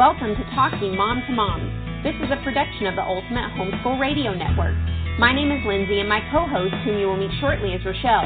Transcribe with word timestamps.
Welcome 0.00 0.32
to 0.32 0.44
Talking 0.56 0.96
Mom 0.96 1.20
to 1.28 1.32
Mom. 1.36 1.60
This 2.00 2.16
is 2.24 2.32
a 2.32 2.40
production 2.40 2.88
of 2.88 2.96
the 2.96 3.04
Ultimate 3.04 3.52
Homeschool 3.52 4.00
Radio 4.00 4.32
Network. 4.32 4.72
My 5.20 5.28
name 5.28 5.52
is 5.52 5.60
Lindsay, 5.68 6.00
and 6.00 6.08
my 6.08 6.24
co 6.32 6.48
host, 6.48 6.72
whom 6.88 6.96
you 6.96 7.04
will 7.04 7.20
meet 7.20 7.28
shortly, 7.36 7.76
is 7.76 7.84
Rochelle. 7.84 8.24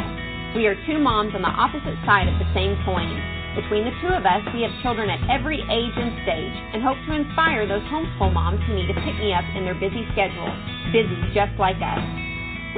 We 0.54 0.70
are 0.70 0.78
two 0.86 1.02
moms 1.02 1.34
on 1.34 1.42
the 1.42 1.50
opposite 1.50 1.98
side 2.06 2.30
of 2.30 2.38
the 2.38 2.46
same 2.54 2.78
coin. 2.86 3.10
Between 3.58 3.82
the 3.82 3.96
two 3.98 4.14
of 4.14 4.22
us, 4.22 4.46
we 4.54 4.62
have 4.62 4.70
children 4.86 5.10
at 5.10 5.18
every 5.26 5.66
age 5.66 5.96
and 5.98 6.14
stage 6.22 6.56
and 6.70 6.78
hope 6.78 6.94
to 7.10 7.18
inspire 7.18 7.66
those 7.66 7.82
homeschool 7.90 8.30
moms 8.30 8.62
who 8.70 8.78
need 8.78 8.86
to 8.94 9.02
pick 9.02 9.18
me 9.18 9.34
up 9.34 9.42
in 9.58 9.66
their 9.66 9.74
busy 9.74 10.06
schedule, 10.14 10.54
busy 10.94 11.18
just 11.34 11.58
like 11.58 11.82
us. 11.82 12.06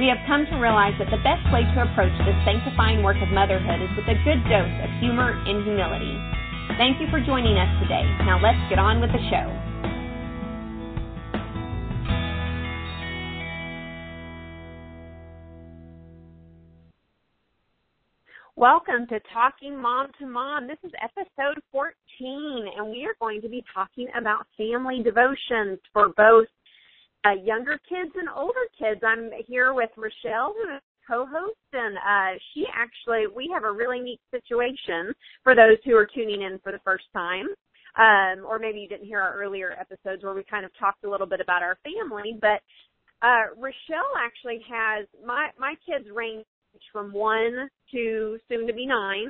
We 0.01 0.09
have 0.09 0.25
come 0.25 0.49
to 0.49 0.57
realize 0.57 0.97
that 0.97 1.13
the 1.13 1.21
best 1.21 1.45
way 1.53 1.61
to 1.61 1.85
approach 1.85 2.17
this 2.25 2.39
sanctifying 2.49 3.05
work 3.05 3.21
of 3.21 3.29
motherhood 3.29 3.77
is 3.77 3.93
with 3.93 4.09
a 4.09 4.17
good 4.25 4.41
dose 4.49 4.77
of 4.81 4.89
humor 4.97 5.37
and 5.45 5.61
humility. 5.61 6.17
Thank 6.75 6.99
you 6.99 7.07
for 7.09 7.19
joining 7.19 7.57
us 7.57 7.81
today. 7.81 8.03
Now 8.25 8.39
let's 8.43 8.59
get 8.69 8.77
on 8.77 8.99
with 8.99 9.09
the 9.11 9.23
show. 9.31 9.47
Welcome 18.55 19.07
to 19.09 19.19
Talking 19.33 19.79
Mom 19.79 20.07
to 20.19 20.25
Mom. 20.27 20.67
This 20.67 20.77
is 20.83 20.91
episode 21.01 21.61
14, 21.71 21.95
and 22.77 22.89
we 22.89 23.05
are 23.05 23.15
going 23.19 23.41
to 23.41 23.49
be 23.49 23.63
talking 23.73 24.07
about 24.17 24.45
family 24.57 25.01
devotions 25.01 25.79
for 25.93 26.09
both 26.17 26.47
uh, 27.23 27.31
younger 27.43 27.79
kids 27.87 28.11
and 28.15 28.27
older 28.35 28.67
kids. 28.77 29.01
I'm 29.05 29.29
here 29.47 29.73
with 29.73 29.89
Rochelle, 29.95 30.53
co-host, 31.07 31.57
and 31.73 31.97
uh, 31.97 32.37
she 32.53 32.65
actually 32.73 33.25
we 33.33 33.49
have 33.53 33.63
a 33.63 33.71
really 33.71 33.99
neat 33.99 34.19
situation 34.31 35.13
for 35.43 35.55
those 35.55 35.77
who 35.85 35.95
are 35.95 36.07
tuning 36.07 36.41
in 36.41 36.59
for 36.63 36.71
the 36.71 36.79
first 36.83 37.05
time. 37.13 37.47
Um, 37.97 38.45
or 38.45 38.59
maybe 38.59 38.79
you 38.79 38.87
didn't 38.87 39.07
hear 39.07 39.19
our 39.19 39.33
earlier 39.41 39.75
episodes 39.79 40.23
where 40.23 40.35
we 40.35 40.43
kind 40.43 40.65
of 40.65 40.71
talked 40.77 41.03
a 41.03 41.09
little 41.09 41.25
bit 41.25 41.41
about 41.41 41.63
our 41.63 41.79
family, 41.83 42.37
but 42.39 42.61
uh, 43.23 43.53
Rochelle 43.57 44.13
actually 44.19 44.59
has 44.69 45.07
my 45.25 45.49
my 45.57 45.75
kids 45.85 46.05
range 46.13 46.45
from 46.91 47.11
one 47.11 47.69
to 47.91 48.37
soon 48.47 48.67
to 48.67 48.73
be 48.73 48.85
nine, 48.85 49.29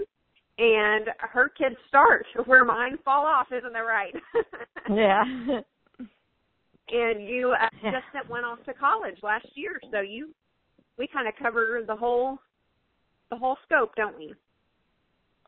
and 0.57 1.07
her 1.19 1.49
kids 1.49 1.75
start 1.87 2.25
where 2.45 2.65
mine 2.65 2.97
fall 3.05 3.25
off. 3.25 3.47
Isn't 3.52 3.73
that 3.73 3.80
right? 3.80 4.13
yeah. 4.89 5.23
and 6.89 7.27
you 7.27 7.53
uh, 7.53 7.69
just 7.83 8.30
went 8.30 8.45
off 8.45 8.63
to 8.65 8.73
college 8.73 9.17
last 9.23 9.47
year, 9.55 9.80
so 9.91 10.02
you 10.02 10.33
we 10.97 11.07
kind 11.07 11.27
of 11.27 11.33
cover 11.41 11.81
the 11.85 11.95
whole 11.95 12.37
the 13.29 13.37
whole 13.37 13.57
scope, 13.65 13.95
don't 13.95 14.17
we? 14.17 14.33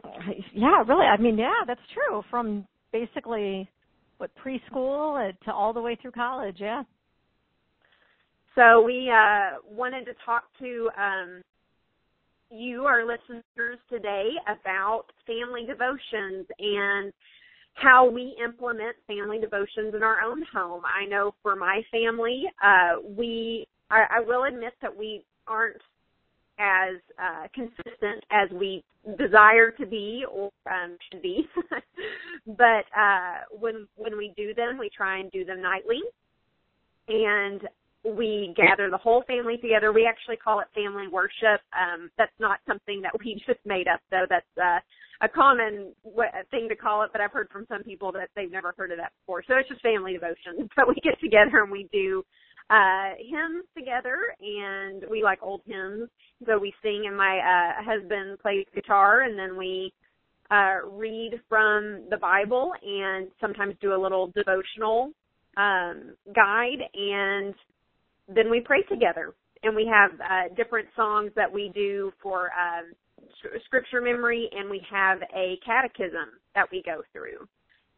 Yeah, 0.54 0.84
really. 0.88 1.06
I 1.06 1.18
mean, 1.18 1.38
yeah, 1.38 1.64
that's 1.68 1.82
true. 1.94 2.22
From 2.30 2.66
basically 2.92 3.70
what 4.18 4.32
preschool 4.44 5.32
to 5.46 5.54
all 5.54 5.74
the 5.74 5.82
way 5.82 5.98
through 6.02 6.12
college, 6.12 6.58
yeah. 6.60 6.84
So 8.56 8.82
we 8.82 9.10
uh 9.10 9.58
wanted 9.70 10.06
to 10.06 10.14
talk 10.26 10.44
to 10.60 10.90
um 10.98 11.42
you 12.52 12.84
our 12.84 13.06
listeners 13.06 13.78
today 13.90 14.30
about 14.48 15.04
family 15.28 15.66
devotions 15.66 16.48
and 16.60 17.14
how 17.76 18.10
we 18.10 18.36
implement 18.44 18.96
family 19.08 19.40
devotions 19.40 19.94
in 19.96 20.04
our 20.04 20.22
own 20.22 20.44
home. 20.52 20.82
I 20.84 21.06
know 21.06 21.34
for 21.42 21.56
my 21.56 21.82
family, 21.92 22.44
uh 22.64 23.02
we 23.18 23.68
I, 23.90 24.06
I 24.18 24.20
will 24.26 24.46
admit 24.46 24.74
that 24.82 24.96
we 24.96 25.24
aren't 25.50 25.82
as 26.60 26.96
uh, 27.18 27.48
consistent 27.54 28.24
as 28.32 28.50
we 28.52 28.84
desire 29.18 29.72
to 29.72 29.86
be 29.86 30.26
or 30.30 30.52
um, 30.70 30.98
should 31.10 31.22
be. 31.22 31.48
but 32.46 32.86
uh, 32.98 33.46
when 33.52 33.88
when 33.96 34.18
we 34.18 34.34
do 34.36 34.54
them, 34.54 34.78
we 34.78 34.90
try 34.96 35.20
and 35.20 35.32
do 35.32 35.46
them 35.46 35.62
nightly, 35.62 36.02
and 37.08 37.62
we 38.04 38.54
gather 38.56 38.90
the 38.90 38.98
whole 38.98 39.24
family 39.28 39.58
together. 39.58 39.92
We 39.92 40.06
actually 40.06 40.38
call 40.38 40.60
it 40.60 40.68
family 40.76 41.08
worship. 41.08 41.62
Um, 41.74 42.10
that's 42.18 42.32
not 42.40 42.60
something 42.68 43.02
that 43.02 43.14
we 43.20 43.36
just 43.48 43.60
made 43.66 43.88
up, 43.88 44.02
though. 44.12 44.26
That's 44.30 44.46
uh, 44.62 44.80
a 45.22 45.30
common 45.30 45.94
thing 46.52 46.68
to 46.70 46.76
call 46.76 47.04
it. 47.04 47.10
But 47.12 47.22
I've 47.22 47.32
heard 47.32 47.50
from 47.52 47.66
some 47.68 47.84
people 47.84 48.12
that 48.14 48.30
they've 48.36 48.52
never 48.52 48.74
heard 48.78 48.92
of 48.92 48.98
that 48.98 49.12
before. 49.22 49.44
So 49.48 49.56
it's 49.56 49.70
just 49.70 49.82
family 49.82 50.14
devotion. 50.14 50.70
But 50.76 50.88
we 50.90 50.96
get 50.96 51.20
together 51.20 51.62
and 51.64 51.72
we 51.72 51.88
do 51.92 52.24
uh 52.70 53.16
hymns 53.18 53.66
together 53.76 54.18
and 54.40 55.04
we 55.10 55.24
like 55.24 55.40
old 55.42 55.62
hymns 55.66 56.08
so 56.46 56.58
we 56.58 56.72
sing 56.84 57.06
and 57.08 57.18
my 57.18 57.40
uh 57.40 57.84
husband 57.84 58.38
plays 58.40 58.66
guitar 58.76 59.22
and 59.22 59.40
then 59.40 59.58
we 59.58 59.92
uh 60.52 60.76
read 60.88 61.32
from 61.50 62.04
the 62.12 62.18
bible 62.18 62.72
and 62.84 63.28
sometimes 63.42 63.74
do 63.82 63.96
a 63.96 64.00
little 64.00 64.32
devotional 64.36 65.10
um 65.58 66.14
guide 66.36 66.82
and 66.94 67.56
then 68.28 68.52
we 68.52 68.62
pray 68.64 68.84
together 68.84 69.34
and 69.64 69.76
we 69.76 69.90
have 69.92 70.12
uh 70.22 70.54
different 70.56 70.88
songs 70.96 71.32
that 71.36 71.52
we 71.52 71.72
do 71.74 72.12
for 72.22 72.52
um 72.52 72.92
scripture 73.66 74.02
memory 74.02 74.50
and 74.52 74.70
we 74.70 74.82
have 74.90 75.20
a 75.36 75.58
catechism 75.66 76.40
that 76.56 76.68
we 76.72 76.82
go 76.86 77.02
through 77.14 77.48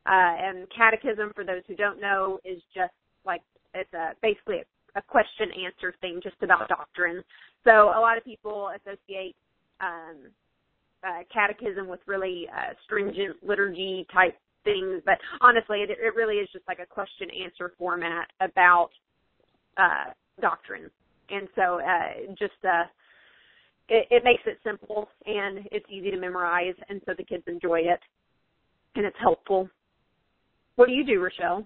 uh 0.05 0.33
and 0.39 0.67
catechism 0.75 1.31
for 1.35 1.43
those 1.43 1.61
who 1.67 1.75
don't 1.75 2.01
know 2.01 2.39
is 2.43 2.61
just 2.73 2.93
like 3.25 3.41
it's 3.73 3.93
a 3.93 4.11
basically 4.21 4.57
a, 4.57 4.99
a 4.99 5.01
question 5.01 5.49
answer 5.65 5.93
thing 6.01 6.19
just 6.21 6.35
about 6.41 6.67
doctrine. 6.67 7.23
So 7.63 7.89
a 7.95 7.99
lot 7.99 8.17
of 8.17 8.25
people 8.25 8.71
associate 8.75 9.35
um, 9.79 10.31
uh, 11.03 11.23
catechism 11.33 11.87
with 11.87 11.99
really 12.05 12.47
uh, 12.49 12.73
stringent 12.85 13.37
liturgy 13.43 14.05
type 14.13 14.37
things, 14.63 15.01
but 15.05 15.17
honestly, 15.41 15.79
it, 15.79 15.89
it 15.89 16.15
really 16.15 16.35
is 16.35 16.49
just 16.51 16.67
like 16.67 16.79
a 16.79 16.85
question 16.85 17.29
answer 17.43 17.73
format 17.77 18.27
about 18.41 18.89
uh, 19.77 20.11
doctrine. 20.39 20.89
And 21.29 21.47
so, 21.55 21.79
uh, 21.79 22.33
just 22.37 22.53
uh, 22.63 22.83
it, 23.89 24.07
it 24.09 24.23
makes 24.23 24.43
it 24.45 24.57
simple 24.63 25.09
and 25.25 25.67
it's 25.71 25.85
easy 25.89 26.11
to 26.11 26.17
memorize, 26.17 26.75
and 26.89 27.01
so 27.05 27.13
the 27.17 27.23
kids 27.23 27.43
enjoy 27.47 27.79
it, 27.79 27.99
and 28.95 29.05
it's 29.05 29.17
helpful. 29.19 29.69
What 30.75 30.87
do 30.87 30.93
you 30.93 31.05
do, 31.05 31.21
Rochelle? 31.21 31.65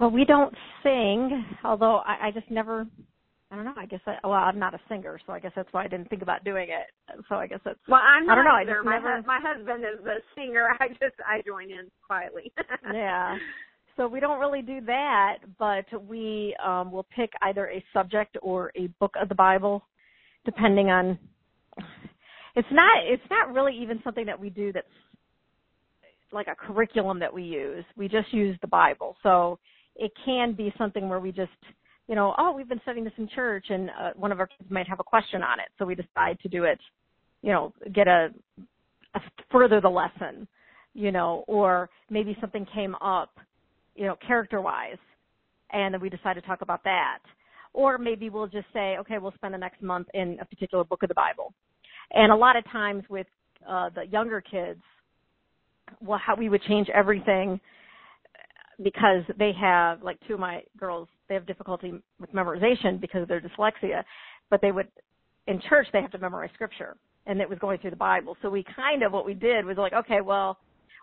Well, 0.00 0.10
we 0.10 0.24
don't 0.24 0.54
sing, 0.82 1.44
although 1.64 1.96
I, 1.98 2.28
I 2.28 2.30
just 2.30 2.50
never. 2.50 2.86
I 3.50 3.56
don't 3.56 3.64
know. 3.64 3.74
I 3.76 3.86
guess 3.86 4.00
I, 4.06 4.16
well, 4.24 4.32
I'm 4.32 4.58
not 4.58 4.74
a 4.74 4.80
singer, 4.88 5.20
so 5.24 5.32
I 5.32 5.38
guess 5.38 5.52
that's 5.54 5.72
why 5.72 5.84
I 5.84 5.88
didn't 5.88 6.08
think 6.08 6.22
about 6.22 6.42
doing 6.42 6.68
it. 6.70 7.22
So 7.28 7.36
I 7.36 7.46
guess 7.46 7.60
that's. 7.64 7.78
Well, 7.86 8.00
I'm 8.02 8.26
not 8.26 8.32
I 8.32 8.36
don't 8.36 8.44
know. 8.44 8.50
Either. 8.50 8.72
I 8.72 8.74
just 8.74 8.84
my 8.84 8.92
never. 8.94 9.22
My 9.26 9.40
husband 9.40 9.84
is 9.84 10.04
the 10.04 10.14
singer. 10.34 10.68
I 10.80 10.88
just 10.88 11.14
I 11.24 11.42
join 11.46 11.70
in 11.70 11.90
quietly. 12.04 12.52
yeah. 12.92 13.36
So 13.96 14.08
we 14.08 14.18
don't 14.18 14.40
really 14.40 14.62
do 14.62 14.80
that, 14.86 15.38
but 15.58 15.84
we 16.08 16.56
um 16.64 16.90
will 16.90 17.06
pick 17.14 17.30
either 17.42 17.68
a 17.68 17.84
subject 17.92 18.36
or 18.42 18.72
a 18.74 18.88
book 18.98 19.14
of 19.20 19.28
the 19.28 19.36
Bible, 19.36 19.84
depending 20.44 20.90
on. 20.90 21.18
It's 22.56 22.68
not. 22.70 23.04
It's 23.04 23.22
not 23.30 23.52
really 23.52 23.76
even 23.80 24.00
something 24.04 24.26
that 24.26 24.38
we 24.38 24.50
do 24.50 24.72
that's 24.72 24.86
like 26.32 26.46
a 26.48 26.54
curriculum 26.54 27.18
that 27.20 27.32
we 27.32 27.42
use. 27.42 27.84
We 27.96 28.08
just 28.08 28.32
use 28.32 28.56
the 28.60 28.66
Bible. 28.66 29.16
So 29.22 29.58
it 29.96 30.12
can 30.24 30.52
be 30.52 30.72
something 30.76 31.08
where 31.08 31.20
we 31.20 31.30
just, 31.30 31.52
you 32.08 32.14
know, 32.14 32.34
oh, 32.38 32.52
we've 32.52 32.68
been 32.68 32.80
studying 32.82 33.04
this 33.04 33.14
in 33.16 33.28
church, 33.28 33.66
and 33.70 33.90
uh, 33.90 34.10
one 34.16 34.32
of 34.32 34.40
our 34.40 34.46
kids 34.46 34.70
might 34.70 34.88
have 34.88 35.00
a 35.00 35.04
question 35.04 35.42
on 35.42 35.60
it, 35.60 35.66
so 35.78 35.84
we 35.84 35.94
decide 35.94 36.38
to 36.40 36.48
do 36.48 36.64
it, 36.64 36.78
you 37.42 37.52
know, 37.52 37.72
get 37.92 38.08
a, 38.08 38.28
a 39.14 39.20
further 39.50 39.80
the 39.80 39.88
lesson, 39.88 40.46
you 40.94 41.12
know, 41.12 41.44
or 41.46 41.88
maybe 42.10 42.36
something 42.40 42.66
came 42.74 42.94
up, 42.96 43.38
you 43.94 44.06
know, 44.06 44.16
character-wise, 44.26 44.98
and 45.72 45.94
then 45.94 46.00
we 46.00 46.10
decide 46.10 46.34
to 46.34 46.42
talk 46.42 46.62
about 46.62 46.82
that, 46.84 47.18
or 47.74 47.98
maybe 47.98 48.30
we'll 48.30 48.46
just 48.46 48.66
say, 48.72 48.96
okay, 48.98 49.18
we'll 49.18 49.34
spend 49.34 49.52
the 49.52 49.58
next 49.58 49.82
month 49.82 50.08
in 50.14 50.38
a 50.40 50.44
particular 50.44 50.84
book 50.84 51.02
of 51.02 51.08
the 51.08 51.14
Bible, 51.14 51.52
and 52.12 52.32
a 52.32 52.36
lot 52.36 52.56
of 52.56 52.64
times 52.70 53.04
with 53.10 53.26
uh, 53.68 53.90
the 53.94 54.06
younger 54.06 54.40
kids, 54.40 54.80
well, 56.00 56.20
how 56.24 56.34
we 56.34 56.48
would 56.48 56.62
change 56.62 56.88
everything 56.88 57.60
because 58.82 59.22
they 59.38 59.52
have 59.58 60.02
like 60.02 60.18
two 60.26 60.34
of 60.34 60.40
my 60.40 60.62
girls 60.78 61.08
they 61.28 61.34
have 61.34 61.46
difficulty 61.46 61.92
with 62.18 62.32
memorization 62.32 63.00
because 63.00 63.22
of 63.22 63.28
their 63.28 63.40
dyslexia 63.40 64.02
but 64.50 64.60
they 64.60 64.72
would 64.72 64.88
in 65.46 65.60
church 65.68 65.86
they 65.92 66.00
have 66.00 66.10
to 66.10 66.18
memorize 66.18 66.50
scripture 66.54 66.96
and 67.26 67.40
it 67.40 67.48
was 67.48 67.58
going 67.58 67.78
through 67.78 67.90
the 67.90 67.96
bible. 67.96 68.36
So 68.42 68.50
we 68.50 68.64
kind 68.74 69.02
of 69.02 69.12
what 69.12 69.24
we 69.24 69.34
did 69.34 69.64
was 69.64 69.76
like 69.76 69.92
okay 69.92 70.20
well 70.20 70.58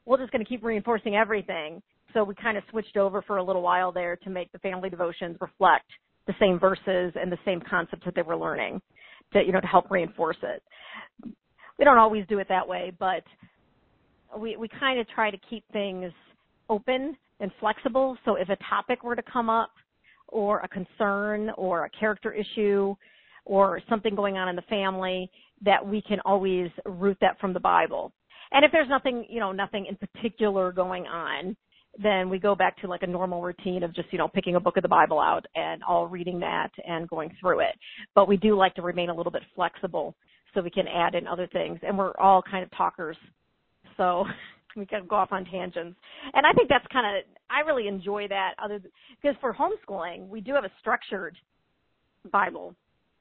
we're 0.06 0.18
just 0.18 0.32
going 0.32 0.44
to 0.44 0.50
keep 0.50 0.64
reinforcing 0.64 1.16
everything. 1.16 1.82
So 2.14 2.24
we 2.24 2.34
kind 2.36 2.58
of 2.58 2.64
switched 2.72 2.98
over 2.98 3.22
for 3.22 3.38
a 3.38 3.44
little 3.44 3.62
while 3.62 3.92
there 3.92 4.16
to 4.18 4.30
make 4.30 4.52
the 4.52 4.60
family 4.60 4.90
devotions 4.90 5.38
reflect 5.40 5.86
the 6.28 6.34
same 6.40 6.60
verses 6.60 7.14
and 7.20 7.32
the 7.32 7.38
same 7.46 7.62
concepts 7.62 8.04
that 8.06 8.16
they 8.16 8.22
were 8.22 8.38
learning 8.38 8.82
to 9.34 9.44
you 9.44 9.52
know 9.52 9.62
to 9.62 9.68
help 9.68 9.90
reinforce 9.90 10.38
it 10.44 10.62
we 11.78 11.86
don't 11.86 11.98
always 11.98 12.26
do 12.28 12.40
it 12.40 12.48
that 12.48 12.68
way 12.68 12.92
but 13.00 13.24
we 14.38 14.56
we 14.56 14.68
kind 14.80 15.00
of 15.00 15.08
try 15.10 15.32
to 15.32 15.38
keep 15.50 15.64
things 15.72 16.12
open 16.70 17.18
and 17.42 17.52
flexible. 17.60 18.18
So 18.24 18.36
if 18.36 18.50
a 18.50 18.58
topic 18.70 19.04
were 19.04 19.16
to 19.16 19.24
come 19.24 19.50
up 19.50 19.72
or 20.28 20.60
a 20.60 20.68
concern 20.68 21.52
or 21.58 21.86
a 21.86 21.90
character 21.90 22.32
issue 22.32 22.96
or 23.46 23.82
something 23.90 24.16
going 24.16 24.38
on 24.38 24.48
in 24.48 24.56
the 24.56 24.62
family, 24.64 25.30
that 25.64 25.86
we 25.86 26.02
can 26.02 26.20
always 26.24 26.70
root 26.86 27.18
that 27.22 27.40
from 27.40 27.54
the 27.54 27.60
Bible. 27.60 28.14
And 28.52 28.64
if 28.64 28.72
there's 28.72 28.90
nothing, 28.90 29.26
you 29.30 29.40
know, 29.40 29.52
nothing 29.52 29.88
in 29.88 29.96
particular 29.96 30.72
going 30.72 31.06
on, 31.08 31.58
then 31.98 32.30
we 32.30 32.40
go 32.40 32.56
back 32.56 32.78
to 32.82 32.88
like 32.88 33.04
a 33.04 33.08
normal 33.08 33.42
routine 33.42 33.84
of 33.84 33.94
just, 33.94 34.12
you 34.12 34.18
know, 34.18 34.28
picking 34.28 34.56
a 34.56 34.60
book 34.60 34.78
of 34.78 34.84
the 34.84 34.90
Bible 34.90 35.20
out 35.20 35.46
and 35.56 35.84
all 35.84 36.08
reading 36.08 36.40
that 36.40 36.70
and 36.88 37.08
going 37.10 37.36
through 37.40 37.60
it. 37.60 37.76
But 38.16 38.28
we 38.28 38.38
do 38.38 38.56
like 38.56 38.76
to 38.76 38.82
remain 38.82 39.10
a 39.10 39.16
little 39.16 39.32
bit 39.32 39.44
flexible 39.56 40.16
so 40.54 40.62
we 40.62 40.70
can 40.70 40.88
add 40.88 41.16
in 41.16 41.28
other 41.28 41.48
things. 41.52 41.80
And 41.84 41.98
we're 41.98 42.16
all 42.18 42.42
kind 42.42 42.64
of 42.64 42.72
talkers. 42.72 43.18
So 43.98 44.26
we 44.76 44.86
can 44.86 45.06
go 45.06 45.18
off 45.18 45.32
on 45.32 45.46
tangents. 45.46 45.98
And 46.34 46.46
I 46.46 46.54
think 46.54 46.70
that's 46.70 46.86
kind 46.92 47.18
of, 47.18 47.24
I 47.50 47.60
really 47.62 47.88
enjoy 47.88 48.28
that 48.30 48.54
other 48.64 48.80
because 49.22 49.36
for 49.42 49.54
homeschooling, 49.54 50.30
we 50.30 50.40
do 50.40 50.54
have 50.54 50.64
a 50.64 50.72
structured 50.80 51.36
Bible 52.32 52.76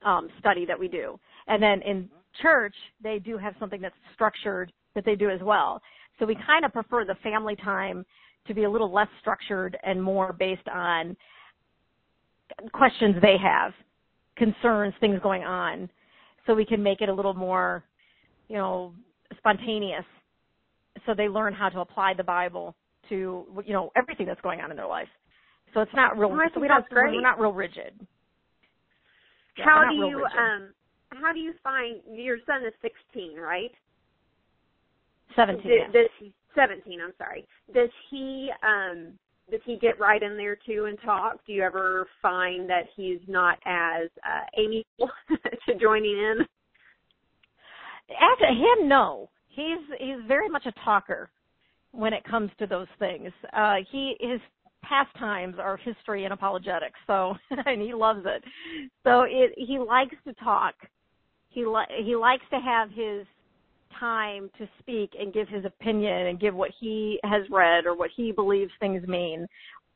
um, 0.05 0.29
study 0.39 0.65
that 0.67 0.79
we 0.79 0.89
do. 0.89 1.19
And 1.49 1.63
then 1.63 1.83
in 1.83 2.09
church, 2.41 2.75
they 3.03 3.19
do 3.19 3.37
have 3.37 3.55
something 3.59 3.81
that's 3.81 3.95
structured 4.15 4.73
that 4.95 5.05
they 5.05 5.17
do 5.17 5.31
as 5.31 5.41
well. 5.43 5.81
So 6.19 6.27
we 6.27 6.37
kind 6.47 6.65
of 6.65 6.73
prefer 6.73 7.05
the 7.05 7.17
family 7.23 7.57
time 7.57 8.05
to 8.51 8.55
be 8.55 8.65
a 8.65 8.71
little 8.71 8.93
less 8.93 9.07
structured 9.21 9.79
and 9.85 10.03
more 10.03 10.33
based 10.33 10.69
on 10.69 11.17
questions 12.73 13.15
they 13.23 13.37
have, 13.39 13.73
concerns, 14.37 14.93
things 14.99 15.21
going 15.23 15.45
on, 15.45 15.89
so 16.47 16.55
we 16.55 16.65
can 16.65 16.83
make 16.83 17.01
it 17.01 17.09
a 17.09 17.15
little 17.15 17.33
more, 17.33 17.85
you 18.49 18.57
know, 18.57 18.93
spontaneous. 19.39 20.05
So 21.07 21.15
they 21.15 21.29
learn 21.29 21.55
how 21.55 21.69
to 21.69 21.81
apply 21.81 22.15
the 22.15 22.25
Bible 22.25 22.75
to, 23.09 23.47
you 23.65 23.73
know, 23.73 23.93
everything 23.97 24.27
that's 24.27 24.41
going 24.41 24.61
on 24.61 24.73
in 24.73 24.77
their 24.77 24.89
life. 24.89 25.09
So 25.73 25.81
it's 25.81 25.95
not 25.95 26.19
real. 26.19 26.37
So 26.53 26.61
we 26.61 26.67
don't. 26.67 26.85
We're 26.91 27.21
not 27.21 27.39
real 27.39 27.53
rigid. 27.53 27.95
Yeah, 29.57 29.65
how 29.65 29.89
do 29.89 29.95
you 29.95 30.25
um? 30.25 30.71
How 31.23 31.33
do 31.33 31.39
you 31.39 31.55
find 31.63 32.01
your 32.13 32.39
son 32.47 32.65
is 32.65 32.73
16, 32.83 33.37
right? 33.37 33.71
17. 35.37 35.63
Does, 35.63 35.93
does 35.93 36.33
17, 36.55 37.01
I'm 37.01 37.13
sorry. 37.19 37.47
Does 37.75 37.91
he 38.11 38.51
um 38.63 39.13
does 39.51 39.61
he 39.65 39.77
get 39.79 39.99
right 39.99 40.23
in 40.23 40.37
there 40.37 40.57
too 40.65 40.87
and 40.89 40.99
talk? 41.05 41.45
Do 41.47 41.53
you 41.53 41.63
ever 41.63 42.07
find 42.23 42.71
that 42.71 42.85
he's 42.97 43.19
not 43.27 43.59
as 43.67 44.09
uh, 44.25 44.45
amiable 44.57 45.11
to 45.69 45.75
joining 45.81 46.17
in? 46.17 46.39
After 48.11 48.47
him, 48.47 48.89
no. 48.89 49.29
He's 49.49 49.79
he's 49.99 50.25
very 50.27 50.49
much 50.49 50.67
a 50.67 50.73
talker 50.85 51.31
when 51.93 52.13
it 52.13 52.25
comes 52.25 52.51
to 52.59 52.67
those 52.67 52.87
things. 52.99 53.31
Uh 53.53 53.77
he 53.91 54.15
his 54.21 54.41
pastimes 54.83 55.57
are 55.59 55.77
history 55.77 56.25
and 56.25 56.33
apologetics, 56.33 56.99
so 57.07 57.35
and 57.67 57.83
he 57.83 57.95
loves 57.95 58.23
it. 58.25 58.43
So 59.05 59.23
it 59.23 59.53
he 59.57 59.79
likes 59.79 60.17
to 60.27 60.33
talk. 60.35 60.75
He 61.49 61.65
li- 61.65 62.05
he 62.05 62.15
likes 62.15 62.45
to 62.51 62.61
have 62.61 62.91
his 62.91 63.27
time 63.99 64.51
to 64.59 64.69
speak 64.79 65.13
and 65.19 65.33
give 65.33 65.49
his 65.49 65.65
opinion 65.65 66.27
and 66.27 66.41
give 66.41 66.55
what 66.55 66.71
he 66.81 67.19
has 67.25 67.43
read 67.51 67.87
or 67.87 67.97
what 67.97 68.11
he 68.17 68.33
believes 68.33 68.71
things 68.81 69.07
mean. 69.07 69.47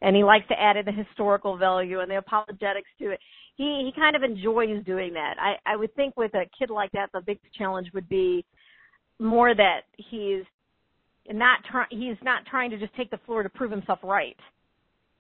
And 0.02 0.14
he 0.14 0.24
likes 0.24 0.46
to 0.48 0.60
add 0.60 0.76
in 0.76 0.84
the 0.84 0.92
historical 0.92 1.56
value 1.56 2.00
and 2.00 2.10
the 2.10 2.18
apologetics 2.18 2.90
to 2.98 3.12
it. 3.12 3.20
He 3.56 3.82
he 3.84 3.98
kind 3.98 4.16
of 4.16 4.22
enjoys 4.22 4.84
doing 4.84 5.14
that. 5.14 5.36
I 5.38 5.54
I 5.64 5.76
would 5.76 5.94
think 5.94 6.16
with 6.16 6.34
a 6.34 6.44
kid 6.58 6.70
like 6.70 6.92
that, 6.92 7.10
the 7.12 7.20
big 7.20 7.38
challenge 7.56 7.88
would 7.94 8.08
be 8.08 8.44
more 9.20 9.54
that 9.54 9.82
he's 9.96 10.42
not 11.30 11.60
trying. 11.70 11.86
He's 11.90 12.16
not 12.22 12.44
trying 12.46 12.70
to 12.70 12.78
just 12.78 12.94
take 12.96 13.10
the 13.10 13.20
floor 13.24 13.42
to 13.42 13.48
prove 13.48 13.70
himself 13.70 14.00
right. 14.02 14.36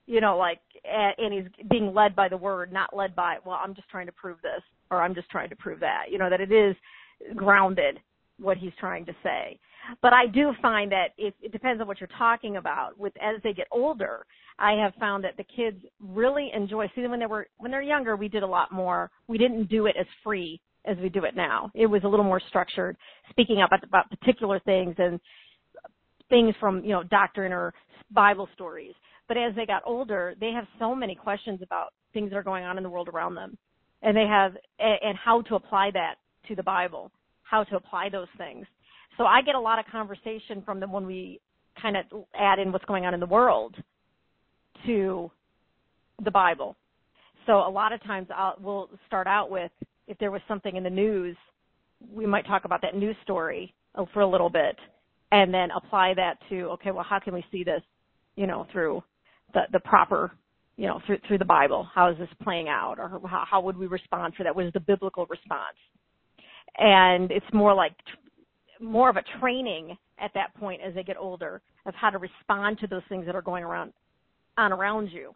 You 0.06 0.20
know, 0.20 0.36
like 0.36 0.60
and 0.84 1.32
he's 1.32 1.44
being 1.70 1.94
led 1.94 2.14
by 2.14 2.28
the 2.28 2.36
word, 2.36 2.72
not 2.72 2.94
led 2.94 3.14
by 3.14 3.36
well, 3.46 3.58
I'm 3.62 3.74
just 3.74 3.88
trying 3.88 4.06
to 4.06 4.12
prove 4.12 4.38
this 4.42 4.62
or 4.90 5.00
I'm 5.00 5.14
just 5.14 5.30
trying 5.30 5.48
to 5.48 5.56
prove 5.56 5.80
that. 5.80 6.06
You 6.10 6.18
know 6.18 6.28
that 6.28 6.40
it 6.40 6.52
is 6.52 6.76
grounded 7.36 8.00
what 8.38 8.56
he's 8.56 8.72
trying 8.78 9.06
to 9.06 9.12
say. 9.22 9.58
But 10.02 10.12
I 10.12 10.26
do 10.26 10.52
find 10.62 10.90
that 10.92 11.08
it, 11.18 11.34
it 11.42 11.52
depends 11.52 11.80
on 11.80 11.86
what 11.86 12.00
you're 12.00 12.08
talking 12.18 12.56
about. 12.56 12.98
With 12.98 13.12
as 13.20 13.40
they 13.42 13.52
get 13.52 13.66
older, 13.70 14.24
I 14.58 14.72
have 14.72 14.94
found 14.98 15.24
that 15.24 15.36
the 15.36 15.44
kids 15.44 15.78
really 16.00 16.50
enjoy. 16.54 16.90
See, 16.94 17.06
when 17.06 17.20
they 17.20 17.26
were 17.26 17.48
when 17.58 17.70
they're 17.70 17.82
younger, 17.82 18.16
we 18.16 18.28
did 18.28 18.42
a 18.42 18.46
lot 18.46 18.72
more. 18.72 19.10
We 19.28 19.38
didn't 19.38 19.68
do 19.68 19.86
it 19.86 19.96
as 19.98 20.06
free 20.22 20.60
as 20.86 20.96
we 20.98 21.08
do 21.08 21.24
it 21.24 21.36
now. 21.36 21.70
It 21.74 21.86
was 21.86 22.02
a 22.04 22.08
little 22.08 22.24
more 22.24 22.40
structured, 22.48 22.96
speaking 23.30 23.60
up 23.60 23.70
about 23.82 24.10
particular 24.10 24.60
things 24.60 24.94
and 24.98 25.20
things 26.28 26.54
from 26.60 26.82
you 26.84 26.90
know 26.90 27.02
doctrine 27.02 27.52
or 27.52 27.74
Bible 28.10 28.48
stories. 28.54 28.94
But 29.28 29.38
as 29.38 29.54
they 29.54 29.66
got 29.66 29.82
older, 29.86 30.34
they 30.38 30.50
have 30.50 30.66
so 30.78 30.94
many 30.94 31.14
questions 31.14 31.60
about 31.62 31.92
things 32.12 32.30
that 32.30 32.36
are 32.36 32.42
going 32.42 32.64
on 32.64 32.76
in 32.76 32.82
the 32.82 32.90
world 32.90 33.08
around 33.08 33.34
them, 33.34 33.56
and 34.02 34.16
they 34.16 34.26
have 34.26 34.54
and 34.78 35.16
how 35.16 35.42
to 35.42 35.56
apply 35.56 35.90
that 35.92 36.16
to 36.48 36.54
the 36.54 36.62
Bible 36.62 37.10
how 37.54 37.62
to 37.62 37.76
apply 37.76 38.08
those 38.08 38.26
things. 38.36 38.66
So 39.16 39.24
I 39.24 39.40
get 39.42 39.54
a 39.54 39.60
lot 39.60 39.78
of 39.78 39.84
conversation 39.86 40.60
from 40.64 40.80
them 40.80 40.90
when 40.90 41.06
we 41.06 41.40
kind 41.80 41.96
of 41.96 42.04
add 42.36 42.58
in 42.58 42.72
what's 42.72 42.84
going 42.84 43.06
on 43.06 43.14
in 43.14 43.20
the 43.20 43.26
world 43.26 43.76
to 44.86 45.30
the 46.24 46.32
Bible. 46.32 46.74
So 47.46 47.52
a 47.52 47.70
lot 47.70 47.92
of 47.92 48.02
times 48.02 48.26
I'll, 48.34 48.56
we'll 48.60 48.90
start 49.06 49.28
out 49.28 49.50
with 49.50 49.70
if 50.08 50.18
there 50.18 50.32
was 50.32 50.40
something 50.48 50.74
in 50.74 50.82
the 50.82 50.90
news, 50.90 51.36
we 52.12 52.26
might 52.26 52.44
talk 52.44 52.64
about 52.64 52.82
that 52.82 52.96
news 52.96 53.16
story 53.22 53.72
for 54.12 54.20
a 54.20 54.28
little 54.28 54.50
bit 54.50 54.76
and 55.30 55.54
then 55.54 55.68
apply 55.76 56.14
that 56.14 56.34
to 56.50 56.62
okay, 56.70 56.90
well 56.90 57.06
how 57.08 57.20
can 57.20 57.34
we 57.34 57.44
see 57.52 57.62
this, 57.62 57.82
you 58.34 58.48
know, 58.48 58.66
through 58.72 59.00
the 59.52 59.60
the 59.72 59.80
proper 59.80 60.32
you 60.76 60.88
know, 60.88 61.00
through 61.06 61.18
through 61.28 61.38
the 61.38 61.44
Bible. 61.44 61.88
How 61.94 62.10
is 62.10 62.18
this 62.18 62.28
playing 62.42 62.68
out, 62.68 62.96
or 62.98 63.08
how, 63.28 63.44
how 63.48 63.60
would 63.60 63.76
we 63.76 63.86
respond 63.86 64.34
for 64.36 64.42
that? 64.42 64.54
What 64.56 64.66
is 64.66 64.72
the 64.72 64.80
biblical 64.80 65.24
response? 65.26 65.78
And 66.78 67.30
it's 67.30 67.46
more 67.52 67.74
like 67.74 67.94
more 68.80 69.08
of 69.08 69.16
a 69.16 69.22
training 69.40 69.96
at 70.18 70.32
that 70.34 70.54
point 70.54 70.80
as 70.86 70.94
they 70.94 71.02
get 71.02 71.16
older 71.16 71.60
of 71.86 71.94
how 71.94 72.10
to 72.10 72.18
respond 72.18 72.78
to 72.78 72.86
those 72.86 73.02
things 73.08 73.26
that 73.26 73.34
are 73.34 73.42
going 73.42 73.64
around 73.64 73.92
on 74.56 74.72
around 74.72 75.08
you 75.08 75.34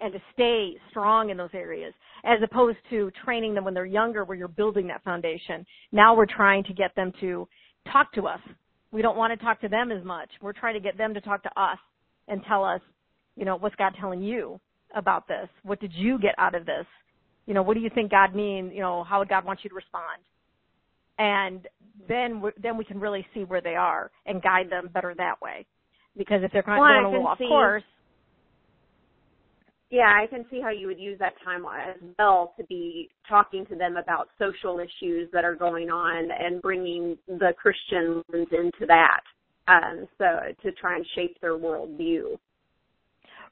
and 0.00 0.12
to 0.12 0.20
stay 0.32 0.74
strong 0.90 1.30
in 1.30 1.36
those 1.36 1.50
areas 1.54 1.92
as 2.24 2.38
opposed 2.42 2.78
to 2.90 3.10
training 3.24 3.54
them 3.54 3.64
when 3.64 3.74
they're 3.74 3.86
younger 3.86 4.24
where 4.24 4.36
you're 4.36 4.48
building 4.48 4.86
that 4.86 5.02
foundation. 5.02 5.66
Now 5.92 6.16
we're 6.16 6.26
trying 6.26 6.64
to 6.64 6.72
get 6.72 6.94
them 6.94 7.12
to 7.20 7.48
talk 7.92 8.12
to 8.14 8.26
us. 8.26 8.40
We 8.92 9.02
don't 9.02 9.16
want 9.16 9.38
to 9.38 9.44
talk 9.44 9.60
to 9.60 9.68
them 9.68 9.92
as 9.92 10.04
much. 10.04 10.30
We're 10.40 10.52
trying 10.52 10.74
to 10.74 10.80
get 10.80 10.96
them 10.96 11.14
to 11.14 11.20
talk 11.20 11.42
to 11.42 11.60
us 11.60 11.78
and 12.28 12.42
tell 12.46 12.64
us 12.64 12.80
you 13.36 13.44
know 13.44 13.56
what's 13.56 13.76
god 13.76 13.94
telling 14.00 14.22
you 14.22 14.60
about 14.94 15.28
this? 15.28 15.48
What 15.62 15.80
did 15.80 15.92
you 15.94 16.18
get 16.18 16.34
out 16.38 16.54
of 16.54 16.66
this? 16.66 16.86
You 17.46 17.54
know 17.54 17.62
what 17.62 17.74
do 17.74 17.80
you 17.80 17.90
think 17.94 18.10
god 18.10 18.34
means 18.34 18.72
you 18.74 18.80
know 18.80 19.04
how 19.04 19.20
would 19.20 19.28
god 19.28 19.44
want 19.44 19.60
you 19.62 19.70
to 19.70 19.76
respond 19.76 20.22
and 21.18 21.66
then 22.08 22.40
we, 22.40 22.50
then 22.62 22.76
we 22.76 22.84
can 22.84 22.98
really 22.98 23.26
see 23.34 23.44
where 23.44 23.60
they 23.60 23.74
are 23.74 24.10
and 24.26 24.42
guide 24.42 24.70
them 24.70 24.88
better 24.92 25.14
that 25.16 25.40
way. 25.42 25.66
Because 26.16 26.40
if 26.42 26.52
they're 26.52 26.62
kind 26.62 26.78
of 26.78 26.80
well, 26.80 27.02
going 27.02 27.04
a 27.04 27.10
little 27.10 27.26
off 27.26 27.38
course, 27.38 27.82
yeah, 29.90 30.12
I 30.22 30.26
can 30.26 30.44
see 30.50 30.60
how 30.60 30.70
you 30.70 30.86
would 30.86 30.98
use 30.98 31.18
that 31.18 31.32
time 31.42 31.64
as 31.64 31.96
well 32.18 32.52
to 32.58 32.64
be 32.64 33.08
talking 33.28 33.64
to 33.66 33.76
them 33.76 33.96
about 33.96 34.28
social 34.38 34.80
issues 34.80 35.30
that 35.32 35.44
are 35.44 35.54
going 35.54 35.88
on 35.88 36.28
and 36.30 36.60
bringing 36.60 37.16
the 37.26 37.54
Christians 37.56 38.22
into 38.34 38.86
that, 38.86 39.20
um, 39.66 40.06
so 40.18 40.24
to 40.62 40.72
try 40.72 40.96
and 40.96 41.06
shape 41.14 41.38
their 41.40 41.56
worldview. 41.56 42.36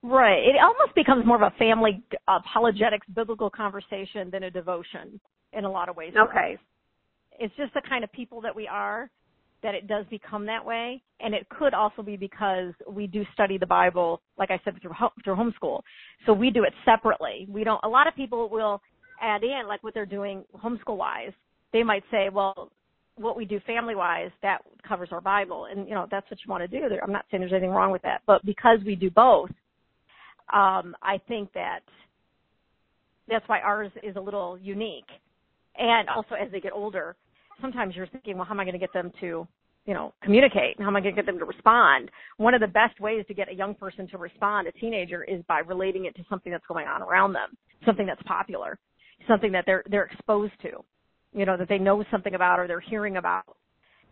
Right. 0.03 0.41
It 0.41 0.57
almost 0.63 0.95
becomes 0.95 1.25
more 1.25 1.43
of 1.43 1.53
a 1.53 1.57
family 1.59 2.03
apologetics 2.29 3.07
biblical 3.15 3.49
conversation 3.49 4.31
than 4.31 4.43
a 4.43 4.51
devotion 4.51 5.19
in 5.55 5.65
a 5.65 5.71
lot 5.71 5.89
of 5.89 5.97
ways. 5.97 6.13
Okay 6.19 6.59
it's 7.39 7.55
just 7.57 7.75
the 7.75 7.83
kind 7.89 8.05
of 8.05 8.13
people 8.13 8.41
that 8.41 8.55
we 8.55 8.67
are 8.67 9.11
that 9.63 9.75
it 9.75 9.89
does 9.89 10.05
become 10.11 10.47
that 10.47 10.65
way. 10.65 11.03
And 11.21 11.35
it 11.35 11.49
could 11.49 11.75
also 11.75 12.03
be 12.03 12.17
because 12.17 12.73
we 12.89 13.07
do 13.07 13.25
study 13.33 13.59
the 13.59 13.67
Bible, 13.67 14.21
like 14.39 14.51
I 14.51 14.61
said, 14.65 14.81
through, 14.81 14.93
through 15.25 15.35
homeschool. 15.37 15.81
So 16.27 16.33
we 16.33 16.51
do 16.51 16.65
it 16.65 16.73
separately. 16.85 17.47
We 17.49 17.65
don't, 17.65 17.81
a 17.83 17.89
lot 17.89 18.07
of 18.07 18.15
people 18.15 18.49
will 18.49 18.81
add 19.21 19.43
in, 19.43 19.63
like 19.67 19.83
what 19.83 19.95
they're 19.95 20.07
doing 20.07 20.45
homeschool 20.55 20.97
wise. 20.97 21.33
They 21.73 21.83
might 21.83 22.05
say, 22.11 22.29
well, 22.29 22.71
what 23.17 23.37
we 23.37 23.47
do 23.47 23.59
family 23.61 23.95
wise, 23.95 24.31
that 24.43 24.59
covers 24.87 25.09
our 25.11 25.23
Bible. 25.23 25.67
And, 25.71 25.89
you 25.89 25.95
know, 25.95 26.07
that's 26.11 26.31
what 26.31 26.39
you 26.45 26.51
want 26.51 26.71
to 26.71 26.81
do. 26.81 26.95
I'm 27.03 27.13
not 27.13 27.25
saying 27.31 27.41
there's 27.41 27.53
anything 27.53 27.71
wrong 27.71 27.91
with 27.91 28.03
that. 28.03 28.21
But 28.27 28.45
because 28.45 28.79
we 28.85 28.95
do 28.95 29.11
both, 29.11 29.51
um, 30.53 30.95
I 31.03 31.19
think 31.27 31.53
that 31.55 31.81
that's 33.27 33.49
why 33.49 33.61
ours 33.61 33.91
is 34.03 34.17
a 34.17 34.21
little 34.21 34.59
unique. 34.59 35.09
And 35.79 36.09
also 36.09 36.35
as 36.35 36.53
they 36.53 36.61
get 36.61 36.73
older, 36.73 37.17
sometimes 37.61 37.95
you're 37.95 38.07
thinking, 38.07 38.37
well, 38.37 38.45
how 38.45 38.55
am 38.55 38.61
I 38.61 38.65
going 38.65 38.75
to 38.75 38.79
get 38.79 38.93
them 38.93 39.13
to, 39.21 39.47
you 39.87 39.95
know, 39.95 40.13
communicate? 40.23 40.79
How 40.79 40.89
am 40.89 40.97
I 40.97 41.01
going 41.01 41.15
to 41.15 41.23
get 41.23 41.27
them 41.27 41.39
to 41.39 41.45
respond? 41.45 42.11
One 42.37 42.55
of 42.55 42.61
the 42.61 42.67
best 42.67 43.01
ways 43.01 43.25
to 43.29 43.35
get 43.35 43.51
a 43.51 43.55
young 43.55 43.75
person 43.75 44.09
to 44.09 44.19
respond, 44.19 44.67
a 44.67 44.73
teenager, 44.73 45.25
is 45.25 45.43
by 45.49 45.61
relating 45.61 46.07
it 46.07 46.15
to 46.17 46.23
something 46.29 46.53
that's 46.53 46.67
going 46.67 46.87
on 46.87 47.03
around 47.03 47.33
them, 47.33 47.57
something 47.85 48.07
that's 48.07 48.23
popular, 48.23 48.79
something 49.29 49.53
that 49.53 49.65
they're 49.67 49.85
they're 49.91 50.05
exposed 50.05 50.53
to, 50.63 50.71
you 51.33 51.45
know, 51.47 51.57
that 51.57 51.69
they 51.69 51.79
know 51.79 52.05
something 52.11 52.35
about 52.35 52.59
or 52.59 52.67
they're 52.67 52.81
hearing 52.81 53.17
about, 53.17 53.57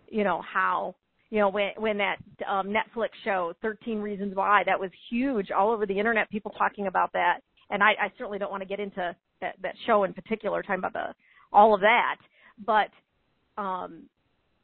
you 0.08 0.24
know, 0.24 0.42
how 0.42 0.94
you 1.30 1.40
know 1.40 1.48
when 1.48 1.70
when 1.78 1.98
that 1.98 2.18
um 2.48 2.68
Netflix 2.68 3.08
show 3.24 3.52
13 3.60 3.98
Reasons 3.98 4.36
Why 4.36 4.62
that 4.66 4.78
was 4.78 4.90
huge 5.10 5.50
all 5.50 5.72
over 5.72 5.84
the 5.84 5.98
internet 5.98 6.30
people 6.30 6.52
talking 6.52 6.86
about 6.86 7.12
that 7.12 7.40
and 7.70 7.82
I, 7.82 7.90
I 8.00 8.12
certainly 8.16 8.38
don't 8.38 8.52
want 8.52 8.62
to 8.62 8.68
get 8.68 8.78
into 8.78 9.16
that 9.40 9.56
that 9.62 9.74
show 9.84 10.04
in 10.04 10.12
particular 10.12 10.62
talking 10.62 10.78
about 10.78 10.92
the 10.92 11.14
all 11.52 11.74
of 11.74 11.80
that 11.80 12.16
but 12.64 12.88
um, 13.58 14.04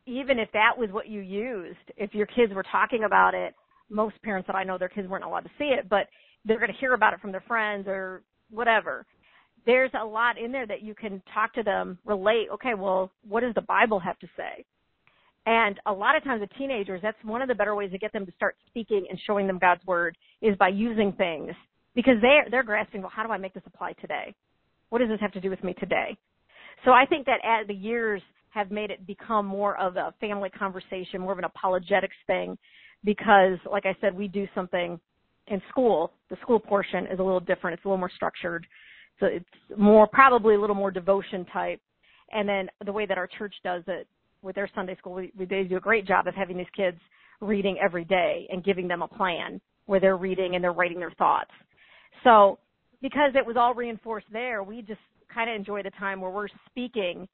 even 0.07 0.39
if 0.39 0.51
that 0.53 0.77
was 0.77 0.91
what 0.91 1.09
you 1.09 1.21
used, 1.21 1.79
if 1.97 2.15
your 2.15 2.27
kids 2.27 2.53
were 2.53 2.65
talking 2.65 3.05
about 3.05 3.35
it 3.35 3.55
most 3.91 4.21
parents 4.23 4.47
that 4.47 4.57
I 4.57 4.65
know 4.65 4.79
their 4.79 4.89
kids 4.89 5.09
weren't 5.09 5.25
allowed 5.25 5.41
to 5.41 5.51
see 5.59 5.75
it, 5.77 5.89
but 5.89 6.07
they're 6.45 6.59
going 6.59 6.73
to 6.73 6.79
hear 6.79 6.95
about 6.95 7.13
it 7.13 7.21
from 7.21 7.33
their 7.33 7.45
friends 7.47 7.87
or 7.87 8.23
whatever. 8.51 9.05
There's 9.67 9.91
a 10.01 10.05
lot 10.05 10.39
in 10.39 10.53
there 10.53 10.67
that 10.67 10.83
you 10.83 10.95
can 10.95 11.23
talk 11.35 11.53
to 11.55 11.63
them, 11.63 11.99
relate. 12.07 12.47
Okay, 12.55 12.75
well, 12.75 13.11
what 13.29 13.41
does 13.41 13.55
the 13.55 13.61
Bible 13.63 14.01
have 14.01 14.19
to 14.21 14.27
say? 14.37 14.65
And 15.47 15.79
a 15.87 15.93
lot 15.93 16.17
of 16.17 16.25
times 16.25 16.41
with 16.41 16.51
teenagers, 16.57 17.01
that's 17.03 17.17
one 17.25 17.43
of 17.43 17.49
the 17.49 17.55
better 17.55 17.75
ways 17.75 17.91
to 17.93 17.99
get 17.99 18.13
them 18.13 18.25
to 18.25 18.33
start 18.33 18.57
speaking 18.69 19.07
and 19.11 19.19
showing 19.27 19.47
them 19.47 19.59
God's 19.59 19.85
word 19.87 20.17
is 20.41 20.57
by 20.57 20.69
using 20.69 21.13
things 21.13 21.53
because 21.95 22.15
they're 22.23 22.47
they're 22.51 22.63
grasping. 22.63 23.01
Well, 23.01 23.13
how 23.15 23.27
do 23.27 23.33
I 23.33 23.39
make 23.39 23.55
this 23.55 23.63
apply 23.67 23.95
today? 23.95 24.35
What 24.91 24.99
does 24.99 25.09
this 25.09 25.21
have 25.21 25.33
to 25.33 25.41
do 25.41 25.51
with 25.51 25.63
me 25.65 25.75
today? 25.75 26.17
So 26.85 26.93
I 26.93 27.05
think 27.07 27.27
that 27.27 27.41
as 27.45 27.67
the 27.67 27.75
years 27.75 28.23
have 28.51 28.71
made 28.71 28.91
it 28.91 29.07
become 29.07 29.47
more 29.47 29.77
of 29.79 29.97
a 29.97 30.13
family 30.21 30.51
conversation, 30.51 31.21
more 31.21 31.33
of 31.33 31.39
an 31.39 31.45
apologetics 31.45 32.17
thing, 32.27 32.59
because 33.05 33.59
like 33.71 33.87
I 33.87 33.97
said, 34.01 34.15
we 34.15 34.29
do 34.29 34.47
something 34.55 34.99
in 35.47 35.63
school. 35.69 36.13
The 36.29 36.37
school 36.43 36.61
portion 36.61 37.07
is 37.07 37.19
a 37.19 37.23
little 37.23 37.41
different. 37.41 37.75
It's 37.75 37.85
a 37.85 37.89
little 37.89 37.99
more 37.99 38.11
structured. 38.15 38.67
So 39.19 39.27
it's 39.27 39.45
more 39.77 40.07
probably 40.07 40.55
a 40.55 40.61
little 40.61 40.77
more 40.77 40.91
devotion 40.91 41.45
type. 41.53 41.81
And 42.33 42.49
then 42.49 42.69
the 42.85 42.93
way 42.93 43.07
that 43.07 43.19
our 43.19 43.27
church 43.27 43.55
does 43.65 43.83
it 43.87 44.07
with 44.43 44.55
their 44.55 44.71
Sunday 44.75 44.97
school, 44.97 45.15
we, 45.15 45.33
they 45.37 45.65
do 45.65 45.77
a 45.77 45.81
great 45.81 46.07
job 46.07 46.27
of 46.27 46.35
having 46.35 46.57
these 46.57 46.67
kids 46.77 46.99
reading 47.41 47.79
every 47.83 48.05
day 48.05 48.47
and 48.51 48.65
giving 48.65 48.89
them 48.89 49.03
a 49.03 49.09
plan 49.09 49.61
where 49.87 50.01
they're 50.01 50.17
reading 50.17 50.55
and 50.55 50.63
they're 50.63 50.73
writing 50.73 50.99
their 50.99 51.11
thoughts. 51.13 51.51
So 52.25 52.59
because 53.03 53.33
it 53.35 53.45
was 53.45 53.57
all 53.57 53.75
reinforced 53.75 54.27
there, 54.33 54.63
we 54.63 54.83
just 54.83 55.01
kind 55.33 55.51
of 55.51 55.57
enjoy 55.57 55.83
the 55.83 55.91
time 55.91 56.21
where 56.21 56.31
we're 56.31 56.49
speaking 56.69 57.29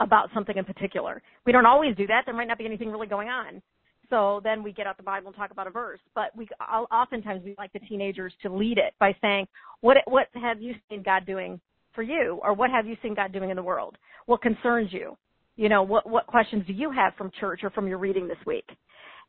about 0.00 0.28
something 0.34 0.56
in 0.56 0.64
particular. 0.64 1.22
We 1.46 1.52
don't 1.52 1.66
always 1.66 1.96
do 1.96 2.06
that. 2.08 2.22
There 2.26 2.34
might 2.34 2.48
not 2.48 2.58
be 2.58 2.66
anything 2.66 2.90
really 2.90 3.06
going 3.06 3.28
on. 3.28 3.62
So 4.10 4.40
then 4.44 4.62
we 4.62 4.72
get 4.72 4.86
out 4.86 4.96
the 4.96 5.02
Bible 5.02 5.28
and 5.28 5.36
talk 5.36 5.50
about 5.50 5.66
a 5.66 5.70
verse. 5.70 6.00
But 6.14 6.36
we 6.36 6.46
oftentimes 6.60 7.42
we 7.44 7.54
like 7.56 7.72
the 7.72 7.78
teenagers 7.80 8.32
to 8.42 8.52
lead 8.52 8.78
it 8.78 8.94
by 8.98 9.16
saying, 9.20 9.46
"What 9.80 9.98
what 10.06 10.28
have 10.34 10.60
you 10.60 10.74
seen 10.88 11.02
God 11.02 11.24
doing 11.26 11.60
for 11.94 12.02
you, 12.02 12.40
or 12.42 12.52
what 12.52 12.70
have 12.70 12.86
you 12.86 12.96
seen 13.02 13.14
God 13.14 13.32
doing 13.32 13.50
in 13.50 13.56
the 13.56 13.62
world? 13.62 13.96
What 14.26 14.42
concerns 14.42 14.92
you? 14.92 15.16
You 15.56 15.68
know, 15.68 15.82
what 15.82 16.08
what 16.08 16.26
questions 16.26 16.66
do 16.66 16.72
you 16.72 16.90
have 16.90 17.14
from 17.14 17.30
church 17.40 17.60
or 17.62 17.70
from 17.70 17.88
your 17.88 17.98
reading 17.98 18.28
this 18.28 18.38
week?" 18.46 18.66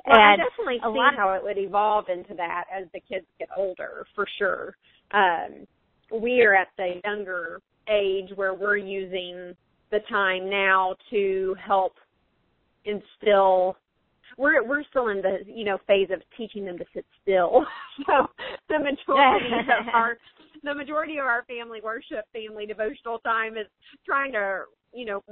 Well, 0.05 0.19
and 0.19 0.41
I 0.41 0.45
definitely 0.45 0.79
see 0.79 0.99
lot, 0.99 1.15
how 1.15 1.33
it 1.33 1.43
would 1.43 1.57
evolve 1.57 2.09
into 2.09 2.35
that 2.35 2.65
as 2.71 2.85
the 2.93 2.99
kids 2.99 3.25
get 3.39 3.49
older, 3.55 4.05
for 4.13 4.27
sure. 4.37 4.75
Um, 5.11 5.65
we 6.11 6.41
are 6.41 6.53
at 6.53 6.67
the 6.77 7.01
younger 7.03 7.61
age 7.89 8.29
where 8.35 8.53
we're 8.53 8.77
using 8.77 9.55
the 9.95 10.07
time 10.09 10.49
now 10.49 10.95
to 11.09 11.55
help 11.65 11.93
instill 12.83 13.77
we're 14.37 14.67
we're 14.67 14.83
still 14.89 15.07
in 15.07 15.21
the 15.21 15.37
you 15.47 15.63
know 15.63 15.77
phase 15.87 16.09
of 16.11 16.21
teaching 16.37 16.65
them 16.65 16.77
to 16.77 16.85
sit 16.93 17.05
still. 17.21 17.65
so 18.05 18.27
the 18.67 18.79
majority 18.79 19.45
of 19.45 19.87
our 19.93 20.17
the 20.63 20.73
majority 20.73 21.17
of 21.17 21.25
our 21.25 21.43
family 21.45 21.79
worship, 21.81 22.25
family 22.33 22.65
devotional 22.65 23.19
time 23.19 23.55
is 23.55 23.67
trying 24.05 24.33
to 24.33 24.63
you 24.93 25.05
know 25.05 25.23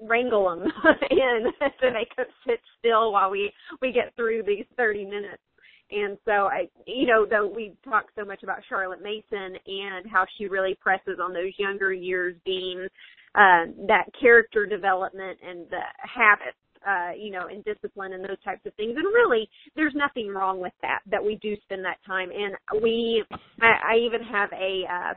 wrangle 0.00 0.50
them 0.50 0.70
in 1.10 1.44
to 1.80 1.92
make 1.92 2.14
them 2.16 2.26
sit 2.46 2.60
still 2.78 3.12
while 3.12 3.30
we 3.30 3.50
we 3.80 3.92
get 3.92 4.14
through 4.16 4.42
these 4.42 4.66
30 4.76 5.04
minutes. 5.06 5.42
And 5.90 6.18
so 6.24 6.32
I, 6.32 6.68
you 6.86 7.06
know, 7.06 7.26
though 7.28 7.46
we 7.46 7.72
talk 7.84 8.06
so 8.16 8.24
much 8.24 8.42
about 8.42 8.58
Charlotte 8.68 9.02
Mason 9.02 9.56
and 9.66 10.10
how 10.10 10.26
she 10.36 10.46
really 10.46 10.76
presses 10.80 11.18
on 11.22 11.32
those 11.32 11.52
younger 11.58 11.92
years 11.92 12.34
being 12.44 12.86
uh, 13.34 13.70
that 13.86 14.06
character 14.20 14.66
development 14.66 15.38
and 15.46 15.66
the 15.70 15.80
habits 16.02 16.56
uh, 16.86 17.10
you 17.18 17.32
know, 17.32 17.48
and 17.48 17.64
discipline 17.64 18.12
and 18.12 18.22
those 18.22 18.40
types 18.44 18.64
of 18.64 18.72
things. 18.74 18.94
And 18.96 19.06
really, 19.06 19.48
there's 19.74 19.94
nothing 19.96 20.28
wrong 20.28 20.60
with 20.60 20.72
that. 20.82 21.00
That 21.10 21.24
we 21.24 21.34
do 21.42 21.56
spend 21.64 21.84
that 21.84 21.98
time. 22.06 22.30
And 22.30 22.54
we, 22.80 23.24
I, 23.60 23.94
I 23.94 23.96
even 23.96 24.22
have 24.22 24.50
a 24.52 24.84
uh, 24.88 25.14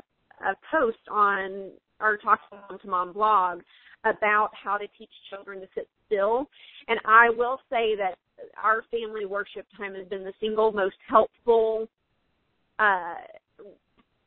a 0.52 0.56
post 0.72 0.98
on 1.12 1.70
our 2.00 2.18
Talking 2.18 2.58
Mom 2.70 2.80
to 2.80 2.88
Mom 2.88 3.14
blog 3.14 3.62
about 4.06 4.50
how 4.54 4.78
to 4.78 4.88
teach 4.98 5.10
children 5.30 5.60
to 5.60 5.68
sit 5.76 5.88
still. 6.06 6.48
And 6.88 7.00
I 7.06 7.30
will 7.30 7.60
say 7.70 7.96
that 7.98 8.16
our 8.62 8.84
family 8.92 9.26
worship 9.26 9.66
time 9.78 9.96
has 9.96 10.08
been 10.08 10.24
the 10.24 10.34
single 10.40 10.72
most 10.72 10.96
helpful 11.08 11.88
uh, 12.80 13.16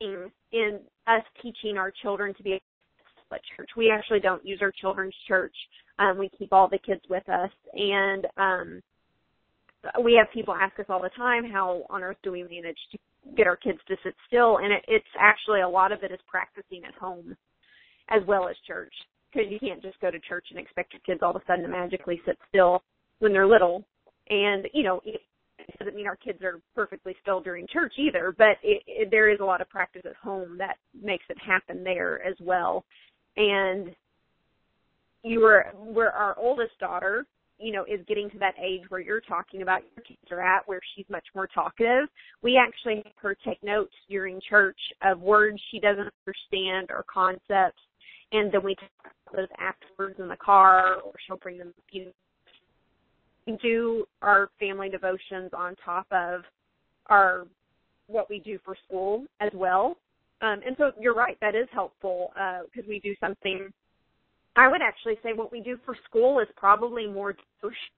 in, 0.01 0.31
in 0.53 0.81
us 1.07 1.23
teaching 1.43 1.77
our 1.77 1.93
children 2.03 2.35
to 2.35 2.43
be 2.43 2.55
at 2.55 2.61
church. 3.57 3.71
We 3.77 3.91
actually 3.91 4.21
don't 4.21 4.45
use 4.45 4.59
our 4.61 4.73
children's 4.73 5.15
church 5.27 5.55
um, 5.99 6.19
we 6.19 6.31
keep 6.39 6.53
all 6.53 6.69
the 6.69 6.79
kids 6.79 7.03
with 7.09 7.29
us, 7.29 7.51
and 7.75 8.27
um, 8.37 8.83
we 10.03 10.15
have 10.15 10.33
people 10.33 10.55
ask 10.55 10.79
us 10.79 10.87
all 10.89 11.03
the 11.03 11.11
time, 11.11 11.45
how 11.51 11.85
on 11.91 12.03
earth 12.03 12.17
do 12.23 12.33
we 12.33 12.43
manage 12.43 12.79
to 12.93 12.99
get 13.37 13.47
our 13.47 13.57
kids 13.57 13.79
to 13.89 13.97
sit 14.03 14.15
still? 14.27 14.59
And 14.59 14.73
it, 14.73 14.85
it's 14.89 15.05
actually 15.19 15.61
a 15.61 15.69
lot 15.69 15.93
of 15.93 16.03
it 16.03 16.13
is 16.13 16.21
practicing 16.27 16.85
at 16.85 16.95
home 16.95 17.37
as 18.09 18.23
well 18.27 18.49
as 18.49 18.57
church, 18.67 18.93
because 19.33 19.51
you 19.51 19.59
can't 19.59 19.83
just 19.83 20.01
go 20.01 20.11
to 20.11 20.19
church 20.21 20.47
and 20.51 20.59
expect 20.59 20.93
your 20.93 21.01
kids 21.07 21.21
all 21.23 21.31
of 21.31 21.37
a 21.37 21.45
sudden 21.47 21.65
to 21.65 21.71
magically 21.71 22.21
sit 22.27 22.39
still 22.49 22.83
when 23.21 23.33
they're 23.33 23.47
little. 23.47 23.85
And 24.29 24.69
you 24.73 24.83
know, 24.83 25.01
it 25.05 25.21
doesn't 25.79 25.95
mean 25.95 26.07
our 26.07 26.17
kids 26.17 26.43
are 26.43 26.61
perfectly 26.75 27.15
still 27.23 27.41
during 27.41 27.67
church 27.67 27.95
either, 27.99 28.35
but 28.37 28.57
it, 28.63 28.83
it, 28.87 29.11
there 29.11 29.31
is 29.31 29.41
a 29.41 29.45
lot 29.45 29.61
of 29.61 29.69
practice 29.69 30.03
at 30.05 30.17
home 30.17 30.59
that 30.59 30.77
makes 31.01 31.25
it 31.29 31.39
happen 31.39 31.85
there 31.85 32.25
as 32.25 32.35
well. 32.41 32.85
And 33.37 33.95
you 35.23 35.41
were 35.41 35.67
where 35.75 36.13
our 36.13 36.37
oldest 36.39 36.79
daughter 36.79 37.27
you 37.59 37.73
know 37.73 37.85
is 37.85 38.01
getting 38.09 38.29
to 38.31 38.39
that 38.39 38.55
age 38.63 38.83
where 38.89 39.01
you're 39.01 39.21
talking 39.21 39.63
about 39.63 39.83
your 39.95 40.05
kids 40.05 40.31
are 40.31 40.43
at 40.43 40.67
where 40.67 40.81
she's 40.95 41.07
much 41.09 41.25
more 41.35 41.47
talkative 41.47 42.09
we 42.43 42.57
actually 42.57 42.97
have 43.05 43.13
her 43.17 43.37
take 43.47 43.63
notes 43.63 43.95
during 44.09 44.41
church 44.49 44.79
of 45.03 45.21
words 45.21 45.61
she 45.71 45.79
doesn't 45.79 46.11
understand 46.27 46.89
or 46.91 47.05
concepts 47.13 47.81
and 48.33 48.51
then 48.53 48.63
we 48.65 48.75
talk 48.75 48.91
about 49.01 49.37
those 49.37 49.49
afterwards 49.61 50.19
in 50.19 50.29
the 50.29 50.37
car 50.37 50.97
or 51.05 51.13
she'll 51.27 51.37
bring 51.37 51.59
them 51.59 51.73
you 51.91 52.07
know, 52.07 52.13
do 53.63 54.05
our 54.23 54.51
family 54.59 54.89
devotions 54.89 55.51
on 55.57 55.75
top 55.85 56.07
of 56.11 56.43
our 57.07 57.47
what 58.07 58.29
we 58.29 58.39
do 58.41 58.59
for 58.65 58.77
school 58.87 59.25
as 59.41 59.51
well 59.55 59.97
um, 60.43 60.61
and 60.67 60.77
so 60.79 60.93
you're 61.01 61.15
right 61.15 61.39
that 61.41 61.55
is 61.55 61.69
helpful 61.73 62.33
because 62.35 62.87
uh, 62.87 62.89
we 62.89 63.01
do 63.01 63.15
something 63.21 63.73
I 64.57 64.69
would 64.69 64.83
actually 64.83 65.19
say 65.23 65.33
what 65.33 65.51
we 65.51 65.61
do 65.61 65.79
for 65.85 65.97
school 66.05 66.41
is 66.41 66.49
probably 66.57 67.07
more 67.07 67.35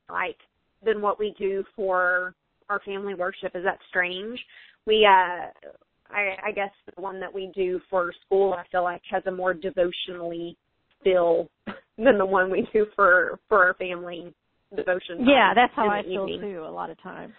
like 0.09 0.37
than 0.85 1.01
what 1.01 1.19
we 1.19 1.35
do 1.39 1.65
for 1.75 2.35
our 2.69 2.81
family 2.81 3.15
worship. 3.15 3.57
Is 3.57 3.65
that 3.65 3.79
strange? 3.89 4.39
We, 4.87 5.05
uh, 5.05 5.49
I, 6.11 6.37
I 6.47 6.53
guess 6.55 6.71
the 6.95 7.01
one 7.01 7.19
that 7.21 7.33
we 7.33 7.51
do 7.55 7.81
for 7.91 8.13
school, 8.25 8.53
I 8.53 8.65
feel 8.71 8.85
like 8.85 9.03
has 9.11 9.23
a 9.27 9.31
more 9.31 9.55
devotionally 9.55 10.57
feel 11.03 11.49
than 11.99 12.19
the 12.19 12.27
one 12.27 12.51
we 12.51 12.69
do 12.73 12.87
for 12.95 13.39
for 13.49 13.65
our 13.65 13.75
family 13.75 14.33
devotion. 14.77 15.27
Yeah, 15.27 15.53
that's 15.55 15.73
how 15.75 15.89
I 15.89 16.03
feel 16.03 16.29
evening. 16.29 16.41
too. 16.41 16.65
A 16.67 16.71
lot 16.71 16.91
of 16.91 17.01
times. 17.03 17.33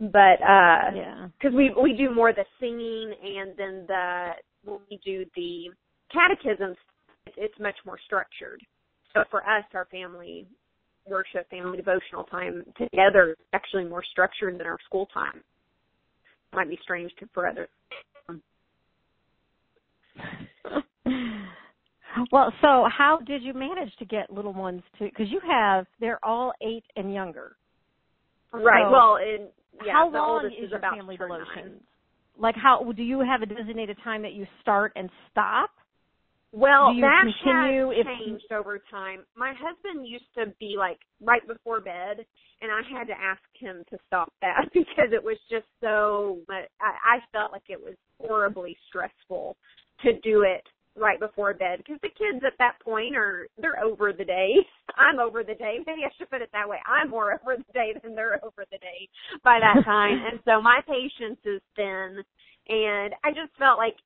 But 0.00 0.42
uh 0.42 0.90
yeah, 0.94 1.28
because 1.38 1.54
we 1.54 1.72
we 1.80 1.94
do 1.96 2.14
more 2.14 2.32
the 2.32 2.44
singing 2.58 3.14
and 3.22 3.56
then 3.56 3.84
the 3.86 4.30
when 4.64 4.78
we 4.90 4.98
do 5.04 5.24
the 5.36 5.70
catechism 6.12 6.74
it's 7.36 7.54
much 7.60 7.76
more 7.86 7.98
structured. 8.04 8.60
So 9.14 9.22
for 9.30 9.48
us, 9.48 9.64
our 9.74 9.86
family 9.90 10.46
worship, 11.06 11.48
family 11.50 11.76
devotional 11.76 12.24
time 12.24 12.64
together 12.76 13.30
is 13.30 13.36
actually 13.52 13.84
more 13.84 14.02
structured 14.10 14.58
than 14.58 14.66
our 14.66 14.78
school 14.86 15.06
time. 15.12 15.42
Might 16.52 16.68
be 16.68 16.78
strange 16.82 17.12
to, 17.18 17.28
for 17.32 17.48
others. 17.48 17.68
well, 22.30 22.52
so 22.60 22.86
how 22.96 23.18
did 23.26 23.42
you 23.42 23.54
manage 23.54 23.94
to 23.98 24.04
get 24.04 24.32
little 24.32 24.52
ones 24.52 24.82
to? 24.98 25.04
Because 25.04 25.26
you 25.30 25.40
have, 25.48 25.86
they're 26.00 26.24
all 26.24 26.52
eight 26.62 26.84
and 26.96 27.12
younger. 27.12 27.56
Right. 28.52 28.84
So 28.86 28.92
well, 28.92 29.16
in, 29.16 29.48
yeah, 29.84 29.92
how 29.92 30.10
long 30.10 30.46
is, 30.46 30.64
is 30.64 30.70
your 30.70 30.78
about 30.78 30.94
family 30.94 31.16
devotion? 31.16 31.80
Like, 32.38 32.54
how 32.56 32.90
do 32.96 33.02
you 33.02 33.20
have 33.20 33.42
a 33.42 33.46
designated 33.46 33.96
time 34.02 34.22
that 34.22 34.32
you 34.32 34.46
start 34.60 34.92
and 34.96 35.10
stop? 35.30 35.70
Well, 36.54 36.94
that 37.00 37.24
continue 37.42 37.88
has 37.88 37.98
if 38.00 38.06
changed 38.06 38.52
over 38.52 38.78
time. 38.90 39.20
My 39.34 39.54
husband 39.58 40.06
used 40.06 40.26
to 40.36 40.52
be 40.60 40.74
like 40.76 40.98
right 41.22 41.46
before 41.46 41.80
bed, 41.80 42.26
and 42.60 42.70
I 42.70 42.82
had 42.90 43.06
to 43.06 43.14
ask 43.14 43.40
him 43.58 43.84
to 43.88 43.98
stop 44.06 44.30
that 44.42 44.68
because 44.74 45.12
it 45.12 45.22
was 45.22 45.38
just 45.50 45.66
so. 45.80 46.40
I, 46.50 46.66
I 46.80 47.18
felt 47.32 47.52
like 47.52 47.62
it 47.68 47.80
was 47.80 47.94
horribly 48.20 48.76
stressful 48.88 49.56
to 50.02 50.12
do 50.20 50.42
it 50.42 50.62
right 50.96 51.18
before 51.18 51.54
bed 51.54 51.78
because 51.78 52.00
the 52.02 52.08
kids 52.08 52.44
at 52.46 52.58
that 52.58 52.74
point 52.84 53.16
are 53.16 53.48
they're 53.58 53.82
over 53.82 54.12
the 54.12 54.24
day. 54.24 54.54
I'm 54.96 55.18
over 55.18 55.42
the 55.42 55.54
day. 55.54 55.78
Maybe 55.86 56.02
I 56.04 56.10
should 56.18 56.30
put 56.30 56.42
it 56.42 56.50
that 56.52 56.68
way. 56.68 56.78
I'm 56.86 57.10
more 57.10 57.32
over 57.42 57.56
the 57.56 57.72
day 57.72 57.94
than 58.02 58.14
they're 58.14 58.44
over 58.44 58.64
the 58.70 58.78
day 58.78 59.08
by 59.44 59.58
that 59.60 59.84
time, 59.84 60.22
and 60.30 60.40
so 60.44 60.60
my 60.60 60.80
patience 60.86 61.38
is 61.44 61.60
thin. 61.76 62.22
And 62.68 63.14
I 63.24 63.30
just 63.30 63.50
felt 63.58 63.78
like 63.78 63.96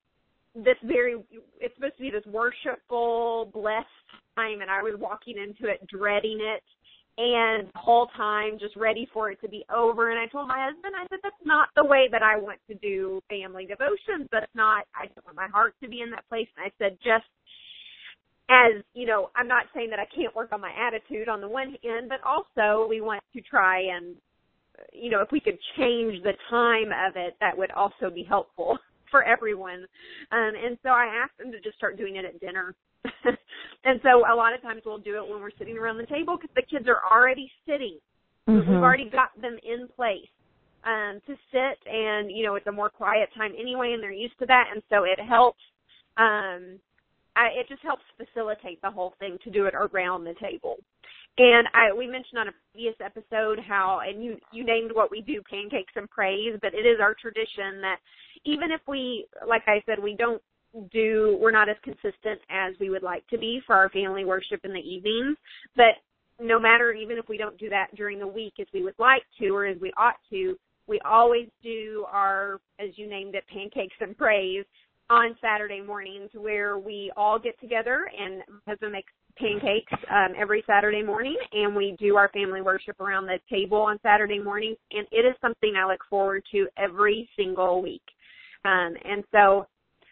this 0.54 0.76
very 0.84 1.16
it's 1.60 1.74
supposed 1.74 1.96
to 1.96 2.02
be 2.02 2.10
this 2.10 2.24
worshipful 2.26 3.50
blessed 3.52 3.86
time 4.34 4.62
and 4.62 4.70
i 4.70 4.82
was 4.82 4.94
walking 4.98 5.36
into 5.36 5.70
it 5.70 5.86
dreading 5.86 6.38
it 6.40 6.62
and 7.18 7.68
the 7.72 7.78
whole 7.78 8.08
time 8.16 8.58
just 8.58 8.76
ready 8.76 9.08
for 9.12 9.30
it 9.30 9.40
to 9.40 9.48
be 9.48 9.64
over. 9.74 10.10
And 10.10 10.18
I 10.18 10.26
told 10.26 10.48
my 10.48 10.68
husband, 10.70 10.94
I 10.96 11.06
said, 11.08 11.20
that's 11.22 11.34
not 11.44 11.68
the 11.74 11.84
way 11.84 12.08
that 12.12 12.22
I 12.22 12.36
want 12.36 12.58
to 12.68 12.74
do 12.74 13.22
family 13.30 13.64
devotions. 13.64 14.28
That's 14.30 14.52
not, 14.54 14.84
I 14.94 15.06
don't 15.06 15.24
want 15.24 15.36
my 15.36 15.48
heart 15.48 15.74
to 15.82 15.88
be 15.88 16.02
in 16.02 16.10
that 16.10 16.28
place. 16.28 16.48
And 16.56 16.66
I 16.66 16.72
said, 16.78 16.98
just 17.02 17.24
as, 18.50 18.82
you 18.92 19.06
know, 19.06 19.30
I'm 19.34 19.48
not 19.48 19.64
saying 19.74 19.90
that 19.90 19.98
I 19.98 20.06
can't 20.14 20.36
work 20.36 20.52
on 20.52 20.60
my 20.60 20.72
attitude 20.76 21.28
on 21.28 21.40
the 21.40 21.48
one 21.48 21.74
hand, 21.82 22.10
but 22.10 22.20
also 22.22 22.86
we 22.88 23.00
want 23.00 23.22
to 23.34 23.40
try 23.40 23.80
and, 23.96 24.14
you 24.92 25.10
know, 25.10 25.22
if 25.22 25.32
we 25.32 25.40
could 25.40 25.58
change 25.78 26.22
the 26.22 26.32
time 26.50 26.88
of 26.92 27.16
it, 27.16 27.34
that 27.40 27.56
would 27.56 27.70
also 27.70 28.10
be 28.14 28.24
helpful 28.24 28.78
for 29.10 29.22
everyone. 29.22 29.86
Um, 30.32 30.52
and 30.54 30.76
so 30.82 30.90
I 30.90 31.22
asked 31.24 31.38
them 31.38 31.50
to 31.50 31.60
just 31.60 31.78
start 31.78 31.96
doing 31.96 32.16
it 32.16 32.26
at 32.26 32.38
dinner 32.40 32.74
and 33.86 34.00
so 34.02 34.26
a 34.26 34.34
lot 34.34 34.52
of 34.52 34.60
times 34.60 34.82
we'll 34.84 34.98
do 34.98 35.16
it 35.16 35.30
when 35.30 35.40
we're 35.40 35.54
sitting 35.58 35.78
around 35.78 35.96
the 35.96 36.06
table 36.06 36.36
because 36.36 36.54
the 36.56 36.62
kids 36.62 36.86
are 36.88 37.00
already 37.10 37.50
sitting. 37.66 37.98
Mm-hmm. 38.48 38.68
We've 38.70 38.82
already 38.82 39.08
got 39.08 39.30
them 39.40 39.56
in 39.62 39.88
place 39.94 40.28
um, 40.84 41.20
to 41.26 41.34
sit, 41.50 41.78
and 41.86 42.30
you 42.30 42.44
know 42.44 42.56
it's 42.56 42.66
a 42.66 42.72
more 42.72 42.90
quiet 42.90 43.28
time 43.36 43.52
anyway, 43.58 43.92
and 43.92 44.02
they're 44.02 44.12
used 44.12 44.38
to 44.40 44.46
that, 44.46 44.70
and 44.72 44.82
so 44.90 45.04
it 45.04 45.20
helps. 45.20 45.62
Um, 46.16 46.78
I, 47.36 47.48
it 47.54 47.68
just 47.68 47.82
helps 47.82 48.02
facilitate 48.16 48.80
the 48.82 48.90
whole 48.90 49.14
thing 49.18 49.38
to 49.44 49.50
do 49.50 49.66
it 49.66 49.74
around 49.74 50.24
the 50.24 50.34
table. 50.40 50.76
And 51.38 51.68
I 51.74 51.92
we 51.92 52.06
mentioned 52.06 52.38
on 52.38 52.48
a 52.48 52.54
previous 52.72 52.94
episode 53.04 53.58
how 53.60 54.00
and 54.06 54.24
you 54.24 54.36
you 54.52 54.64
named 54.64 54.90
what 54.92 55.10
we 55.10 55.20
do 55.20 55.42
pancakes 55.48 55.92
and 55.94 56.08
praise, 56.10 56.58
but 56.62 56.72
it 56.74 56.86
is 56.86 56.98
our 57.00 57.14
tradition 57.14 57.80
that 57.82 57.98
even 58.44 58.70
if 58.70 58.80
we 58.88 59.26
like 59.46 59.62
I 59.66 59.82
said 59.86 60.02
we 60.02 60.16
don't 60.16 60.40
do 60.92 61.38
we're 61.40 61.50
not 61.50 61.68
as 61.68 61.76
consistent 61.82 62.40
as 62.50 62.74
we 62.80 62.90
would 62.90 63.02
like 63.02 63.26
to 63.28 63.38
be 63.38 63.60
for 63.66 63.74
our 63.74 63.88
family 63.90 64.24
worship 64.24 64.60
in 64.64 64.72
the 64.72 64.80
evenings 64.80 65.36
but 65.74 65.96
no 66.40 66.58
matter 66.58 66.92
even 66.92 67.18
if 67.18 67.28
we 67.28 67.38
don't 67.38 67.58
do 67.58 67.68
that 67.68 67.94
during 67.96 68.18
the 68.18 68.26
week 68.26 68.54
as 68.60 68.66
we 68.74 68.82
would 68.82 68.98
like 68.98 69.22
to 69.38 69.48
or 69.48 69.66
as 69.66 69.78
we 69.80 69.92
ought 69.96 70.16
to 70.30 70.56
we 70.86 71.00
always 71.04 71.48
do 71.62 72.04
our 72.10 72.60
as 72.78 72.90
you 72.96 73.08
named 73.08 73.34
it 73.34 73.44
pancakes 73.52 73.96
and 74.00 74.16
praise 74.16 74.64
on 75.08 75.36
Saturday 75.40 75.80
mornings 75.80 76.30
where 76.34 76.78
we 76.78 77.12
all 77.16 77.38
get 77.38 77.58
together 77.60 78.10
and 78.18 78.42
my 78.48 78.72
husband 78.72 78.92
makes 78.92 79.12
pancakes 79.38 79.92
um, 80.10 80.32
every 80.38 80.64
Saturday 80.66 81.02
morning 81.02 81.36
and 81.52 81.74
we 81.74 81.96
do 81.98 82.16
our 82.16 82.28
family 82.30 82.60
worship 82.60 83.00
around 83.00 83.26
the 83.26 83.38
table 83.50 83.78
on 83.78 83.98
Saturday 84.02 84.40
mornings 84.40 84.78
and 84.90 85.06
it 85.12 85.24
is 85.26 85.34
something 85.40 85.74
I 85.76 85.86
look 85.86 86.00
forward 86.10 86.42
to 86.52 86.66
every 86.76 87.28
single 87.36 87.82
week. 87.82 88.02
Um, 88.64 88.94
and 89.04 89.22
so 89.30 89.66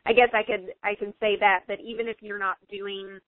I 0.07 0.13
guess 0.13 0.29
I 0.33 0.43
could 0.43 0.73
I 0.83 0.95
can 0.95 1.13
say 1.21 1.37
that 1.41 1.61
that 1.69 1.81
even 1.81 2.09
if 2.09 2.17
you're 2.21 2.39
not 2.39 2.57
doing 2.71 3.21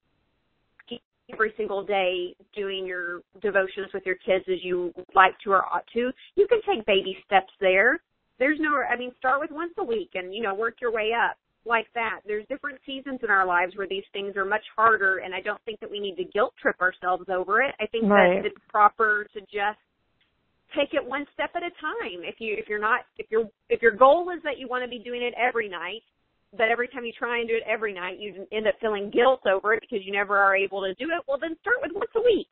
every 1.33 1.52
single 1.56 1.85
day 1.85 2.37
doing 2.54 2.87
your 2.87 3.21
devotions 3.42 3.88
with 3.92 4.04
your 4.06 4.14
kids 4.14 4.45
as 4.49 4.62
you 4.62 4.92
like 5.14 5.33
to 5.42 5.50
or 5.50 5.64
ought 5.64 5.87
to, 5.92 6.11
you 6.37 6.47
can 6.47 6.61
take 6.62 6.87
baby 6.87 7.16
steps 7.26 7.52
there. 7.61 7.99
There's 8.38 8.59
no 8.61 8.76
I 8.88 8.97
mean 8.97 9.12
start 9.18 9.40
with 9.40 9.50
once 9.50 9.73
a 9.78 9.85
week 9.85 10.11
and 10.14 10.35
you 10.35 10.42
know 10.42 10.54
work 10.54 10.75
your 10.80 10.92
way 10.92 11.12
up 11.12 11.37
like 11.64 11.87
that. 11.95 12.21
There's 12.26 12.47
different 12.49 12.78
seasons 12.87 13.21
in 13.23 13.30
our 13.30 13.47
lives 13.47 13.75
where 13.76 13.88
these 13.88 14.04
things 14.12 14.37
are 14.37 14.45
much 14.45 14.64
harder 14.76 15.18
and 15.18 15.35
I 15.35 15.40
don't 15.40 15.61
think 15.64 15.80
that 15.80 15.90
we 15.90 15.99
need 15.99 16.16
to 16.16 16.25
guilt 16.25 16.54
trip 16.61 16.76
ourselves 16.80 17.25
over 17.28 17.62
it. 17.62 17.75
I 17.80 17.87
think 17.87 18.04
right. 18.04 18.42
that 18.42 18.47
it's 18.47 18.64
proper 18.68 19.26
to 19.35 19.40
just 19.40 19.80
take 20.76 20.95
it 20.95 21.04
one 21.04 21.26
step 21.33 21.50
at 21.56 21.62
a 21.62 21.71
time. 21.80 22.23
If 22.23 22.37
you 22.38 22.54
if 22.56 22.68
you're 22.68 22.80
not 22.80 23.00
if 23.18 23.30
your 23.30 23.49
if 23.68 23.83
your 23.83 23.97
goal 23.97 24.30
is 24.37 24.42
that 24.45 24.59
you 24.59 24.68
want 24.68 24.85
to 24.85 24.90
be 24.90 25.02
doing 25.02 25.23
it 25.23 25.35
every 25.37 25.68
night, 25.68 26.02
but 26.56 26.68
every 26.68 26.88
time 26.88 27.04
you 27.04 27.12
try 27.12 27.38
and 27.38 27.48
do 27.48 27.54
it 27.54 27.62
every 27.68 27.92
night, 27.92 28.18
you 28.18 28.46
end 28.52 28.66
up 28.66 28.75
feeling 28.80 29.10
guilt 29.10 29.40
over 29.46 29.75
it 29.75 29.80
because 29.80 30.04
you 30.04 30.12
never 30.12 30.36
are 30.36 30.56
able 30.56 30.80
to 30.82 30.94
do 30.94 31.04
it. 31.04 31.22
Well, 31.26 31.38
then 31.40 31.56
start 31.60 31.76
with 31.82 31.92
once 31.94 32.10
a 32.16 32.20
week, 32.20 32.48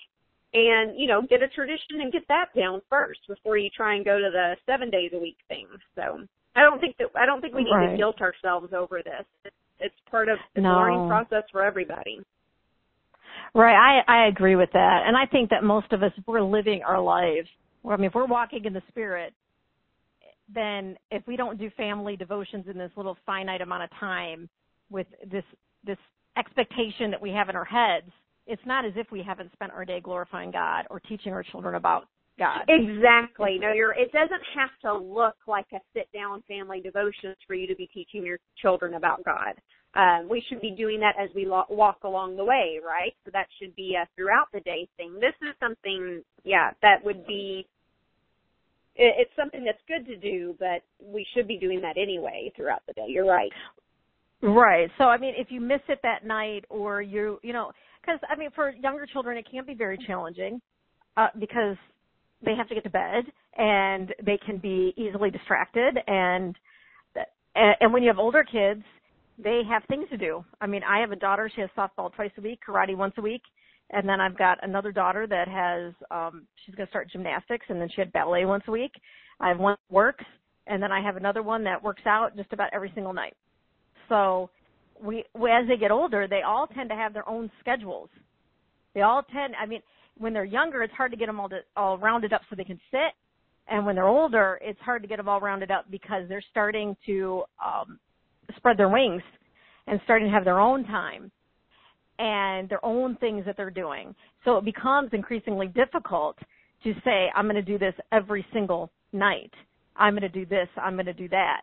and 0.53 0.99
you 0.99 1.07
know, 1.07 1.23
get 1.23 1.43
a 1.43 1.49
tradition 1.49 2.01
and 2.01 2.13
get 2.13 2.27
that 2.29 2.47
down 2.57 2.83
first 2.89 3.21
before 3.29 3.57
you 3.57 3.71
try 3.77 3.95
and 3.95 4.05
go 4.05 4.19
to 4.19 4.31
the 4.31 4.57
seven 4.67 4.91
days 4.91 5.11
a 5.15 5.19
week 5.19 5.39
thing. 5.49 5.67
So 5.95 6.27
I 6.57 6.63
don't 6.63 6.81
think 6.81 6.97
that 6.99 7.09
I 7.17 7.27
don't 7.27 7.41
think 7.41 7.55
we 7.55 7.65
need 7.65 7.75
right. 7.75 7.91
to 7.93 7.97
guilt 7.97 8.21
ourselves 8.21 8.73
over 8.73 9.03
this. 9.05 9.27
It's, 9.45 9.57
it's 9.81 9.95
part 10.11 10.29
of 10.29 10.39
the 10.55 10.63
no. 10.63 10.77
learning 10.77 11.09
process 11.09 11.45
for 11.51 11.63
everybody. 11.63 12.21
Right, 13.55 13.75
I 13.75 14.25
I 14.25 14.27
agree 14.29 14.57
with 14.57 14.71
that, 14.73 15.03
and 15.07 15.17
I 15.17 15.27
think 15.27 15.51
that 15.51 15.63
most 15.63 15.93
of 15.93 16.03
us, 16.03 16.13
if 16.17 16.27
we're 16.27 16.43
living 16.43 16.83
our 16.83 17.01
lives, 17.01 17.49
I 17.89 17.97
mean, 17.97 18.07
if 18.07 18.15
we're 18.15 18.27
walking 18.27 18.65
in 18.65 18.73
the 18.73 18.83
spirit, 18.89 19.33
then 20.53 20.97
if 21.11 21.27
we 21.27 21.37
don't 21.37 21.59
do 21.59 21.71
family 21.71 22.17
devotions 22.17 22.67
in 22.71 22.77
this 22.77 22.91
little 22.97 23.17
finite 23.25 23.61
amount 23.61 23.85
of 23.85 23.91
time 23.99 24.49
with 24.91 25.07
this 25.31 25.45
this 25.85 25.99
expectation 26.37 27.11
that 27.11 27.21
we 27.21 27.31
have 27.31 27.49
in 27.49 27.57
our 27.57 27.65
heads, 27.65 28.11
it's 28.47 28.63
not 28.67 28.85
as 28.85 28.93
if 28.97 29.11
we 29.11 29.23
haven't 29.23 29.53
spent 29.53 29.73
our 29.73 29.85
day 29.85 30.01
glorifying 30.01 30.51
God 30.51 30.87
or 30.91 31.01
teaching 31.01 31.33
our 31.33 31.43
children 31.43 31.77
about 31.77 32.09
God. 32.39 32.63
Exactly. 32.69 33.59
No, 33.61 33.73
you're 33.73 33.93
it 33.93 34.13
doesn't 34.13 34.43
have 34.55 34.71
to 34.83 34.97
look 34.97 35.37
like 35.47 35.67
a 35.73 35.79
sit 35.95 36.09
down 36.13 36.43
family 36.49 36.81
devotions 36.81 37.37
for 37.47 37.55
you 37.55 37.67
to 37.67 37.75
be 37.77 37.87
teaching 37.87 38.25
your 38.25 38.39
children 38.61 38.95
about 38.95 39.25
God. 39.25 39.55
Um, 39.97 40.29
we 40.29 40.43
should 40.49 40.61
be 40.61 40.73
doing 40.73 40.99
that 41.01 41.15
as 41.21 41.31
we 41.37 41.47
lo- 41.47 41.67
walk 41.71 41.99
along 42.03 42.37
the 42.37 42.45
way, 42.45 42.81
right? 42.85 43.15
So 43.25 43.31
that 43.33 43.47
should 43.61 43.75
be 43.77 43.95
a 43.95 44.09
throughout 44.17 44.49
the 44.53 44.61
day 44.61 44.89
thing. 44.97 45.15
This 45.15 45.35
is 45.41 45.55
something, 45.61 46.21
yeah, 46.43 46.73
that 46.83 47.05
would 47.05 47.25
be 47.29 47.69
it's 48.97 49.31
something 49.37 49.65
that's 49.65 49.79
good 49.89 50.07
to 50.07 50.17
do, 50.17 50.55
but 50.59 50.83
we 51.01 51.27
should 51.35 51.49
be 51.49 51.59
doing 51.59 51.81
that 51.81 51.97
anyway 51.97 52.53
throughout 52.57 52.83
the 52.87 52.93
day. 52.93 53.07
You're 53.09 53.27
right. 53.27 53.51
Right. 54.43 54.91
So 54.99 55.05
I 55.05 55.19
mean, 55.19 55.35
if 55.37 55.49
you 55.51 55.61
miss 55.61 55.81
it 55.89 56.01
that 56.03 56.25
night, 56.25 56.65
or 56.69 57.03
you, 57.03 57.39
you 57.43 57.53
know, 57.53 57.73
because 58.01 58.21
I 58.29 58.37
mean, 58.37 58.51
for 58.55 58.71
younger 58.71 59.07
children, 59.07 59.39
it 59.39 59.47
can 59.51 59.65
be 59.65 59.75
very 59.75 59.99
challenging 60.07 60.61
uh, 61.17 61.29
because 61.39 61.77
they 62.45 62.55
have 62.55 62.69
to 62.69 62.75
get 62.75 62.85
to 62.85 62.91
bed 62.91 63.25
and 63.57 64.15
they 64.25 64.39
can 64.45 64.59
be 64.59 64.93
easily 64.97 65.31
distracted, 65.31 65.99
and 66.07 66.57
and 67.55 67.93
when 67.93 68.03
you 68.03 68.09
have 68.09 68.19
older 68.19 68.43
kids, 68.43 68.83
they 69.39 69.63
have 69.69 69.83
things 69.89 70.07
to 70.11 70.17
do. 70.17 70.45
I 70.61 70.67
mean, 70.67 70.83
I 70.83 71.01
have 71.01 71.13
a 71.13 71.17
daughter; 71.17 71.51
she 71.55 71.61
has 71.61 71.71
softball 71.77 72.13
twice 72.13 72.33
a 72.37 72.41
week, 72.41 72.61
karate 72.69 72.97
once 72.97 73.15
a 73.17 73.23
week, 73.23 73.43
and 73.95 74.09
then 74.09 74.21
I've 74.21 74.37
got 74.37 74.59
another 74.63 74.91
daughter 74.93 75.27
that 75.29 75.49
has 75.49 75.95
um 76.11 76.47
she's 76.65 76.75
going 76.75 76.87
to 76.87 76.91
start 76.91 77.11
gymnastics 77.11 77.67
and 77.69 77.81
then 77.81 77.89
she 77.95 78.01
had 78.01 78.13
ballet 78.13 78.45
once 78.45 78.65
a 78.67 78.71
week. 78.71 78.93
I 79.41 79.49
have 79.49 79.59
one 79.59 79.77
that 79.89 79.95
works 79.95 80.25
and 80.67 80.83
then 80.83 80.91
I 80.91 81.01
have 81.01 81.17
another 81.17 81.43
one 81.43 81.63
that 81.65 81.83
works 81.83 82.03
out 82.07 82.37
just 82.37 82.53
about 82.53 82.71
every 82.73 82.91
single 82.95 83.13
night. 83.13 83.35
So 84.09 84.51
we, 85.01 85.25
we 85.39 85.51
as 85.51 85.69
they 85.69 85.77
get 85.77 85.91
older, 85.91 86.27
they 86.29 86.43
all 86.43 86.67
tend 86.67 86.89
to 86.91 86.97
have 86.97 87.13
their 87.13 87.29
own 87.29 87.51
schedules. 87.61 88.09
They 88.95 89.03
all 89.03 89.23
tend 89.33 89.55
I 89.61 89.67
mean 89.67 89.81
when 90.19 90.33
they're 90.33 90.45
younger 90.45 90.83
it's 90.83 90.95
hard 90.95 91.13
to 91.13 91.17
get 91.17 91.27
them 91.27 91.39
all 91.39 91.49
to, 91.49 91.61
all 91.77 91.97
rounded 91.97 92.33
up 92.33 92.43
so 92.51 92.57
they 92.57 92.65
can 92.65 92.81
sit 92.91 93.15
and 93.69 93.87
when 93.87 93.95
they're 93.95 94.09
older 94.09 94.59
it's 94.61 94.81
hard 94.81 95.03
to 95.03 95.09
get 95.09 95.19
them 95.19 95.29
all 95.29 95.41
rounded 95.41 95.71
up 95.71 95.87
because 95.91 96.29
they're 96.29 96.45
starting 96.51 96.97
to 97.07 97.45
um 97.65 97.99
spread 98.57 98.77
their 98.77 98.89
wings 98.89 99.23
and 99.87 100.01
starting 100.05 100.27
to 100.29 100.35
have 100.35 100.45
their 100.45 100.61
own 100.61 100.85
time 100.85 101.31
and 102.19 102.69
their 102.69 102.85
own 102.85 103.17
things 103.17 103.45
that 103.47 103.57
they're 103.57 103.71
doing. 103.71 104.15
So 104.45 104.57
it 104.57 104.65
becomes 104.65 105.11
increasingly 105.13 105.69
difficult 105.69 106.37
to 106.85 106.93
say, 107.05 107.29
I'm 107.35 107.47
going 107.47 107.57
to 107.57 107.63
do 107.63 107.79
this 107.79 107.95
every 108.13 108.45
single 108.53 108.91
night. 109.13 109.53
I'm 109.97 110.15
going 110.15 110.23
to 110.23 110.29
do 110.29 110.47
this. 110.47 110.69
I'm 110.77 110.95
going 110.95 111.07
to 111.07 111.13
do 111.13 111.29
that. 111.31 111.63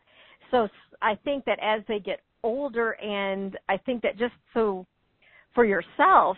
So 0.50 0.68
I 1.02 1.16
think 1.24 1.46
that 1.46 1.60
as 1.62 1.82
they 1.88 2.00
get 2.00 2.20
older 2.44 2.92
and 2.92 3.58
I 3.70 3.78
think 3.78 4.02
that 4.02 4.18
just 4.18 4.34
so 4.54 4.86
for 5.54 5.66
yourself, 5.66 6.38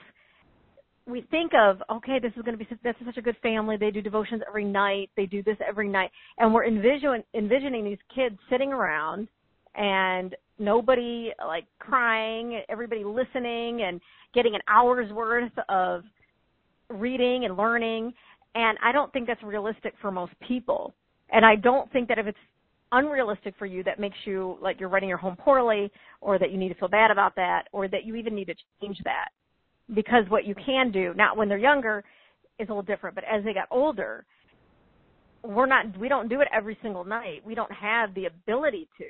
we 1.05 1.21
think 1.31 1.51
of, 1.53 1.81
okay, 1.91 2.19
this 2.21 2.31
is 2.37 2.43
going 2.43 2.57
to 2.57 2.63
be, 2.63 2.67
this 2.83 2.95
is 2.99 3.05
such 3.05 3.17
a 3.17 3.21
good 3.21 3.35
family. 3.43 3.75
They 3.77 3.91
do 3.91 4.01
devotions 4.01 4.41
every 4.47 4.63
night. 4.63 5.09
They 5.17 5.25
do 5.25 5.43
this 5.43 5.57
every 5.67 5.89
night. 5.89 6.11
And 6.37 6.53
we're 6.53 6.65
envision, 6.65 7.23
envisioning 7.33 7.83
these 7.83 7.97
kids 8.15 8.37
sitting 8.49 8.71
around 8.71 9.27
and 9.75 10.35
nobody 10.59 11.31
like 11.45 11.65
crying, 11.79 12.61
everybody 12.69 13.03
listening 13.03 13.83
and 13.83 13.99
getting 14.33 14.55
an 14.55 14.61
hour's 14.67 15.11
worth 15.11 15.51
of 15.69 16.03
reading 16.89 17.45
and 17.45 17.57
learning. 17.57 18.13
And 18.55 18.77
I 18.83 18.91
don't 18.91 19.11
think 19.13 19.27
that's 19.27 19.41
realistic 19.43 19.93
for 20.01 20.11
most 20.11 20.33
people. 20.47 20.93
And 21.31 21.45
I 21.45 21.55
don't 21.55 21.91
think 21.91 22.07
that 22.09 22.19
if 22.19 22.27
it's 22.27 22.37
unrealistic 22.91 23.55
for 23.57 23.65
you 23.65 23.83
that 23.83 23.99
makes 23.99 24.15
you 24.25 24.55
like 24.61 24.79
you're 24.79 24.89
running 24.89 25.09
your 25.09 25.17
home 25.17 25.35
poorly 25.35 25.91
or 26.21 26.37
that 26.37 26.51
you 26.51 26.57
need 26.57 26.69
to 26.69 26.75
feel 26.75 26.87
bad 26.87 27.09
about 27.09 27.35
that 27.35 27.63
or 27.71 27.87
that 27.87 28.05
you 28.05 28.15
even 28.15 28.35
need 28.35 28.45
to 28.45 28.55
change 28.81 28.97
that. 29.03 29.29
Because 29.93 30.23
what 30.29 30.45
you 30.45 30.55
can 30.55 30.91
do, 30.91 31.13
not 31.15 31.35
when 31.35 31.49
they're 31.49 31.57
younger, 31.57 32.03
is 32.59 32.69
a 32.69 32.71
little 32.71 32.83
different, 32.83 33.15
but 33.15 33.23
as 33.23 33.43
they 33.43 33.53
got 33.53 33.67
older, 33.71 34.25
we're 35.43 35.65
not 35.65 35.97
we 35.97 36.07
don't 36.07 36.29
do 36.29 36.39
it 36.41 36.47
every 36.53 36.77
single 36.81 37.03
night. 37.03 37.41
We 37.43 37.55
don't 37.55 37.71
have 37.71 38.13
the 38.13 38.25
ability 38.25 38.87
to. 38.99 39.05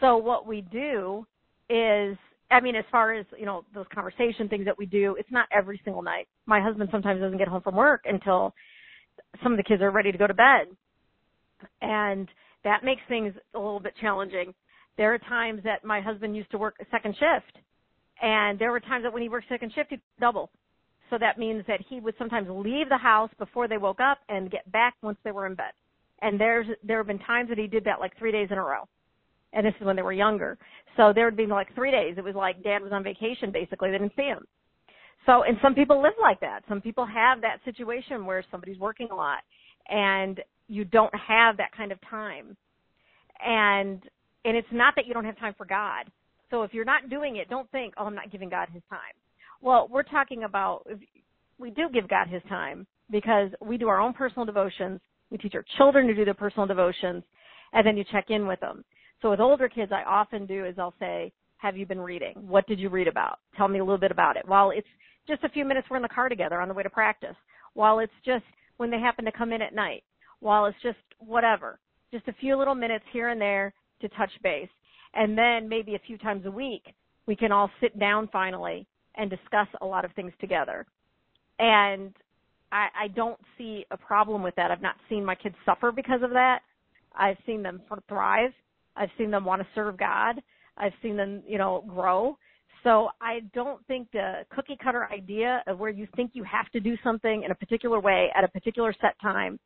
So 0.00 0.16
what 0.16 0.46
we 0.46 0.60
do 0.60 1.26
is, 1.68 2.16
I 2.50 2.60
mean, 2.60 2.76
as 2.76 2.84
far 2.90 3.14
as, 3.14 3.26
you 3.38 3.46
know, 3.46 3.64
those 3.74 3.86
conversation 3.94 4.48
things 4.48 4.64
that 4.66 4.78
we 4.78 4.86
do, 4.86 5.16
it's 5.18 5.30
not 5.30 5.46
every 5.50 5.80
single 5.84 6.02
night. 6.02 6.28
My 6.46 6.60
husband 6.60 6.88
sometimes 6.92 7.20
doesn't 7.20 7.38
get 7.38 7.48
home 7.48 7.62
from 7.62 7.76
work 7.76 8.02
until 8.04 8.54
some 9.42 9.52
of 9.52 9.58
the 9.58 9.64
kids 9.64 9.82
are 9.82 9.90
ready 9.90 10.12
to 10.12 10.18
go 10.18 10.26
to 10.26 10.34
bed. 10.34 10.68
And 11.80 12.28
that 12.64 12.84
makes 12.84 13.02
things 13.08 13.34
a 13.54 13.58
little 13.58 13.80
bit 13.80 13.94
challenging. 14.00 14.54
There 14.96 15.12
are 15.12 15.18
times 15.18 15.62
that 15.64 15.84
my 15.84 16.00
husband 16.00 16.36
used 16.36 16.50
to 16.50 16.58
work 16.58 16.76
a 16.80 16.84
second 16.90 17.14
shift 17.14 17.58
and 18.22 18.58
there 18.58 18.70
were 18.70 18.80
times 18.80 19.04
that 19.04 19.12
when 19.12 19.22
he 19.22 19.28
worked 19.28 19.48
second 19.48 19.72
shift, 19.74 19.90
he'd 19.90 20.00
double. 20.20 20.50
So 21.10 21.18
that 21.18 21.38
means 21.38 21.64
that 21.68 21.80
he 21.88 22.00
would 22.00 22.14
sometimes 22.18 22.48
leave 22.50 22.88
the 22.88 22.96
house 22.96 23.30
before 23.38 23.68
they 23.68 23.76
woke 23.76 24.00
up 24.00 24.18
and 24.28 24.50
get 24.50 24.70
back 24.72 24.94
once 25.02 25.18
they 25.22 25.30
were 25.30 25.46
in 25.46 25.54
bed. 25.54 25.72
And 26.22 26.40
there's 26.40 26.66
there 26.82 26.96
have 26.96 27.06
been 27.06 27.18
times 27.20 27.50
that 27.50 27.58
he 27.58 27.66
did 27.66 27.84
that 27.84 28.00
like 28.00 28.16
3 28.18 28.32
days 28.32 28.48
in 28.50 28.58
a 28.58 28.62
row. 28.62 28.88
And 29.56 29.64
this 29.64 29.74
is 29.80 29.86
when 29.86 29.96
they 29.96 30.02
were 30.02 30.12
younger. 30.12 30.58
So 30.98 31.12
there 31.14 31.24
would 31.24 31.36
be 31.36 31.46
like 31.46 31.74
3 31.74 31.90
days. 31.90 32.14
It 32.18 32.24
was 32.24 32.34
like 32.34 32.62
dad 32.62 32.82
was 32.82 32.92
on 32.92 33.02
vacation 33.02 33.50
basically. 33.50 33.90
They 33.90 33.98
didn't 33.98 34.14
see 34.14 34.24
him. 34.24 34.44
So 35.24 35.44
and 35.44 35.56
some 35.62 35.74
people 35.74 36.02
live 36.02 36.12
like 36.20 36.38
that. 36.40 36.60
Some 36.68 36.82
people 36.82 37.06
have 37.06 37.40
that 37.40 37.64
situation 37.64 38.26
where 38.26 38.44
somebody's 38.50 38.78
working 38.78 39.08
a 39.10 39.14
lot 39.14 39.38
and 39.88 40.40
you 40.68 40.84
don't 40.84 41.14
have 41.14 41.56
that 41.56 41.72
kind 41.74 41.90
of 41.90 41.98
time. 42.08 42.54
And 43.44 44.02
and 44.44 44.56
it's 44.56 44.68
not 44.72 44.94
that 44.96 45.06
you 45.06 45.14
don't 45.14 45.24
have 45.24 45.38
time 45.38 45.54
for 45.56 45.64
God. 45.64 46.04
So 46.50 46.62
if 46.62 46.74
you're 46.74 46.84
not 46.84 47.08
doing 47.08 47.36
it, 47.36 47.48
don't 47.48 47.70
think, 47.70 47.94
"Oh, 47.96 48.04
I'm 48.04 48.14
not 48.14 48.30
giving 48.30 48.50
God 48.50 48.68
his 48.68 48.82
time." 48.90 49.14
Well, 49.62 49.88
we're 49.90 50.02
talking 50.02 50.44
about 50.44 50.86
we 51.58 51.70
do 51.70 51.88
give 51.88 52.08
God 52.08 52.28
his 52.28 52.42
time 52.44 52.86
because 53.10 53.50
we 53.60 53.78
do 53.78 53.88
our 53.88 54.00
own 54.00 54.12
personal 54.12 54.44
devotions. 54.44 55.00
We 55.30 55.38
teach 55.38 55.54
our 55.54 55.64
children 55.78 56.06
to 56.08 56.14
do 56.14 56.26
their 56.26 56.34
personal 56.34 56.66
devotions 56.66 57.24
and 57.72 57.86
then 57.86 57.96
you 57.96 58.04
check 58.12 58.26
in 58.28 58.46
with 58.46 58.60
them. 58.60 58.84
So 59.22 59.30
with 59.30 59.40
older 59.40 59.68
kids, 59.68 59.92
I 59.92 60.02
often 60.02 60.46
do 60.46 60.64
is 60.64 60.74
I'll 60.78 60.94
say, 60.98 61.32
have 61.58 61.76
you 61.76 61.86
been 61.86 62.00
reading? 62.00 62.34
What 62.36 62.66
did 62.66 62.78
you 62.78 62.88
read 62.88 63.08
about? 63.08 63.38
Tell 63.56 63.68
me 63.68 63.78
a 63.78 63.84
little 63.84 63.98
bit 63.98 64.10
about 64.10 64.36
it. 64.36 64.46
While 64.46 64.70
it's 64.70 64.86
just 65.26 65.42
a 65.42 65.48
few 65.48 65.64
minutes 65.64 65.88
we're 65.90 65.96
in 65.96 66.02
the 66.02 66.08
car 66.08 66.28
together 66.28 66.60
on 66.60 66.68
the 66.68 66.74
way 66.74 66.82
to 66.82 66.90
practice. 66.90 67.36
While 67.74 67.98
it's 67.98 68.12
just 68.24 68.44
when 68.76 68.90
they 68.90 69.00
happen 69.00 69.24
to 69.24 69.32
come 69.32 69.52
in 69.52 69.62
at 69.62 69.74
night. 69.74 70.04
While 70.40 70.66
it's 70.66 70.80
just 70.82 70.98
whatever. 71.18 71.78
Just 72.12 72.28
a 72.28 72.34
few 72.34 72.56
little 72.56 72.74
minutes 72.74 73.04
here 73.12 73.30
and 73.30 73.40
there 73.40 73.72
to 74.00 74.08
touch 74.10 74.30
base. 74.42 74.68
And 75.14 75.36
then 75.36 75.68
maybe 75.68 75.94
a 75.94 76.06
few 76.06 76.18
times 76.18 76.44
a 76.44 76.50
week, 76.50 76.82
we 77.26 77.34
can 77.34 77.52
all 77.52 77.70
sit 77.80 77.98
down 77.98 78.28
finally 78.32 78.86
and 79.16 79.30
discuss 79.30 79.66
a 79.80 79.86
lot 79.86 80.04
of 80.04 80.12
things 80.12 80.32
together. 80.40 80.86
And 81.58 82.12
I, 82.70 82.88
I 83.04 83.08
don't 83.08 83.40
see 83.56 83.86
a 83.90 83.96
problem 83.96 84.42
with 84.42 84.54
that. 84.56 84.70
I've 84.70 84.82
not 84.82 84.96
seen 85.08 85.24
my 85.24 85.34
kids 85.34 85.54
suffer 85.64 85.90
because 85.90 86.22
of 86.22 86.30
that. 86.30 86.60
I've 87.14 87.38
seen 87.46 87.62
them 87.62 87.80
thrive. 88.08 88.52
I've 88.96 89.10
seen 89.18 89.30
them 89.30 89.44
want 89.44 89.62
to 89.62 89.68
serve 89.74 89.98
God. 89.98 90.40
I've 90.76 90.92
seen 91.02 91.16
them, 91.16 91.42
you 91.46 91.58
know, 91.58 91.84
grow. 91.86 92.36
So 92.82 93.08
I 93.20 93.40
don't 93.54 93.84
think 93.86 94.08
the 94.12 94.44
cookie 94.54 94.76
cutter 94.82 95.08
idea 95.12 95.62
of 95.66 95.78
where 95.78 95.90
you 95.90 96.06
think 96.14 96.32
you 96.34 96.44
have 96.44 96.70
to 96.70 96.80
do 96.80 96.96
something 97.02 97.42
in 97.44 97.50
a 97.50 97.54
particular 97.54 98.00
way 98.00 98.28
at 98.36 98.44
a 98.44 98.48
particular 98.48 98.94
set 99.00 99.20
time 99.20 99.58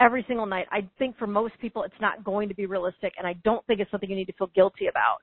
every 0.00 0.24
single 0.26 0.46
night, 0.46 0.66
I 0.70 0.88
think 0.98 1.16
for 1.18 1.26
most 1.26 1.54
people 1.60 1.82
it's 1.82 1.94
not 2.00 2.24
going 2.24 2.48
to 2.48 2.54
be 2.54 2.66
realistic 2.66 3.12
and 3.18 3.26
I 3.26 3.34
don't 3.44 3.64
think 3.66 3.80
it's 3.80 3.90
something 3.90 4.10
you 4.10 4.16
need 4.16 4.26
to 4.26 4.32
feel 4.32 4.50
guilty 4.54 4.86
about. 4.86 5.18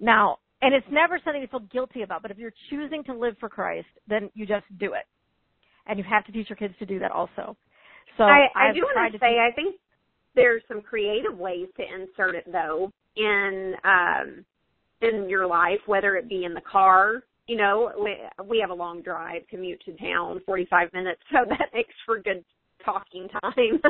Now, 0.00 0.38
and 0.62 0.74
it's 0.74 0.86
never 0.90 1.18
something 1.24 1.42
to 1.42 1.48
feel 1.48 1.66
guilty 1.72 2.02
about. 2.02 2.22
But 2.22 2.30
if 2.30 2.38
you're 2.38 2.52
choosing 2.70 3.04
to 3.04 3.14
live 3.14 3.36
for 3.40 3.48
Christ, 3.48 3.88
then 4.08 4.30
you 4.34 4.46
just 4.46 4.64
do 4.78 4.94
it, 4.94 5.04
and 5.86 5.98
you 5.98 6.04
have 6.08 6.24
to 6.26 6.32
teach 6.32 6.48
your 6.48 6.56
kids 6.56 6.74
to 6.78 6.86
do 6.86 6.98
that 6.98 7.10
also. 7.10 7.56
So 8.16 8.24
I, 8.24 8.46
I 8.54 8.72
do 8.72 8.80
want 8.80 9.12
to 9.12 9.18
say 9.18 9.38
I 9.38 9.52
think 9.54 9.76
there's 10.36 10.62
some 10.68 10.80
creative 10.80 11.36
ways 11.36 11.66
to 11.76 11.82
insert 11.82 12.36
it 12.36 12.44
though 12.52 12.92
in 13.16 13.74
um 13.84 14.44
in 15.02 15.28
your 15.28 15.46
life, 15.46 15.80
whether 15.86 16.16
it 16.16 16.28
be 16.28 16.44
in 16.44 16.54
the 16.54 16.60
car. 16.60 17.24
You 17.48 17.56
know, 17.56 17.92
we, 18.02 18.16
we 18.48 18.58
have 18.60 18.70
a 18.70 18.74
long 18.74 19.02
drive 19.02 19.42
commute 19.48 19.82
to 19.84 19.92
town, 19.96 20.40
45 20.46 20.92
minutes, 20.92 21.20
so 21.30 21.38
that 21.48 21.68
makes 21.74 21.94
for 22.04 22.18
good 22.18 22.44
talking 22.84 23.28
time. 23.40 23.80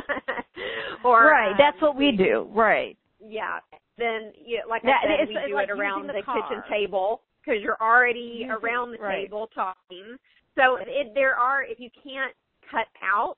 or 1.03 1.25
right, 1.27 1.51
um, 1.51 1.55
that's 1.57 1.81
what 1.81 1.95
we 1.95 2.11
do. 2.11 2.47
Right. 2.51 2.97
Yeah, 3.19 3.59
then 3.97 4.31
you, 4.45 4.61
like 4.69 4.83
I 4.85 5.17
said, 5.17 5.27
we 5.27 5.39
do 5.47 5.55
like 5.55 5.69
it 5.69 5.71
around 5.71 6.07
the, 6.07 6.13
the 6.13 6.19
kitchen 6.19 6.63
table 6.69 7.21
because 7.41 7.61
you're 7.63 7.81
already 7.81 8.19
using, 8.19 8.51
around 8.51 8.91
the 8.91 8.99
right. 8.99 9.23
table 9.23 9.49
talking. 9.55 10.17
So 10.55 10.77
it, 10.79 11.13
there 11.15 11.35
are, 11.35 11.63
if 11.63 11.79
you 11.79 11.89
can't 12.03 12.33
cut 12.69 12.87
out 13.03 13.37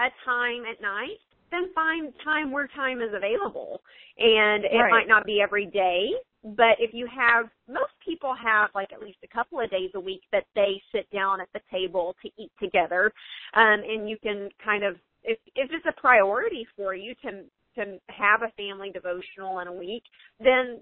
a 0.00 0.08
time 0.24 0.62
at 0.70 0.80
night, 0.80 1.20
then 1.50 1.72
find 1.74 2.12
time 2.24 2.50
where 2.50 2.68
time 2.68 3.00
is 3.00 3.10
available. 3.14 3.80
And 4.18 4.64
it 4.64 4.76
right. 4.76 4.90
might 4.90 5.08
not 5.08 5.24
be 5.24 5.40
every 5.40 5.66
day, 5.66 6.10
but 6.44 6.76
if 6.78 6.92
you 6.92 7.06
have, 7.06 7.46
most 7.68 7.92
people 8.04 8.34
have 8.34 8.70
like 8.74 8.92
at 8.92 9.00
least 9.00 9.18
a 9.24 9.28
couple 9.28 9.60
of 9.60 9.70
days 9.70 9.90
a 9.94 10.00
week 10.00 10.22
that 10.32 10.44
they 10.54 10.80
sit 10.92 11.10
down 11.10 11.40
at 11.40 11.48
the 11.52 11.60
table 11.70 12.16
to 12.22 12.30
eat 12.42 12.52
together. 12.60 13.12
Um, 13.54 13.80
and 13.86 14.08
you 14.08 14.16
can 14.22 14.48
kind 14.64 14.84
of, 14.84 14.96
if, 15.22 15.38
if 15.54 15.70
it's 15.72 15.86
a 15.86 16.00
priority 16.00 16.66
for 16.76 16.94
you 16.94 17.14
to 17.22 17.44
to 17.76 17.98
have 18.08 18.42
a 18.42 18.50
family 18.56 18.90
devotional 18.90 19.60
in 19.60 19.68
a 19.68 19.72
week, 19.72 20.02
then 20.40 20.80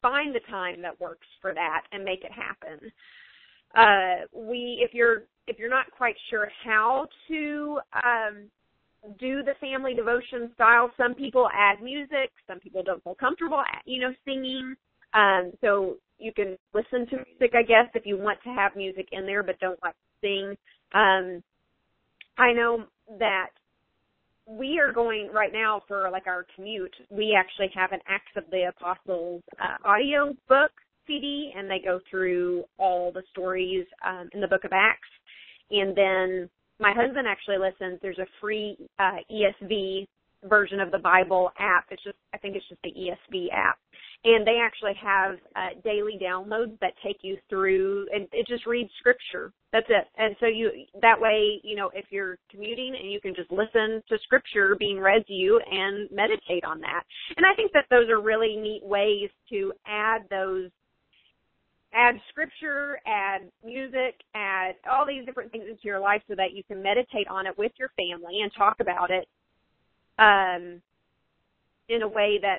find 0.00 0.34
the 0.34 0.40
time 0.48 0.80
that 0.80 0.98
works 0.98 1.26
for 1.42 1.52
that 1.52 1.82
and 1.92 2.04
make 2.04 2.24
it 2.24 2.32
happen. 2.32 2.90
Uh, 3.74 4.24
we, 4.32 4.78
if 4.82 4.94
you're 4.94 5.24
if 5.46 5.58
you're 5.58 5.70
not 5.70 5.90
quite 5.90 6.16
sure 6.30 6.48
how 6.64 7.06
to 7.28 7.78
um, 7.92 8.50
do 9.18 9.42
the 9.42 9.54
family 9.60 9.94
devotion 9.94 10.50
style, 10.54 10.90
some 10.96 11.14
people 11.14 11.48
add 11.52 11.82
music, 11.82 12.30
some 12.46 12.60
people 12.60 12.82
don't 12.82 13.02
feel 13.04 13.14
comfortable, 13.14 13.62
you 13.84 14.00
know, 14.00 14.12
singing. 14.24 14.74
Um, 15.14 15.52
so 15.60 15.96
you 16.18 16.32
can 16.32 16.56
listen 16.74 17.06
to 17.08 17.16
music, 17.16 17.54
I 17.54 17.62
guess, 17.62 17.90
if 17.94 18.06
you 18.06 18.16
want 18.18 18.38
to 18.44 18.50
have 18.50 18.76
music 18.76 19.08
in 19.12 19.26
there, 19.26 19.42
but 19.42 19.58
don't 19.60 19.78
like 19.82 19.94
to 19.94 20.20
sing. 20.20 20.56
Um, 20.92 21.42
I 22.38 22.52
know 22.52 22.84
that 23.18 23.50
we 24.46 24.78
are 24.78 24.92
going 24.92 25.30
right 25.32 25.52
now 25.52 25.82
for 25.88 26.08
like 26.10 26.26
our 26.26 26.46
commute. 26.54 26.94
We 27.10 27.36
actually 27.38 27.70
have 27.74 27.92
an 27.92 28.00
Acts 28.08 28.32
of 28.36 28.44
the 28.50 28.70
Apostles 28.76 29.42
uh, 29.60 29.88
audio 29.88 30.34
book 30.48 30.70
CD, 31.06 31.52
and 31.56 31.70
they 31.70 31.80
go 31.84 32.00
through 32.10 32.64
all 32.78 33.12
the 33.12 33.22
stories 33.30 33.86
um, 34.06 34.28
in 34.32 34.40
the 34.40 34.48
Book 34.48 34.64
of 34.64 34.72
Acts. 34.72 35.08
And 35.70 35.96
then 35.96 36.50
my 36.80 36.92
husband 36.92 37.26
actually 37.26 37.58
listens. 37.58 37.98
There's 38.02 38.18
a 38.18 38.26
free 38.40 38.76
uh, 38.98 39.18
ESV 39.30 40.06
version 40.44 40.80
of 40.80 40.90
the 40.90 40.98
Bible 40.98 41.50
app. 41.58 41.86
It's 41.90 42.02
just 42.02 42.16
I 42.34 42.38
think 42.38 42.56
it's 42.56 42.68
just 42.68 42.80
the 42.82 42.92
ESV 42.92 43.46
app, 43.52 43.78
and 44.24 44.46
they 44.46 44.58
actually 44.62 44.94
have 45.02 45.36
uh, 45.54 45.80
daily 45.82 46.18
downloads 46.22 46.78
that 46.80 46.92
take 47.04 47.18
you 47.22 47.36
through, 47.48 48.06
and 48.12 48.28
it 48.32 48.46
just 48.46 48.66
reads 48.66 48.90
scripture. 48.98 49.52
That's 49.72 49.86
it. 49.88 50.06
And 50.16 50.36
so 50.40 50.46
you 50.46 50.70
that 51.00 51.20
way, 51.20 51.60
you 51.62 51.76
know, 51.76 51.90
if 51.94 52.06
you're 52.10 52.38
commuting 52.50 52.94
and 52.98 53.10
you 53.10 53.20
can 53.20 53.34
just 53.34 53.50
listen 53.50 54.02
to 54.08 54.18
scripture 54.22 54.76
being 54.78 54.98
read 54.98 55.26
to 55.26 55.32
you 55.32 55.60
and 55.70 56.08
meditate 56.10 56.64
on 56.64 56.80
that. 56.80 57.02
And 57.36 57.46
I 57.46 57.54
think 57.54 57.72
that 57.72 57.86
those 57.90 58.08
are 58.08 58.20
really 58.20 58.56
neat 58.56 58.82
ways 58.84 59.30
to 59.50 59.72
add 59.86 60.22
those 60.30 60.70
add 61.96 62.20
scripture, 62.28 63.00
add 63.06 63.42
music, 63.64 64.20
add 64.34 64.74
all 64.90 65.06
these 65.06 65.24
different 65.24 65.50
things 65.50 65.64
into 65.68 65.82
your 65.84 65.98
life 65.98 66.22
so 66.28 66.34
that 66.36 66.52
you 66.52 66.62
can 66.62 66.82
meditate 66.82 67.26
on 67.28 67.46
it 67.46 67.56
with 67.56 67.72
your 67.78 67.90
family 67.96 68.42
and 68.42 68.52
talk 68.56 68.76
about 68.80 69.10
it 69.10 69.26
um, 70.18 70.80
in 71.88 72.02
a 72.02 72.08
way 72.08 72.38
that 72.40 72.58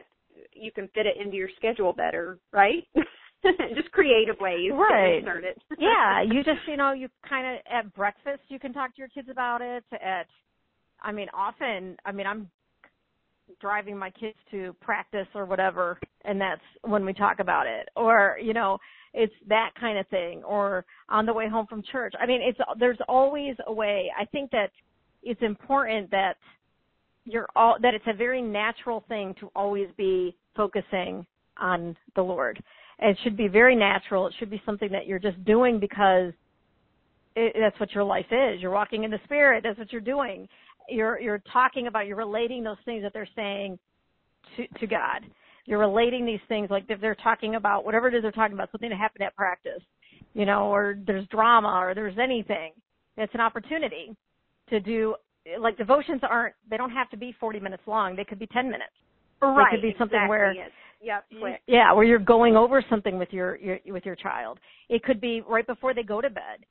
you 0.53 0.71
can 0.71 0.89
fit 0.93 1.05
it 1.05 1.17
into 1.23 1.37
your 1.37 1.49
schedule 1.55 1.93
better, 1.93 2.39
right? 2.51 2.87
just 3.75 3.91
creative 3.91 4.39
ways 4.39 4.71
right. 4.73 5.11
to 5.11 5.17
insert 5.19 5.43
it. 5.43 5.61
yeah, 5.79 6.21
you 6.21 6.43
just 6.43 6.59
you 6.67 6.75
know 6.75 6.91
you 6.93 7.07
kind 7.27 7.47
of 7.47 7.61
at 7.71 7.93
breakfast 7.93 8.41
you 8.47 8.59
can 8.59 8.73
talk 8.73 8.95
to 8.95 8.99
your 8.99 9.09
kids 9.09 9.29
about 9.29 9.61
it. 9.61 9.83
At 9.93 10.25
I 11.01 11.11
mean, 11.11 11.27
often 11.33 11.97
I 12.05 12.11
mean 12.11 12.25
I'm 12.25 12.49
driving 13.59 13.97
my 13.97 14.09
kids 14.11 14.37
to 14.51 14.75
practice 14.81 15.27
or 15.33 15.45
whatever, 15.45 15.99
and 16.25 16.39
that's 16.39 16.61
when 16.81 17.05
we 17.05 17.13
talk 17.13 17.39
about 17.39 17.67
it. 17.67 17.89
Or 17.95 18.37
you 18.41 18.53
know, 18.53 18.77
it's 19.13 19.33
that 19.47 19.71
kind 19.79 19.97
of 19.97 20.07
thing. 20.07 20.43
Or 20.43 20.85
on 21.09 21.25
the 21.25 21.33
way 21.33 21.49
home 21.49 21.67
from 21.67 21.83
church. 21.91 22.13
I 22.19 22.25
mean, 22.25 22.41
it's 22.41 22.59
there's 22.79 22.99
always 23.07 23.55
a 23.67 23.73
way. 23.73 24.11
I 24.19 24.25
think 24.25 24.51
that 24.51 24.71
it's 25.23 25.41
important 25.41 26.11
that 26.11 26.37
you're 27.25 27.47
all 27.55 27.77
that 27.81 27.93
it's 27.93 28.07
a 28.07 28.13
very 28.13 28.41
natural 28.41 29.03
thing 29.07 29.35
to 29.39 29.51
always 29.55 29.87
be 29.97 30.35
focusing 30.55 31.25
on 31.59 31.95
the 32.15 32.21
Lord. 32.21 32.61
and 32.99 33.11
It 33.11 33.17
should 33.23 33.37
be 33.37 33.47
very 33.47 33.75
natural. 33.75 34.27
It 34.27 34.33
should 34.39 34.49
be 34.49 34.61
something 34.65 34.91
that 34.91 35.07
you're 35.07 35.19
just 35.19 35.43
doing 35.45 35.79
because 35.79 36.33
it, 37.35 37.55
that's 37.59 37.79
what 37.79 37.93
your 37.93 38.03
life 38.03 38.25
is. 38.31 38.61
You're 38.61 38.71
walking 38.71 39.03
in 39.03 39.11
the 39.11 39.19
Spirit. 39.25 39.63
That's 39.63 39.77
what 39.77 39.91
you're 39.91 40.01
doing. 40.01 40.47
You're 40.89 41.19
you're 41.19 41.41
talking 41.51 41.87
about. 41.87 42.07
You're 42.07 42.17
relating 42.17 42.63
those 42.63 42.77
things 42.85 43.03
that 43.03 43.13
they're 43.13 43.29
saying 43.35 43.79
to 44.55 44.67
to 44.79 44.87
God. 44.87 45.25
You're 45.65 45.79
relating 45.79 46.25
these 46.25 46.39
things 46.47 46.69
like 46.69 46.85
if 46.87 47.01
they're 47.01 47.15
talking 47.15 47.55
about 47.55 47.83
whatever 47.83 48.07
it 48.07 48.15
is 48.15 48.21
they're 48.21 48.31
talking 48.31 48.53
about, 48.53 48.71
something 48.71 48.89
that 48.89 48.97
happened 48.97 49.23
at 49.23 49.35
practice, 49.35 49.83
you 50.33 50.45
know, 50.45 50.73
or 50.73 50.97
there's 51.05 51.27
drama 51.27 51.67
or 51.67 51.93
there's 51.93 52.17
anything. 52.17 52.71
It's 53.17 53.33
an 53.33 53.41
opportunity 53.41 54.15
to 54.69 54.79
do 54.79 55.15
like 55.59 55.77
devotions 55.77 56.21
aren't 56.23 56.55
they 56.69 56.77
don't 56.77 56.91
have 56.91 57.09
to 57.09 57.17
be 57.17 57.35
40 57.39 57.59
minutes 57.59 57.83
long. 57.85 58.15
They 58.15 58.23
could 58.23 58.39
be 58.39 58.47
10 58.47 58.65
minutes. 58.65 58.93
Right. 59.41 59.73
It 59.73 59.75
could 59.75 59.81
be 59.81 59.95
something 59.97 60.17
exactly 60.17 60.29
where 60.29 60.51
it. 60.51 60.71
Yep, 60.99 61.25
quick. 61.39 61.61
Yeah, 61.67 61.93
where 61.93 62.05
you're 62.05 62.17
going 62.17 62.55
over 62.55 62.83
something 62.89 63.19
with 63.19 63.29
your, 63.31 63.57
your 63.57 63.77
with 63.87 64.05
your 64.05 64.15
child. 64.15 64.59
It 64.89 65.03
could 65.03 65.21
be 65.21 65.41
right 65.47 65.67
before 65.67 65.93
they 65.93 66.03
go 66.03 66.21
to 66.21 66.29
bed. 66.29 66.65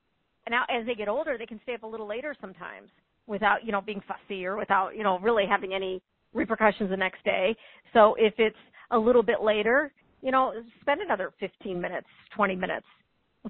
And 0.46 0.52
now 0.52 0.64
as 0.70 0.86
they 0.86 0.94
get 0.94 1.08
older, 1.08 1.36
they 1.38 1.46
can 1.46 1.60
stay 1.62 1.74
up 1.74 1.82
a 1.82 1.86
little 1.86 2.08
later 2.08 2.34
sometimes 2.40 2.88
without, 3.26 3.64
you 3.64 3.72
know, 3.72 3.80
being 3.80 4.02
fussy 4.06 4.46
or 4.46 4.56
without, 4.56 4.96
you 4.96 5.02
know, 5.02 5.18
really 5.18 5.44
having 5.48 5.74
any 5.74 6.02
repercussions 6.32 6.90
the 6.90 6.96
next 6.96 7.24
day. 7.24 7.56
So 7.92 8.14
if 8.18 8.34
it's 8.38 8.56
a 8.90 8.98
little 8.98 9.22
bit 9.22 9.40
later, 9.42 9.92
you 10.22 10.30
know, 10.30 10.52
spend 10.80 11.00
another 11.00 11.32
15 11.40 11.80
minutes, 11.80 12.06
20 12.34 12.56
minutes 12.56 12.86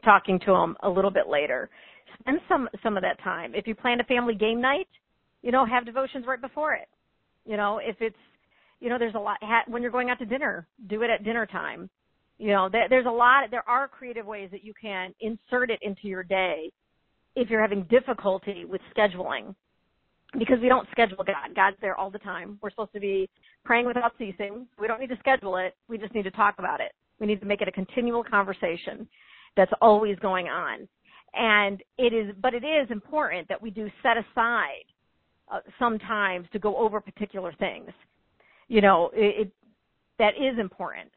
talking 0.05 0.39
to 0.41 0.53
them 0.53 0.77
a 0.83 0.89
little 0.89 1.11
bit 1.11 1.29
later. 1.29 1.71
spend 2.21 2.41
some 2.49 2.69
some 2.83 2.97
of 2.97 3.03
that 3.03 3.19
time. 3.23 3.55
If 3.55 3.67
you 3.67 3.75
plan 3.75 4.01
a 4.01 4.05
family 4.05 4.35
game 4.35 4.61
night, 4.61 4.89
you 5.43 5.53
know, 5.53 5.65
have 5.65 5.87
devotions 5.87 6.27
right 6.27 6.41
before 6.41 6.75
it. 6.75 6.89
You 7.45 7.57
know, 7.57 7.81
if 7.83 7.97
it's 8.01 8.17
you 8.81 8.91
know, 8.91 8.99
there's 8.99 9.15
a 9.15 9.19
lot 9.19 9.39
when 9.69 9.83
you're 9.83 9.91
going 9.91 10.11
out 10.11 10.19
to 10.19 10.27
dinner, 10.27 10.67
do 10.89 11.03
it 11.03 11.11
at 11.11 11.25
dinner 11.25 11.47
time. 11.47 11.89
You 12.39 12.49
know, 12.49 12.69
there's 12.71 13.07
a 13.07 13.11
lot 13.11 13.51
there 13.51 13.67
are 13.69 13.89
creative 13.89 14.27
ways 14.27 14.51
that 14.53 14.63
you 14.63 14.75
can 14.79 15.15
insert 15.21 15.71
it 15.71 15.79
into 15.83 16.09
your 16.09 16.23
day 16.23 16.71
if 17.35 17.49
you're 17.49 17.63
having 17.63 17.85
difficulty 17.85 18.65
with 18.65 18.81
scheduling 18.95 19.55
because 20.39 20.59
we 20.61 20.69
don't 20.69 20.89
schedule 20.91 21.19
God. 21.19 21.55
God's 21.55 21.77
there 21.81 21.97
all 21.97 22.11
the 22.11 22.19
time. 22.19 22.59
We're 22.63 22.71
supposed 22.71 22.93
to 22.93 23.01
be 23.01 23.29
praying 23.65 23.87
without 23.87 24.13
ceasing. 24.19 24.67
We 24.79 24.87
don't 24.87 25.01
need 25.01 25.09
to 25.11 25.19
schedule 25.19 25.57
it. 25.57 25.75
We 25.89 25.99
just 25.99 26.15
need 26.15 26.25
to 26.25 26.31
talk 26.31 26.57
about 26.59 26.81
it. 26.81 26.93
We 27.21 27.27
need 27.27 27.41
to 27.41 27.47
make 27.47 27.63
it 27.63 27.69
a 27.69 27.73
continual 27.73 28.23
conversation 28.23 29.09
that's 29.57 29.73
always 29.81 30.19
going 30.19 30.49
on. 30.49 30.89
And 31.35 31.83
it 31.99 32.13
is, 32.13 32.35
but 32.41 32.55
it 32.55 32.65
is 32.65 32.91
important 32.91 33.49
that 33.49 33.61
we 33.61 33.71
do 33.71 33.89
set 34.03 34.17
aside 34.17 34.85
uh, 35.51 35.61
sometimes 35.79 36.47
to 36.53 36.59
go 36.59 36.77
over 36.77 37.01
particular 37.01 37.53
things. 37.59 37.91
You 38.69 38.81
know, 38.81 39.11
it, 39.15 39.47
it 39.47 39.53
that 40.19 40.35
is 40.37 40.59
important. 40.59 41.11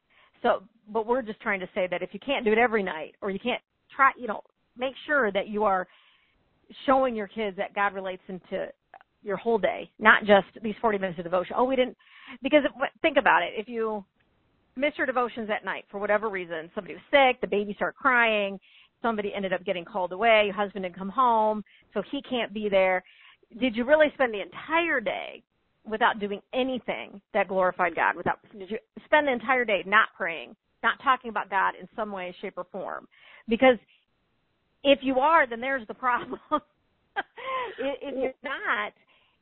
So, 0.44 0.64
but 0.92 1.06
we're 1.06 1.22
just 1.22 1.40
trying 1.42 1.60
to 1.62 1.70
say 1.74 1.88
that 1.90 2.02
if 2.02 2.10
you 2.14 2.20
can't 2.20 2.46
do 2.46 2.52
it 2.52 2.58
every 2.58 2.84
night 2.84 3.16
or 3.22 3.32
you 3.32 3.40
can't 3.40 3.62
try, 3.96 4.12
you 4.18 4.28
know, 4.28 4.42
make 4.78 4.94
sure 5.06 5.32
that 5.32 5.48
you 5.48 5.64
are 5.64 5.88
showing 6.86 7.16
your 7.16 7.28
kids 7.28 7.58
that 7.58 7.74
God 7.74 7.94
relates 7.94 8.22
into 8.28 8.68
your 9.24 9.38
whole 9.38 9.58
day, 9.58 9.90
not 10.00 10.22
just 10.26 10.48
these 10.64 10.76
40 10.82 10.98
minutes 10.98 11.20
of 11.20 11.26
devotion. 11.26 11.56
Oh, 11.58 11.66
we 11.66 11.76
didn't, 11.76 11.98
because 12.42 12.64
think 13.02 13.18
about 13.18 13.44
it. 13.44 13.52
If 13.56 13.68
you 13.68 14.04
miss 14.76 14.94
your 14.98 15.08
devotions 15.08 15.50
at 15.54 15.66
night 15.66 15.86
for 15.92 16.00
whatever 16.00 16.30
reason, 16.30 16.70
somebody 16.74 16.96
was 16.96 17.04
sick, 17.12 17.42
the 17.42 17.48
baby 17.48 17.74
started 17.76 17.98
crying, 17.98 18.60
somebody 19.02 19.34
ended 19.36 19.54
up 19.54 19.64
getting 19.66 19.86
called 19.86 20.12
away, 20.12 20.44
your 20.46 20.56
husband 20.56 20.84
didn't 20.84 20.98
come 20.98 21.10
home, 21.10 21.64
so 21.94 22.02
he 22.12 22.22
can't 22.30 22.54
be 22.54 22.70
there. 22.70 23.04
Did 23.60 23.76
you 23.76 23.86
really 23.86 24.08
spend 24.14 24.34
the 24.34 24.42
entire 24.42 25.00
day 25.02 25.44
without 25.86 26.20
doing 26.20 26.40
anything 26.54 27.22
that 27.34 27.48
glorified 27.48 27.96
God? 27.96 28.16
Without 28.16 28.40
did 28.58 28.70
you 28.70 28.78
spend 29.06 29.28
the 29.28 29.32
entire 29.32 29.66
day 29.66 29.84
not 29.86 30.10
praying, 30.16 30.56
not 30.84 31.02
talking 31.04 31.30
about 31.30 31.50
God 31.50 31.74
in 31.80 31.88
some 31.96 32.12
way, 32.12 32.34
shape, 32.42 32.54
or 32.58 32.66
form? 32.72 33.08
Because 33.48 33.78
if 34.84 35.00
you 35.02 35.20
are, 35.20 35.48
then 35.48 35.60
there's 35.60 35.88
the 35.88 35.94
problem. 35.94 36.40
if 37.80 38.16
you're 38.16 38.34
not, 38.44 38.94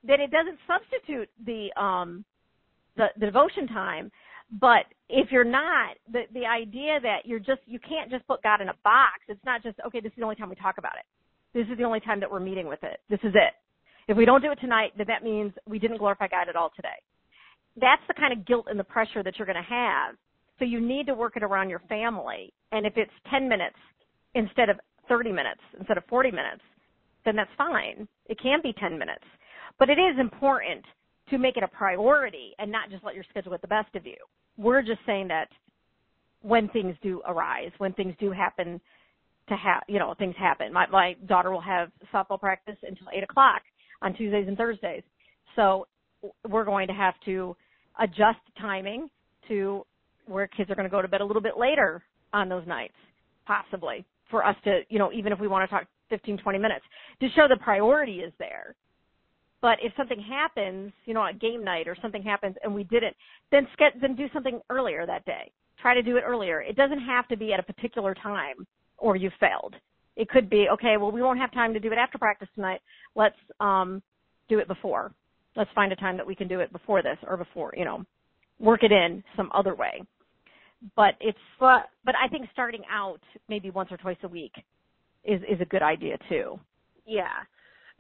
then 0.08 0.22
it 0.22 0.32
doesn't 0.32 0.58
substitute 0.68 1.30
the 1.46 1.70
um 1.80 2.26
the, 2.96 3.08
the 3.20 3.28
devotion 3.28 3.68
time. 3.68 4.12
But 4.60 4.86
if 5.10 5.32
you're 5.32 5.44
not, 5.44 5.98
the 6.12 6.24
the 6.34 6.46
idea 6.46 7.00
that 7.02 7.26
you're 7.26 7.40
just 7.40 7.62
you 7.66 7.80
can't 7.80 8.10
just 8.10 8.26
put 8.28 8.42
God 8.44 8.62
in 8.62 8.70
a 8.70 8.76
box. 8.84 9.20
It's 9.28 9.44
not 9.46 9.62
just 9.64 9.78
okay. 9.86 10.00
This 10.00 10.12
is 10.12 10.18
the 10.18 10.24
only 10.24 10.36
time 10.36 10.50
we 10.50 10.56
talk 10.56 10.78
about 10.78 10.94
it. 10.98 11.06
This 11.54 11.68
is 11.72 11.78
the 11.78 11.84
only 11.84 12.00
time 12.00 12.20
that 12.20 12.32
we're 12.32 12.40
meeting 12.40 12.68
with 12.68 12.84
it. 12.84 13.00
This 13.10 13.20
is 13.24 13.34
it. 13.36 13.54
If 14.08 14.16
we 14.16 14.26
don't 14.26 14.42
do 14.42 14.52
it 14.52 14.60
tonight, 14.62 14.94
then 14.96 15.08
that 15.10 15.24
means 15.24 15.52
we 15.68 15.80
didn't 15.80 15.98
glorify 15.98 16.28
God 16.28 16.48
at 16.48 16.56
all 16.56 16.72
today. 16.76 16.96
That's 17.80 18.02
the 18.08 18.14
kind 18.14 18.32
of 18.32 18.46
guilt 18.46 18.68
and 18.70 18.80
the 18.80 18.84
pressure 18.84 19.22
that 19.22 19.38
you're 19.38 19.46
going 19.46 19.62
to 19.62 19.70
have. 19.70 20.16
So 20.60 20.66
you 20.66 20.80
need 20.80 21.08
to 21.08 21.14
work 21.14 21.34
it 21.36 21.44
around 21.44 21.70
your 21.70 21.82
family. 21.90 22.54
And 22.72 22.86
if 22.86 22.94
it's 22.96 23.12
10 23.30 23.48
minutes 23.48 23.76
instead 24.34 24.70
of 24.70 24.80
30 25.10 25.32
minutes, 25.32 25.62
instead 25.78 25.98
of 25.98 26.04
40 26.10 26.32
minutes, 26.32 26.62
then 27.26 27.36
that's 27.36 27.52
fine. 27.58 28.08
It 28.28 28.40
can 28.42 28.60
be 28.64 28.74
10 28.80 28.98
minutes. 28.98 29.24
But 29.80 29.90
it 29.90 30.00
is 30.00 30.20
important 30.20 30.84
to 31.30 31.38
make 31.38 31.58
it 31.58 31.64
a 31.64 31.68
priority 31.68 32.54
and 32.60 32.72
not 32.72 32.90
just 32.90 33.04
let 33.04 33.16
your 33.16 33.26
schedule 33.30 33.52
get 33.52 33.62
the 33.62 33.68
best 33.68 33.94
of 33.96 34.06
you. 34.06 34.16
We're 34.58 34.82
just 34.82 35.00
saying 35.06 35.28
that 35.28 35.50
when 36.42 36.70
things 36.70 36.96
do 37.02 37.22
arise, 37.28 37.72
when 37.78 37.94
things 37.94 38.16
do 38.20 38.32
happen 38.32 38.80
to 39.50 39.56
have, 39.56 39.84
you 39.88 40.00
know, 40.00 40.14
things 40.18 40.36
happen. 40.38 40.74
My, 40.74 40.88
my 40.88 41.16
daughter 41.28 41.52
will 41.52 41.62
have 41.62 41.90
softball 42.14 42.40
practice 42.40 42.78
until 42.84 43.08
8 43.14 43.24
o'clock 43.24 43.62
on 44.02 44.14
Tuesdays 44.14 44.48
and 44.48 44.58
Thursdays. 44.58 45.04
So 45.56 45.88
we're 46.48 46.66
going 46.66 46.88
to 46.88 46.94
have 46.94 47.14
to 47.26 47.56
adjust 48.00 48.40
timing 48.60 49.10
to 49.48 49.86
where 50.26 50.48
kids 50.48 50.70
are 50.70 50.76
going 50.76 50.86
to 50.86 50.92
go 50.92 51.02
to 51.02 51.08
bed 51.08 51.22
a 51.22 51.26
little 51.26 51.42
bit 51.42 51.58
later 51.58 52.04
on 52.34 52.50
those 52.50 52.68
nights, 52.68 52.94
possibly, 53.46 54.06
for 54.30 54.46
us 54.46 54.56
to, 54.66 54.82
you 54.90 55.00
know, 55.00 55.12
even 55.14 55.32
if 55.32 55.40
we 55.40 55.48
want 55.48 55.68
to 55.68 55.74
talk 55.74 55.86
15, 56.10 56.38
20 56.38 56.60
minutes, 56.60 56.84
to 57.22 57.28
show 57.36 57.48
the 57.48 57.58
priority 57.58 58.20
is 58.20 58.34
there. 58.40 58.76
But 59.62 59.80
if 59.82 59.92
something 59.98 60.22
happens, 60.22 60.92
you 61.06 61.14
know, 61.14 61.26
at 61.26 61.40
game 61.40 61.64
night 61.64 61.88
or 61.88 61.96
something 62.02 62.22
happens 62.22 62.56
and 62.64 62.74
we 62.74 62.84
didn't, 62.84 63.16
then 63.52 63.68
ske- 63.74 64.00
then 64.00 64.16
do 64.16 64.28
something 64.34 64.62
earlier 64.70 65.06
that 65.06 65.26
day. 65.26 65.52
Try 65.82 65.94
to 65.94 66.04
do 66.04 66.18
it 66.18 66.24
earlier. 66.26 66.62
It 66.62 66.76
doesn't 66.76 67.00
have 67.00 67.28
to 67.30 67.38
be 67.38 67.54
at 67.54 67.60
a 67.60 67.64
particular 67.64 68.14
time 68.14 68.68
or 68.98 69.16
you 69.16 69.32
failed. 69.40 69.76
It 70.16 70.30
could 70.30 70.50
be, 70.50 70.68
okay, 70.74 70.98
well, 70.98 71.12
we 71.12 71.22
won't 71.22 71.40
have 71.40 71.52
time 71.52 71.74
to 71.74 71.80
do 71.80 71.92
it 71.92 71.98
after 71.98 72.18
practice 72.18 72.50
tonight. 72.56 72.82
Let's 73.16 73.36
um, 73.60 74.02
do 74.50 74.60
it 74.60 74.68
before. 74.68 75.12
Let's 75.56 75.70
find 75.76 75.92
a 75.92 75.96
time 75.96 76.18
that 76.18 76.26
we 76.26 76.36
can 76.36 76.48
do 76.48 76.60
it 76.60 76.72
before 76.72 77.02
this 77.02 77.18
or 77.28 77.38
before, 77.38 77.74
you 77.76 77.86
know, 77.86 78.04
work 78.60 78.84
it 78.84 78.92
in 78.92 79.24
some 79.36 79.52
other 79.54 79.76
way. 79.76 80.02
But 80.96 81.16
it's, 81.20 81.38
but, 81.60 81.90
but 82.06 82.16
I 82.16 82.28
think 82.28 82.48
starting 82.54 82.82
out 82.92 83.22
maybe 83.50 83.72
once 83.72 83.92
or 83.92 83.98
twice 83.98 84.18
a 84.24 84.28
week 84.28 84.54
is, 85.24 85.42
is 85.50 85.62
a 85.62 85.66
good 85.66 85.82
idea 85.82 86.18
too. 86.30 86.60
Yeah 87.06 87.44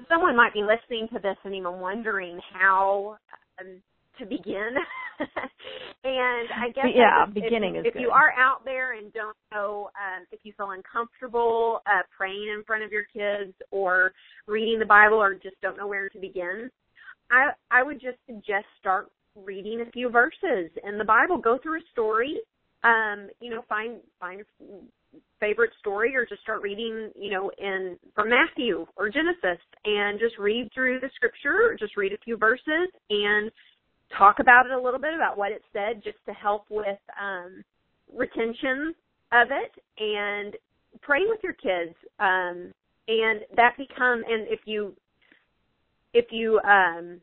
someone 0.09 0.35
might 0.35 0.53
be 0.53 0.61
listening 0.61 1.07
to 1.13 1.19
this 1.19 1.37
and 1.43 1.55
even 1.55 1.79
wondering 1.79 2.39
how 2.53 3.17
um, 3.59 3.81
to 4.19 4.25
begin. 4.25 4.75
and 5.19 6.47
I 6.55 6.69
guess 6.73 6.85
yeah, 6.93 7.25
if, 7.27 7.33
beginning 7.33 7.75
if, 7.75 7.81
is 7.81 7.85
if 7.87 7.93
good. 7.93 8.01
you 8.01 8.09
are 8.09 8.33
out 8.37 8.63
there 8.65 8.97
and 8.97 9.11
don't 9.13 9.35
know 9.51 9.89
um, 9.95 10.25
if 10.31 10.39
you 10.43 10.53
feel 10.57 10.71
uncomfortable 10.71 11.81
uh, 11.87 12.03
praying 12.15 12.53
in 12.55 12.63
front 12.65 12.83
of 12.83 12.91
your 12.91 13.05
kids 13.13 13.53
or 13.71 14.11
reading 14.47 14.79
the 14.79 14.85
Bible 14.85 15.17
or 15.17 15.33
just 15.33 15.55
don't 15.61 15.77
know 15.77 15.87
where 15.87 16.09
to 16.09 16.19
begin, 16.19 16.69
I 17.31 17.49
I 17.71 17.83
would 17.83 17.99
just 17.99 18.17
suggest 18.27 18.65
start 18.79 19.09
reading 19.35 19.81
a 19.81 19.91
few 19.91 20.09
verses 20.09 20.71
in 20.83 20.97
the 20.97 21.03
Bible. 21.03 21.37
Go 21.37 21.57
through 21.61 21.79
a 21.79 21.83
story. 21.91 22.39
Um, 22.83 23.29
you 23.39 23.49
know, 23.49 23.63
find 23.67 23.97
find 24.19 24.43
favorite 25.39 25.71
story 25.79 26.15
or 26.15 26.25
just 26.25 26.41
start 26.41 26.61
reading, 26.61 27.11
you 27.15 27.31
know, 27.31 27.51
in 27.57 27.97
from 28.15 28.29
Matthew 28.29 28.85
or 28.95 29.09
Genesis 29.09 29.61
and 29.85 30.19
just 30.19 30.37
read 30.37 30.69
through 30.73 30.99
the 30.99 31.09
scripture, 31.15 31.75
just 31.79 31.97
read 31.97 32.13
a 32.13 32.17
few 32.23 32.37
verses 32.37 32.89
and 33.09 33.51
talk 34.17 34.39
about 34.39 34.65
it 34.65 34.71
a 34.71 34.81
little 34.81 34.99
bit 34.99 35.13
about 35.13 35.37
what 35.37 35.51
it 35.51 35.61
said 35.73 36.01
just 36.03 36.17
to 36.25 36.33
help 36.33 36.65
with 36.69 36.99
um 37.21 37.63
retention 38.13 38.93
of 39.33 39.49
it 39.51 39.71
and 39.97 40.55
pray 41.01 41.21
with 41.27 41.39
your 41.43 41.53
kids. 41.53 41.95
Um 42.19 42.73
and 43.07 43.41
that 43.55 43.75
become 43.77 44.23
and 44.27 44.47
if 44.47 44.59
you 44.65 44.93
if 46.13 46.25
you 46.31 46.59
um 46.63 47.19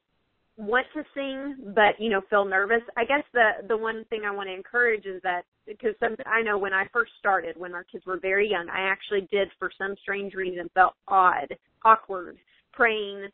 want 0.56 0.86
to 0.94 1.02
sing 1.14 1.56
but 1.74 1.98
you 1.98 2.08
know 2.08 2.22
feel 2.30 2.44
nervous 2.44 2.82
i 2.96 3.04
guess 3.04 3.24
the 3.32 3.50
the 3.68 3.76
one 3.76 4.04
thing 4.08 4.22
i 4.26 4.30
want 4.30 4.48
to 4.48 4.54
encourage 4.54 5.04
is 5.04 5.20
that 5.22 5.42
because 5.66 5.94
some 6.00 6.16
i 6.26 6.42
know 6.42 6.58
when 6.58 6.72
i 6.72 6.86
first 6.92 7.12
started 7.18 7.56
when 7.56 7.74
our 7.74 7.84
kids 7.84 8.04
were 8.06 8.18
very 8.18 8.48
young 8.50 8.68
i 8.68 8.80
actually 8.80 9.26
did 9.30 9.48
for 9.58 9.70
some 9.76 9.94
strange 10.02 10.34
reason 10.34 10.68
felt 10.74 10.94
odd 11.08 11.54
awkward 11.84 12.36
praying 12.72 13.26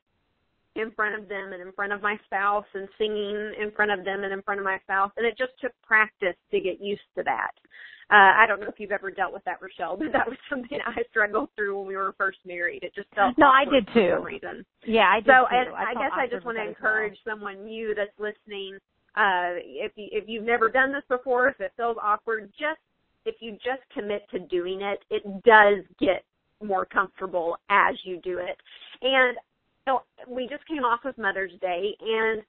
in 0.76 0.90
front 0.92 1.20
of 1.20 1.28
them 1.28 1.52
and 1.52 1.60
in 1.60 1.72
front 1.72 1.92
of 1.92 2.00
my 2.00 2.16
spouse 2.24 2.66
and 2.74 2.88
singing 2.96 3.52
in 3.60 3.70
front 3.74 3.90
of 3.90 4.04
them 4.04 4.22
and 4.22 4.32
in 4.32 4.42
front 4.42 4.60
of 4.60 4.64
my 4.64 4.78
spouse 4.84 5.10
and 5.16 5.26
it 5.26 5.36
just 5.36 5.52
took 5.60 5.72
practice 5.82 6.36
to 6.50 6.60
get 6.60 6.80
used 6.80 7.02
to 7.16 7.22
that 7.24 7.52
uh, 8.10 8.34
I 8.42 8.46
don't 8.48 8.58
know 8.58 8.66
if 8.66 8.80
you've 8.80 8.90
ever 8.90 9.12
dealt 9.12 9.32
with 9.32 9.44
that, 9.44 9.62
Rochelle, 9.62 9.96
but 9.98 10.10
that 10.12 10.26
was 10.26 10.36
something 10.50 10.78
I 10.84 11.02
struggled 11.10 11.48
through 11.54 11.78
when 11.78 11.86
we 11.86 11.96
were 11.96 12.12
first 12.18 12.38
married. 12.44 12.82
It 12.82 12.92
just 12.94 13.08
felt 13.14 13.38
no, 13.38 13.46
I 13.46 13.64
did 13.64 13.86
too. 13.94 14.10
For 14.10 14.16
some 14.16 14.24
reason. 14.24 14.66
Yeah, 14.84 15.06
I 15.06 15.20
did 15.20 15.30
so, 15.30 15.46
too. 15.46 15.74
I, 15.74 15.90
I 15.90 15.94
guess 15.94 16.10
I 16.12 16.26
just 16.26 16.44
want 16.44 16.58
to 16.58 16.66
encourage 16.66 17.16
well. 17.24 17.36
someone 17.36 17.64
new 17.64 17.94
that's 17.94 18.10
listening. 18.18 18.78
Uh, 19.16 19.58
if 19.64 19.92
you, 19.96 20.08
if 20.12 20.24
you've 20.26 20.44
never 20.44 20.68
done 20.68 20.92
this 20.92 21.02
before, 21.08 21.48
if 21.48 21.60
it 21.60 21.72
feels 21.76 21.96
awkward, 22.02 22.50
just 22.58 22.80
if 23.26 23.36
you 23.40 23.52
just 23.52 23.82
commit 23.92 24.22
to 24.30 24.38
doing 24.38 24.80
it, 24.82 25.00
it 25.10 25.22
does 25.44 25.84
get 25.98 26.24
more 26.62 26.84
comfortable 26.84 27.56
as 27.68 27.94
you 28.04 28.20
do 28.22 28.38
it. 28.38 28.56
And 29.02 29.36
know, 29.90 30.02
we 30.28 30.46
just 30.48 30.66
came 30.66 30.84
off 30.84 31.04
of 31.04 31.16
Mother's 31.18 31.52
Day, 31.60 31.96
and 32.00 32.42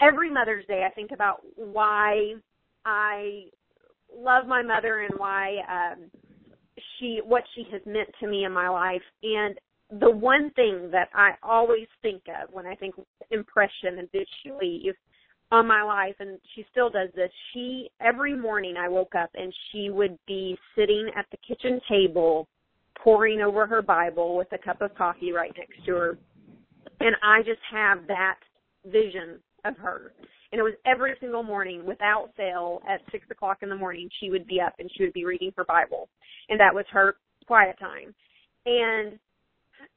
every 0.00 0.30
Mother's 0.30 0.66
Day 0.66 0.86
I 0.86 0.92
think 0.94 1.10
about 1.12 1.40
why 1.56 2.34
I 2.84 3.44
love 4.16 4.46
my 4.46 4.62
mother 4.62 5.00
and 5.00 5.18
why 5.18 5.58
um 5.68 6.10
she 6.98 7.20
what 7.24 7.44
she 7.54 7.64
has 7.70 7.80
meant 7.86 8.08
to 8.18 8.26
me 8.26 8.44
in 8.44 8.52
my 8.52 8.68
life 8.68 9.02
and 9.22 9.56
the 10.00 10.10
one 10.10 10.50
thing 10.56 10.88
that 10.90 11.08
I 11.14 11.32
always 11.42 11.86
think 12.02 12.22
of 12.28 12.52
when 12.52 12.66
I 12.66 12.74
think 12.74 12.94
impression 13.30 13.98
and 13.98 14.08
leave 14.60 14.94
on 15.50 15.66
my 15.66 15.82
life 15.82 16.14
and 16.20 16.38
she 16.54 16.64
still 16.70 16.90
does 16.90 17.08
this. 17.14 17.30
She 17.52 17.90
every 18.00 18.36
morning 18.36 18.76
I 18.78 18.88
woke 18.88 19.14
up 19.14 19.30
and 19.34 19.52
she 19.70 19.90
would 19.90 20.18
be 20.26 20.56
sitting 20.76 21.10
at 21.16 21.26
the 21.30 21.38
kitchen 21.38 21.80
table 21.88 22.48
poring 22.96 23.40
over 23.40 23.66
her 23.66 23.82
bible 23.82 24.36
with 24.36 24.48
a 24.52 24.58
cup 24.58 24.80
of 24.80 24.94
coffee 24.94 25.32
right 25.32 25.52
next 25.56 25.84
to 25.86 25.94
her. 25.94 26.18
And 27.00 27.16
I 27.22 27.42
just 27.42 27.60
have 27.70 28.06
that 28.08 28.38
vision 28.84 29.40
of 29.64 29.76
her. 29.78 30.12
And 30.52 30.58
it 30.58 30.62
was 30.62 30.74
every 30.84 31.14
single 31.20 31.42
morning 31.42 31.86
without 31.86 32.30
fail 32.36 32.82
at 32.88 33.00
six 33.10 33.24
o'clock 33.30 33.58
in 33.62 33.68
the 33.68 33.76
morning 33.76 34.08
she 34.20 34.30
would 34.30 34.46
be 34.46 34.60
up 34.60 34.74
and 34.78 34.90
she 34.96 35.04
would 35.04 35.12
be 35.12 35.24
reading 35.24 35.52
her 35.56 35.64
bible. 35.64 36.08
And 36.48 36.58
that 36.60 36.74
was 36.74 36.84
her 36.90 37.16
quiet 37.46 37.78
time. 37.78 38.14
And 38.66 39.18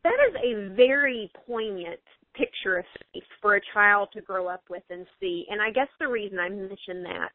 that 0.04 0.18
is 0.30 0.36
a 0.44 0.76
very 0.76 1.32
poignant 1.46 2.00
picture 2.38 2.78
of 2.78 2.86
faith 3.14 3.24
for 3.42 3.56
a 3.56 3.62
child 3.74 4.10
to 4.14 4.22
grow 4.22 4.48
up 4.48 4.64
with 4.70 4.84
and 4.90 5.06
see. 5.20 5.46
And 5.50 5.62
I 5.62 5.72
guess 5.72 5.88
the 6.00 6.08
reason 6.08 6.40
I 6.40 6.50
mention 6.50 7.04
that 7.04 7.30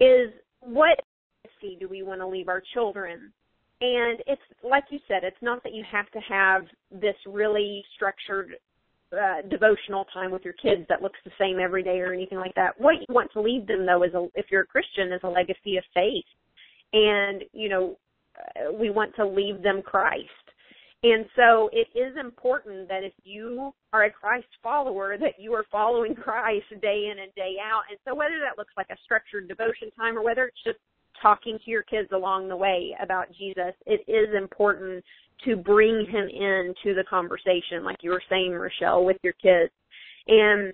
is 0.00 0.32
what 0.60 1.00
legacy 1.44 1.76
do 1.78 1.88
we 1.88 2.02
want 2.02 2.20
to 2.20 2.26
leave 2.26 2.48
our 2.48 2.62
children? 2.74 3.32
And 3.80 4.20
it's 4.26 4.42
like 4.64 4.84
you 4.90 4.98
said, 5.06 5.22
it's 5.22 5.36
not 5.40 5.62
that 5.62 5.74
you 5.74 5.84
have 5.90 6.10
to 6.10 6.18
have 6.20 6.62
this 6.90 7.14
really 7.26 7.84
structured 7.94 8.56
uh, 9.12 9.42
devotional 9.48 10.04
time 10.12 10.30
with 10.30 10.42
your 10.44 10.54
kids 10.54 10.82
that 10.88 11.00
looks 11.00 11.18
the 11.24 11.30
same 11.38 11.58
every 11.60 11.82
day 11.82 12.00
or 12.00 12.12
anything 12.12 12.38
like 12.38 12.54
that. 12.56 12.78
What 12.78 12.96
you 12.96 13.14
want 13.14 13.30
to 13.32 13.40
leave 13.40 13.66
them 13.66 13.86
though 13.86 14.02
is 14.02 14.14
a, 14.14 14.26
if 14.34 14.46
you're 14.50 14.62
a 14.62 14.66
Christian, 14.66 15.12
is 15.12 15.20
a 15.22 15.28
legacy 15.28 15.76
of 15.76 15.84
faith. 15.94 16.24
And, 16.92 17.44
you 17.52 17.68
know, 17.68 17.96
uh, 18.36 18.72
we 18.72 18.90
want 18.90 19.14
to 19.16 19.26
leave 19.26 19.62
them 19.62 19.82
Christ. 19.82 20.28
And 21.04 21.26
so 21.36 21.70
it 21.72 21.86
is 21.96 22.16
important 22.18 22.88
that 22.88 23.04
if 23.04 23.12
you 23.22 23.72
are 23.92 24.04
a 24.04 24.10
Christ 24.10 24.48
follower, 24.62 25.16
that 25.16 25.38
you 25.38 25.52
are 25.52 25.64
following 25.70 26.14
Christ 26.14 26.66
day 26.82 27.10
in 27.12 27.20
and 27.22 27.32
day 27.36 27.54
out. 27.62 27.82
And 27.88 27.98
so 28.04 28.14
whether 28.16 28.40
that 28.40 28.58
looks 28.58 28.72
like 28.76 28.88
a 28.90 28.96
structured 29.04 29.48
devotion 29.48 29.90
time 29.96 30.18
or 30.18 30.24
whether 30.24 30.46
it's 30.46 30.64
just 30.64 30.78
talking 31.22 31.58
to 31.64 31.70
your 31.70 31.84
kids 31.84 32.08
along 32.12 32.48
the 32.48 32.56
way 32.56 32.96
about 33.00 33.28
Jesus, 33.38 33.74
it 33.86 34.00
is 34.08 34.34
important 34.36 35.04
to 35.44 35.54
bring 35.56 36.04
him 36.10 36.28
into 36.28 36.96
the 36.96 37.04
conversation, 37.08 37.84
like 37.84 37.98
you 38.02 38.10
were 38.10 38.22
saying, 38.28 38.52
Rochelle, 38.52 39.04
with 39.04 39.18
your 39.22 39.34
kids. 39.34 39.72
And 40.26 40.72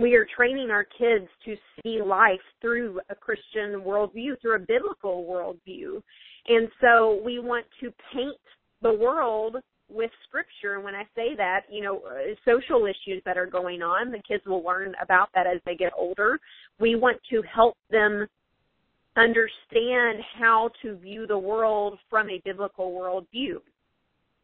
we 0.00 0.14
are 0.14 0.26
training 0.36 0.70
our 0.70 0.84
kids 0.84 1.28
to 1.44 1.56
see 1.82 2.00
life 2.02 2.40
through 2.60 3.00
a 3.08 3.14
Christian 3.14 3.80
worldview, 3.80 4.40
through 4.40 4.56
a 4.56 4.58
biblical 4.58 5.24
worldview. 5.24 6.02
And 6.48 6.68
so 6.80 7.20
we 7.24 7.38
want 7.38 7.66
to 7.80 7.92
paint 8.12 8.36
the 8.82 8.92
world 8.92 9.56
with 9.88 10.10
scripture. 10.28 10.74
And 10.74 10.84
when 10.84 10.94
I 10.94 11.04
say 11.14 11.34
that, 11.36 11.62
you 11.70 11.82
know, 11.82 11.98
uh, 11.98 12.34
social 12.44 12.86
issues 12.86 13.22
that 13.24 13.36
are 13.36 13.46
going 13.46 13.82
on, 13.82 14.10
the 14.10 14.22
kids 14.26 14.44
will 14.46 14.62
learn 14.62 14.94
about 15.00 15.28
that 15.34 15.46
as 15.46 15.60
they 15.66 15.74
get 15.74 15.92
older. 15.96 16.38
We 16.80 16.94
want 16.94 17.18
to 17.30 17.42
help 17.42 17.76
them 17.90 18.26
understand 19.16 20.20
how 20.38 20.70
to 20.82 20.96
view 20.96 21.26
the 21.26 21.38
world 21.38 21.98
from 22.08 22.30
a 22.30 22.40
biblical 22.44 22.92
worldview. 22.92 23.56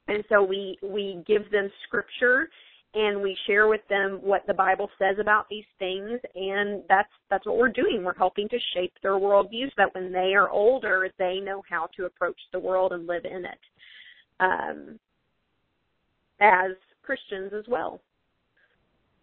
And 0.08 0.24
so 0.28 0.42
we, 0.42 0.78
we 0.82 1.22
give 1.26 1.50
them 1.50 1.70
scripture 1.86 2.48
and 2.94 3.20
we 3.20 3.36
share 3.46 3.68
with 3.68 3.82
them 3.88 4.18
what 4.22 4.46
the 4.46 4.54
Bible 4.54 4.88
says 4.98 5.16
about 5.20 5.46
these 5.50 5.64
things 5.78 6.18
and 6.34 6.82
that's 6.88 7.10
that's 7.28 7.44
what 7.44 7.58
we're 7.58 7.68
doing. 7.68 8.02
We're 8.02 8.14
helping 8.14 8.48
to 8.48 8.58
shape 8.74 8.92
their 9.02 9.12
worldview 9.12 9.66
so 9.66 9.72
that 9.76 9.94
when 9.94 10.10
they 10.10 10.34
are 10.34 10.48
older 10.48 11.10
they 11.18 11.40
know 11.40 11.62
how 11.68 11.88
to 11.96 12.06
approach 12.06 12.38
the 12.52 12.58
world 12.58 12.92
and 12.92 13.06
live 13.06 13.26
in 13.26 13.44
it. 13.44 13.58
Um, 14.40 14.98
as 16.40 16.72
Christians 17.02 17.52
as 17.56 17.64
well. 17.68 18.00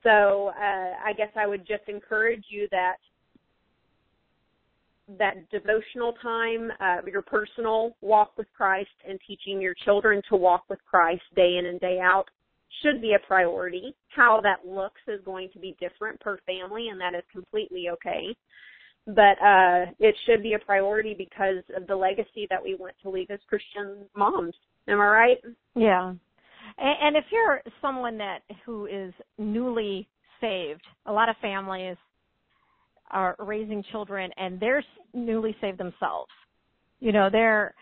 So 0.03 0.51
uh, 0.59 0.93
I 1.03 1.13
guess 1.17 1.29
I 1.35 1.47
would 1.47 1.65
just 1.67 1.83
encourage 1.87 2.45
you 2.49 2.67
that 2.71 2.97
that 5.19 5.49
devotional 5.51 6.13
time, 6.21 6.71
uh, 6.79 6.97
your 7.05 7.21
personal 7.21 7.95
walk 8.01 8.31
with 8.37 8.47
Christ, 8.57 8.89
and 9.07 9.19
teaching 9.27 9.61
your 9.61 9.75
children 9.85 10.21
to 10.29 10.35
walk 10.35 10.63
with 10.67 10.79
Christ 10.89 11.21
day 11.35 11.57
in 11.57 11.67
and 11.67 11.79
day 11.79 11.99
out 12.01 12.25
should 12.81 13.01
be 13.01 13.13
a 13.13 13.27
priority. 13.27 13.95
How 14.09 14.41
that 14.41 14.67
looks 14.67 15.01
is 15.07 15.21
going 15.23 15.49
to 15.53 15.59
be 15.59 15.75
different 15.79 16.19
per 16.19 16.39
family, 16.45 16.89
and 16.89 16.99
that 16.99 17.13
is 17.13 17.23
completely 17.31 17.89
okay. 17.89 18.35
But 19.07 19.39
uh, 19.41 19.85
it 19.99 20.15
should 20.25 20.41
be 20.41 20.53
a 20.53 20.59
priority 20.59 21.13
because 21.15 21.63
of 21.77 21.85
the 21.87 21.95
legacy 21.95 22.47
that 22.49 22.63
we 22.63 22.75
want 22.75 22.95
to 23.03 23.09
leave 23.09 23.29
as 23.29 23.39
Christian 23.47 24.05
moms. 24.15 24.55
Am 24.87 24.99
I 24.99 25.07
right? 25.07 25.37
Yeah. 25.75 26.09
And, 26.77 26.95
and 27.01 27.15
if 27.15 27.25
you're 27.31 27.61
someone 27.81 28.17
that 28.17 28.39
who 28.65 28.87
is 28.87 29.13
newly 29.37 30.07
saved, 30.41 30.81
a 31.05 31.11
lot 31.11 31.29
of 31.29 31.35
families 31.41 31.97
are 33.11 33.35
raising 33.39 33.83
children 33.91 34.31
and 34.37 34.59
they're 34.59 34.83
newly 35.13 35.55
saved 35.61 35.77
themselves. 35.77 36.31
You 36.99 37.11
know, 37.11 37.29
they're 37.31 37.73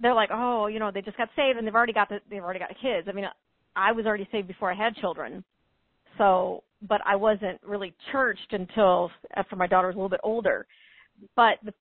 they're 0.00 0.14
like, 0.14 0.30
oh, 0.32 0.68
you 0.68 0.78
know, 0.78 0.92
they 0.92 1.02
just 1.02 1.16
got 1.16 1.28
saved 1.34 1.58
and 1.58 1.66
they've 1.66 1.74
already 1.74 1.92
got 1.92 2.08
the, 2.08 2.20
they've 2.30 2.42
already 2.42 2.60
got 2.60 2.70
kids. 2.80 3.08
I 3.08 3.12
mean, 3.12 3.24
I 3.74 3.90
was 3.90 4.06
already 4.06 4.28
saved 4.30 4.46
before 4.46 4.70
I 4.70 4.76
had 4.76 4.94
children, 4.96 5.42
so 6.16 6.62
but 6.86 7.00
I 7.04 7.16
wasn't 7.16 7.60
really 7.66 7.94
churched 8.12 8.52
until 8.52 9.06
uh, 9.06 9.40
after 9.40 9.56
my 9.56 9.66
daughter 9.66 9.88
was 9.88 9.94
a 9.94 9.98
little 9.98 10.08
bit 10.08 10.20
older. 10.22 10.66
But 11.34 11.58
the, 11.64 11.72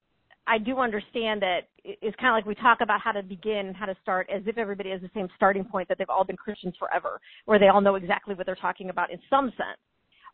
I 0.47 0.57
do 0.57 0.77
understand 0.79 1.41
that 1.41 1.67
it's 1.83 2.15
kind 2.15 2.29
of 2.29 2.33
like 2.33 2.45
we 2.45 2.55
talk 2.55 2.79
about 2.81 3.01
how 3.01 3.11
to 3.11 3.21
begin, 3.21 3.73
how 3.73 3.85
to 3.85 3.95
start, 4.01 4.29
as 4.33 4.41
if 4.45 4.57
everybody 4.57 4.91
has 4.91 5.01
the 5.01 5.09
same 5.13 5.27
starting 5.35 5.65
point 5.65 5.87
that 5.89 5.97
they've 5.97 6.09
all 6.09 6.23
been 6.23 6.37
Christians 6.37 6.75
forever, 6.79 7.19
or 7.45 7.59
they 7.59 7.67
all 7.67 7.81
know 7.81 7.95
exactly 7.95 8.33
what 8.33 8.45
they're 8.45 8.55
talking 8.55 8.89
about 8.89 9.11
in 9.11 9.19
some 9.29 9.49
sense 9.57 9.79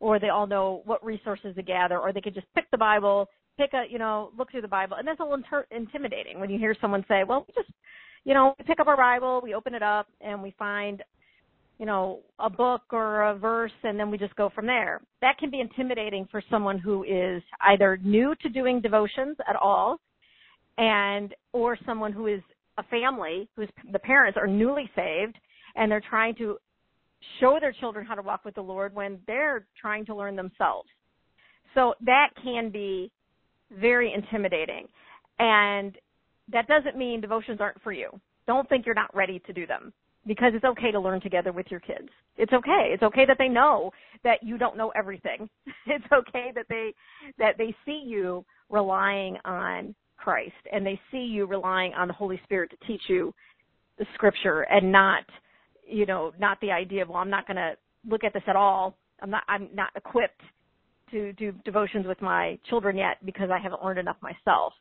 or 0.03 0.19
they 0.19 0.29
all 0.29 0.45
know 0.45 0.81
what 0.85 1.03
resources 1.03 1.55
to 1.55 1.63
gather, 1.63 1.97
or 1.97 2.11
they 2.11 2.19
could 2.19 2.33
just 2.33 2.47
pick 2.53 2.69
the 2.71 2.77
Bible, 2.77 3.29
pick 3.57 3.71
a, 3.73 3.85
you 3.89 3.97
know, 3.97 4.31
look 4.37 4.51
through 4.51 4.61
the 4.61 4.67
Bible, 4.67 4.97
and 4.97 5.07
that's 5.07 5.19
a 5.21 5.23
little 5.23 5.37
inter- 5.37 5.65
intimidating 5.71 6.41
when 6.41 6.49
you 6.49 6.59
hear 6.59 6.75
someone 6.81 7.05
say, 7.07 7.23
"Well, 7.23 7.45
we 7.47 7.53
just, 7.53 7.73
you 8.25 8.33
know, 8.33 8.53
we 8.59 8.65
pick 8.65 8.81
up 8.81 8.87
our 8.87 8.97
Bible, 8.97 9.39
we 9.41 9.53
open 9.53 9.73
it 9.73 9.81
up, 9.81 10.07
and 10.19 10.43
we 10.43 10.51
find, 10.51 11.01
you 11.83 11.87
know, 11.87 12.21
a 12.39 12.49
book 12.49 12.83
or 12.91 13.23
a 13.23 13.35
verse, 13.35 13.73
and 13.83 13.99
then 13.99 14.09
we 14.09 14.17
just 14.17 14.33
go 14.37 14.49
from 14.49 14.65
there." 14.65 15.01
That 15.19 15.37
can 15.37 15.49
be 15.49 15.59
intimidating 15.59 16.25
for 16.27 16.41
someone 16.49 16.77
who 16.77 17.03
is 17.03 17.43
either 17.59 17.97
new 17.97 18.33
to 18.35 18.47
doing 18.47 18.79
devotions 18.79 19.35
at 19.45 19.57
all, 19.57 19.99
and 20.77 21.35
or 21.51 21.75
someone 21.85 22.13
who 22.13 22.27
is 22.27 22.41
a 22.77 22.83
family 22.83 23.49
whose 23.57 23.67
the 23.91 23.99
parents 23.99 24.37
are 24.37 24.47
newly 24.47 24.89
saved 24.95 25.37
and 25.75 25.91
they're 25.91 26.09
trying 26.09 26.35
to 26.35 26.57
show 27.41 27.59
their 27.59 27.73
children 27.73 28.05
how 28.05 28.15
to 28.15 28.21
walk 28.21 28.45
with 28.45 28.55
the 28.55 28.63
Lord 28.63 28.95
when 28.95 29.19
they're 29.27 29.65
trying 29.75 30.05
to 30.05 30.15
learn 30.15 30.37
themselves. 30.37 30.87
So 31.73 31.95
that 31.99 32.29
can 32.41 32.69
be 32.69 33.11
very 33.71 34.13
intimidating. 34.13 34.87
And 35.37 35.97
that 36.47 36.65
doesn't 36.67 36.95
mean 36.95 37.19
devotions 37.19 37.59
aren't 37.59 37.81
for 37.81 37.91
you. 37.91 38.09
Don't 38.47 38.69
think 38.69 38.85
you're 38.85 38.95
not 38.95 39.13
ready 39.13 39.39
to 39.39 39.51
do 39.51 39.67
them 39.67 39.91
because 40.25 40.53
it's 40.55 40.63
okay 40.63 40.91
to 40.91 40.99
learn 40.99 41.21
together 41.21 41.51
with 41.51 41.67
your 41.69 41.79
kids. 41.79 42.09
It's 42.37 42.53
okay. 42.53 42.89
It's 42.91 43.03
okay 43.03 43.25
that 43.25 43.37
they 43.37 43.49
know 43.49 43.91
that 44.23 44.41
you 44.41 44.57
don't 44.57 44.77
know 44.77 44.91
everything. 44.95 45.49
It's 45.85 46.05
okay 46.13 46.51
that 46.55 46.65
they 46.69 46.93
that 47.37 47.57
they 47.57 47.75
see 47.85 48.03
you 48.05 48.45
relying 48.69 49.37
on 49.43 49.93
Christ 50.17 50.53
and 50.71 50.85
they 50.85 50.99
see 51.11 51.17
you 51.17 51.45
relying 51.45 51.93
on 51.93 52.07
the 52.07 52.13
Holy 52.13 52.39
Spirit 52.45 52.71
to 52.71 52.87
teach 52.87 53.01
you 53.07 53.33
the 53.99 54.05
scripture 54.15 54.61
and 54.61 54.91
not 54.91 55.23
you 55.87 56.05
know, 56.05 56.31
not 56.39 56.59
the 56.61 56.71
idea 56.71 57.03
of, 57.03 57.09
well, 57.09 57.17
I'm 57.17 57.29
not 57.29 57.47
going 57.47 57.57
to 57.57 57.73
look 58.09 58.23
at 58.23 58.33
this 58.33 58.43
at 58.47 58.55
all. 58.55 58.97
I'm 59.21 59.29
not, 59.29 59.43
I'm 59.47 59.69
not 59.73 59.89
equipped 59.95 60.41
to 61.11 61.33
do 61.33 61.53
devotions 61.63 62.07
with 62.07 62.21
my 62.21 62.57
children 62.69 62.97
yet 62.97 63.17
because 63.25 63.49
I 63.51 63.59
haven't 63.59 63.83
learned 63.83 63.99
enough 63.99 64.17
myself. 64.21 64.73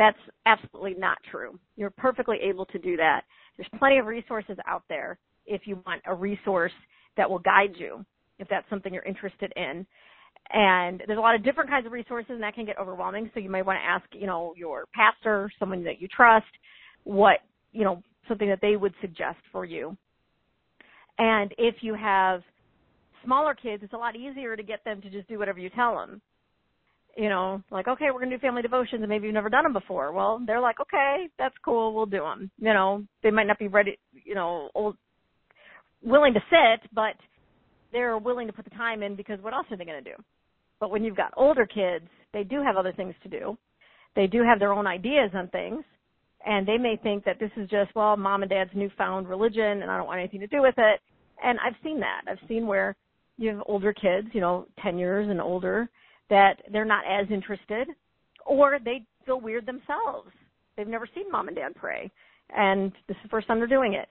That's 0.00 0.16
absolutely 0.46 0.94
not 0.94 1.18
true. 1.30 1.58
You're 1.76 1.90
perfectly 1.90 2.38
able 2.42 2.64
to 2.64 2.78
do 2.78 2.96
that. 2.96 3.20
There's 3.58 3.68
plenty 3.78 3.98
of 3.98 4.06
resources 4.06 4.56
out 4.66 4.82
there 4.88 5.18
if 5.44 5.66
you 5.66 5.82
want 5.84 6.00
a 6.06 6.14
resource 6.14 6.72
that 7.18 7.28
will 7.28 7.38
guide 7.38 7.74
you, 7.76 8.02
if 8.38 8.48
that's 8.48 8.64
something 8.70 8.94
you're 8.94 9.02
interested 9.02 9.52
in. 9.56 9.86
And 10.54 11.02
there's 11.06 11.18
a 11.18 11.20
lot 11.20 11.34
of 11.34 11.44
different 11.44 11.68
kinds 11.68 11.84
of 11.84 11.92
resources 11.92 12.30
and 12.30 12.42
that 12.42 12.54
can 12.54 12.64
get 12.64 12.78
overwhelming. 12.78 13.30
So 13.34 13.40
you 13.40 13.50
may 13.50 13.60
want 13.60 13.78
to 13.78 13.86
ask, 13.86 14.06
you 14.12 14.26
know, 14.26 14.54
your 14.56 14.86
pastor, 14.94 15.50
someone 15.58 15.84
that 15.84 16.00
you 16.00 16.08
trust, 16.08 16.46
what, 17.04 17.40
you 17.72 17.84
know, 17.84 18.02
something 18.26 18.48
that 18.48 18.60
they 18.62 18.76
would 18.76 18.94
suggest 19.02 19.40
for 19.52 19.66
you. 19.66 19.94
And 21.18 21.52
if 21.58 21.74
you 21.82 21.94
have 21.94 22.40
smaller 23.22 23.52
kids, 23.52 23.82
it's 23.82 23.92
a 23.92 23.98
lot 23.98 24.16
easier 24.16 24.56
to 24.56 24.62
get 24.62 24.82
them 24.82 25.02
to 25.02 25.10
just 25.10 25.28
do 25.28 25.38
whatever 25.38 25.58
you 25.58 25.68
tell 25.68 25.94
them. 25.94 26.22
You 27.16 27.28
know, 27.28 27.62
like, 27.70 27.88
okay, 27.88 28.06
we're 28.06 28.20
going 28.20 28.30
to 28.30 28.36
do 28.36 28.40
family 28.40 28.62
devotions 28.62 29.02
and 29.02 29.08
maybe 29.08 29.26
you've 29.26 29.34
never 29.34 29.48
done 29.48 29.64
them 29.64 29.72
before. 29.72 30.12
Well, 30.12 30.40
they're 30.46 30.60
like, 30.60 30.80
okay, 30.80 31.28
that's 31.38 31.54
cool, 31.64 31.94
we'll 31.94 32.06
do 32.06 32.20
them. 32.20 32.50
You 32.58 32.72
know, 32.72 33.04
they 33.22 33.30
might 33.30 33.46
not 33.46 33.58
be 33.58 33.68
ready, 33.68 33.98
you 34.24 34.34
know, 34.34 34.70
old, 34.74 34.96
willing 36.02 36.34
to 36.34 36.40
sit, 36.48 36.88
but 36.94 37.14
they're 37.92 38.16
willing 38.16 38.46
to 38.46 38.52
put 38.52 38.64
the 38.64 38.70
time 38.70 39.02
in 39.02 39.16
because 39.16 39.40
what 39.40 39.52
else 39.52 39.66
are 39.70 39.76
they 39.76 39.84
going 39.84 40.02
to 40.02 40.10
do? 40.10 40.16
But 40.78 40.90
when 40.90 41.04
you've 41.04 41.16
got 41.16 41.34
older 41.36 41.66
kids, 41.66 42.06
they 42.32 42.44
do 42.44 42.62
have 42.62 42.76
other 42.76 42.92
things 42.92 43.14
to 43.24 43.28
do. 43.28 43.58
They 44.16 44.26
do 44.26 44.42
have 44.42 44.58
their 44.58 44.72
own 44.72 44.86
ideas 44.86 45.30
on 45.34 45.48
things 45.48 45.84
and 46.46 46.66
they 46.66 46.78
may 46.78 46.98
think 47.02 47.24
that 47.24 47.38
this 47.38 47.50
is 47.56 47.68
just 47.68 47.94
well 47.94 48.16
mom 48.16 48.42
and 48.42 48.50
dad's 48.50 48.70
newfound 48.74 49.28
religion 49.28 49.82
and 49.82 49.90
i 49.90 49.96
don't 49.98 50.06
want 50.06 50.18
anything 50.18 50.40
to 50.40 50.46
do 50.46 50.62
with 50.62 50.74
it 50.78 50.98
and 51.42 51.58
I've 51.60 51.74
seen 51.82 52.00
that. 52.00 52.22
I've 52.28 52.48
seen 52.48 52.66
where 52.66 52.96
you 53.36 53.50
have 53.50 53.62
older 53.66 53.92
kids, 53.92 54.28
you 54.32 54.40
know, 54.40 54.66
10 54.82 54.98
years 54.98 55.28
and 55.28 55.40
older, 55.40 55.88
that 56.30 56.62
they're 56.72 56.84
not 56.84 57.04
as 57.06 57.26
interested 57.30 57.88
or 58.46 58.78
they 58.82 59.04
feel 59.26 59.40
weird 59.40 59.66
themselves. 59.66 60.30
They've 60.76 60.86
never 60.86 61.08
seen 61.14 61.30
mom 61.30 61.48
and 61.48 61.56
dad 61.56 61.74
pray 61.74 62.10
and 62.56 62.92
this 63.08 63.16
is 63.16 63.22
the 63.24 63.28
first 63.28 63.46
time 63.46 63.58
they're 63.58 63.66
doing 63.66 63.94
it. 63.94 64.08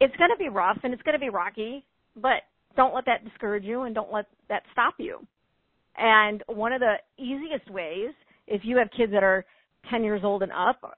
It's 0.00 0.16
going 0.16 0.30
to 0.30 0.36
be 0.38 0.48
rough 0.48 0.78
and 0.82 0.94
it's 0.94 1.02
going 1.02 1.14
to 1.14 1.20
be 1.20 1.28
rocky, 1.28 1.84
but 2.16 2.42
don't 2.76 2.94
let 2.94 3.04
that 3.06 3.24
discourage 3.24 3.64
you 3.64 3.82
and 3.82 3.94
don't 3.94 4.12
let 4.12 4.26
that 4.48 4.62
stop 4.72 4.94
you. 4.98 5.18
And 5.96 6.42
one 6.46 6.72
of 6.72 6.80
the 6.80 6.94
easiest 7.18 7.70
ways, 7.70 8.10
if 8.46 8.62
you 8.64 8.76
have 8.78 8.88
kids 8.96 9.12
that 9.12 9.22
are 9.22 9.44
10 9.90 10.04
years 10.04 10.22
old 10.24 10.42
and 10.42 10.52
up, 10.52 10.96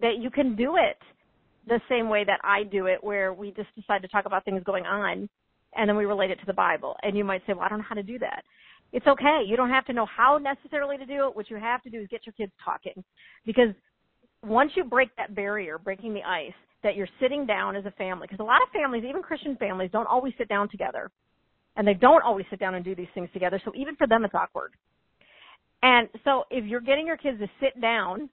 that 0.00 0.16
you 0.20 0.30
can 0.30 0.54
do 0.56 0.76
it 0.76 0.98
the 1.66 1.80
same 1.88 2.08
way 2.08 2.24
that 2.24 2.40
I 2.44 2.64
do 2.64 2.86
it, 2.86 3.02
where 3.02 3.32
we 3.32 3.50
just 3.52 3.68
decide 3.74 4.02
to 4.02 4.08
talk 4.08 4.26
about 4.26 4.44
things 4.44 4.62
going 4.64 4.86
on 4.86 5.28
and 5.76 5.88
then 5.88 5.96
we 5.96 6.06
relate 6.06 6.30
it 6.30 6.36
to 6.36 6.46
the 6.46 6.52
Bible. 6.52 6.96
And 7.02 7.16
you 7.16 7.24
might 7.24 7.42
say, 7.46 7.52
well, 7.52 7.62
I 7.62 7.68
don't 7.68 7.78
know 7.78 7.84
how 7.88 7.94
to 7.94 8.02
do 8.02 8.18
that. 8.20 8.42
It's 8.92 9.06
okay. 9.06 9.42
You 9.46 9.56
don't 9.56 9.70
have 9.70 9.84
to 9.86 9.92
know 9.92 10.06
how 10.06 10.38
necessarily 10.38 10.96
to 10.96 11.06
do 11.06 11.26
it. 11.26 11.36
What 11.36 11.50
you 11.50 11.56
have 11.56 11.82
to 11.82 11.90
do 11.90 12.00
is 12.00 12.08
get 12.08 12.24
your 12.24 12.32
kids 12.32 12.52
talking. 12.64 13.04
Because 13.44 13.74
once 14.42 14.72
you 14.76 14.84
break 14.84 15.14
that 15.16 15.34
barrier, 15.34 15.78
breaking 15.78 16.14
the 16.14 16.22
ice, 16.22 16.52
that 16.82 16.96
you're 16.96 17.08
sitting 17.20 17.44
down 17.44 17.76
as 17.76 17.84
a 17.86 17.90
family, 17.92 18.26
because 18.28 18.40
a 18.40 18.46
lot 18.46 18.62
of 18.62 18.68
families, 18.72 19.04
even 19.06 19.20
Christian 19.22 19.56
families, 19.56 19.90
don't 19.92 20.06
always 20.06 20.32
sit 20.38 20.48
down 20.48 20.68
together. 20.68 21.10
And 21.76 21.86
they 21.86 21.94
don't 21.94 22.22
always 22.22 22.46
sit 22.50 22.58
down 22.58 22.74
and 22.74 22.84
do 22.84 22.94
these 22.94 23.08
things 23.14 23.28
together. 23.32 23.60
So 23.64 23.72
even 23.76 23.94
for 23.96 24.06
them, 24.06 24.24
it's 24.24 24.34
awkward. 24.34 24.72
And 25.82 26.08
so 26.24 26.44
if 26.50 26.64
you're 26.64 26.80
getting 26.80 27.06
your 27.06 27.16
kids 27.16 27.38
to 27.38 27.48
sit 27.60 27.80
down 27.80 28.28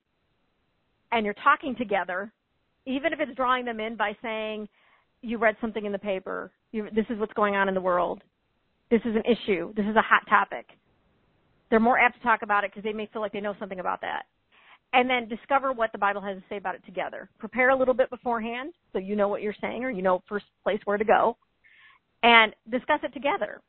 and 1.11 1.25
you're 1.25 1.35
talking 1.35 1.75
together, 1.75 2.31
even 2.85 3.13
if 3.13 3.19
it's 3.19 3.35
drawing 3.35 3.65
them 3.65 3.79
in 3.79 3.95
by 3.95 4.15
saying, 4.21 4.67
you 5.21 5.37
read 5.37 5.55
something 5.59 5.85
in 5.85 5.91
the 5.91 5.99
paper, 5.99 6.51
you, 6.71 6.87
this 6.93 7.05
is 7.09 7.19
what's 7.19 7.33
going 7.33 7.55
on 7.55 7.67
in 7.67 7.73
the 7.73 7.81
world, 7.81 8.21
this 8.95 9.11
is 9.11 9.15
an 9.17 9.23
issue, 9.25 9.73
this 9.75 9.85
is 9.85 9.97
a 9.97 10.01
hot 10.01 10.23
topic. 10.29 10.67
They're 11.69 11.81
more 11.81 11.99
apt 11.99 12.15
to 12.15 12.23
talk 12.23 12.43
about 12.43 12.63
it 12.63 12.71
because 12.71 12.85
they 12.85 12.93
may 12.93 13.09
feel 13.11 13.21
like 13.21 13.33
they 13.33 13.41
know 13.41 13.53
something 13.59 13.81
about 13.81 13.99
that. 14.01 14.23
And 14.93 15.09
then 15.09 15.27
discover 15.27 15.73
what 15.73 15.91
the 15.91 15.97
Bible 15.97 16.21
has 16.21 16.37
to 16.37 16.43
say 16.47 16.55
about 16.55 16.75
it 16.75 16.85
together. 16.85 17.29
Prepare 17.37 17.71
a 17.71 17.75
little 17.75 17.93
bit 17.93 18.09
beforehand 18.09 18.71
so 18.93 18.99
you 18.99 19.17
know 19.17 19.27
what 19.27 19.41
you're 19.41 19.55
saying 19.59 19.83
or 19.83 19.89
you 19.89 20.01
know 20.01 20.23
first 20.29 20.45
place 20.63 20.79
where 20.85 20.97
to 20.97 21.03
go. 21.03 21.35
And 22.23 22.55
discuss 22.71 23.01
it 23.03 23.13
together. 23.13 23.59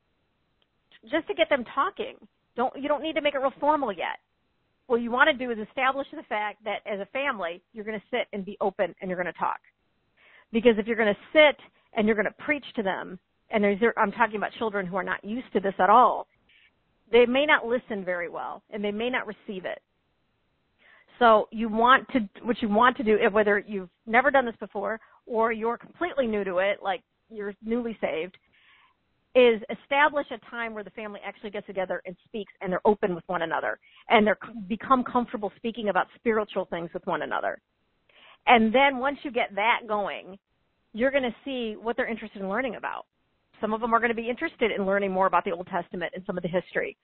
Just 1.11 1.27
to 1.27 1.35
get 1.35 1.49
them 1.49 1.65
talking. 1.75 2.15
Don't 2.55 2.73
you 2.81 2.87
don't 2.87 3.03
need 3.03 3.15
to 3.15 3.21
make 3.21 3.35
it 3.35 3.39
real 3.39 3.53
formal 3.59 3.93
yet. 3.93 4.21
What 4.87 5.03
you 5.03 5.11
want 5.11 5.29
to 5.29 5.45
do 5.45 5.51
is 5.51 5.59
establish 5.59 6.07
the 6.15 6.23
fact 6.29 6.63
that 6.63 6.87
as 6.87 7.01
a 7.01 7.07
family, 7.07 7.61
you're 7.73 7.85
going 7.85 7.99
to 7.99 8.07
sit 8.13 8.29
and 8.33 8.45
be 8.45 8.57
open 8.61 8.95
and 9.01 9.11
you're 9.11 9.21
going 9.21 9.33
to 9.33 9.41
talk. 9.41 9.59
Because 10.53 10.75
if 10.79 10.87
you're 10.87 10.95
going 10.95 11.13
to 11.13 11.21
sit 11.33 11.57
and 11.97 12.07
you're 12.07 12.15
going 12.15 12.27
to 12.27 12.45
preach 12.45 12.65
to 12.77 12.85
them, 12.85 13.19
and 13.51 13.63
there's, 13.63 13.81
I'm 13.97 14.13
talking 14.13 14.37
about 14.37 14.53
children 14.59 14.87
who 14.87 14.97
are 14.97 15.05
not 15.05 15.25
used 15.25 15.53
to 15.53 15.61
this 15.61 15.75
at 15.79 15.91
all, 15.91 16.27
they 17.13 17.27
may 17.27 17.47
not 17.47 17.67
listen 17.67 18.05
very 18.05 18.29
well 18.29 18.63
and 18.71 18.83
they 18.83 18.91
may 18.93 19.11
not 19.11 19.27
receive 19.27 19.65
it. 19.65 19.81
So 21.19 21.49
you 21.51 21.69
want 21.69 22.07
to, 22.11 22.29
what 22.43 22.61
you 22.61 22.69
want 22.69 22.97
to 22.99 23.03
do, 23.03 23.19
whether 23.31 23.59
you've 23.67 23.89
never 24.07 24.31
done 24.31 24.45
this 24.45 24.57
before 24.61 25.01
or 25.27 25.53
you're 25.53 25.79
completely 25.79 26.27
new 26.27 26.45
to 26.45 26.59
it, 26.59 26.79
like 26.83 27.03
you're 27.31 27.55
newly 27.65 27.97
saved, 28.01 28.37
is 29.35 29.61
establish 29.83 30.27
a 30.31 30.51
time 30.51 30.73
where 30.75 30.85
the 30.85 30.91
family 30.91 31.21
actually 31.25 31.51
gets 31.51 31.67
together 31.67 32.03
and 32.07 32.17
speaks 32.25 32.53
and 32.61 32.73
they're 32.73 32.87
open 32.87 33.15
with 33.15 33.25
one 33.27 33.43
another 33.43 33.79
and 34.09 34.27
they're 34.27 34.39
become 34.67 35.05
comfortable 35.05 35.53
speaking 35.57 35.89
about 35.91 36.07
spiritual 36.17 36.65
things 36.67 36.91
with 36.93 37.07
one 37.07 37.23
another. 37.23 37.59
And 38.47 38.75
then 38.75 38.99
once 38.99 39.19
you 39.23 39.31
get 39.31 39.55
that 39.55 39.81
going, 39.87 40.39
you're 40.93 41.11
going 41.11 41.23
to 41.23 41.35
see 41.45 41.77
what 41.81 41.97
they're 41.97 42.09
interested 42.09 42.41
in 42.41 42.49
learning 42.49 42.77
about. 42.77 43.05
Some 43.61 43.73
of 43.73 43.81
them 43.81 43.95
are 43.95 44.01
going 44.01 44.11
to 44.11 44.15
be 44.15 44.29
interested 44.29 44.71
in 44.71 44.87
learning 44.87 45.13
more 45.13 45.27
about 45.27 45.45
the 45.45 45.53
Old 45.53 45.67
Testament 45.69 46.13
and 46.15 46.25
some 46.27 46.37
of 46.37 46.43
the 46.43 46.49
history. 46.49 46.97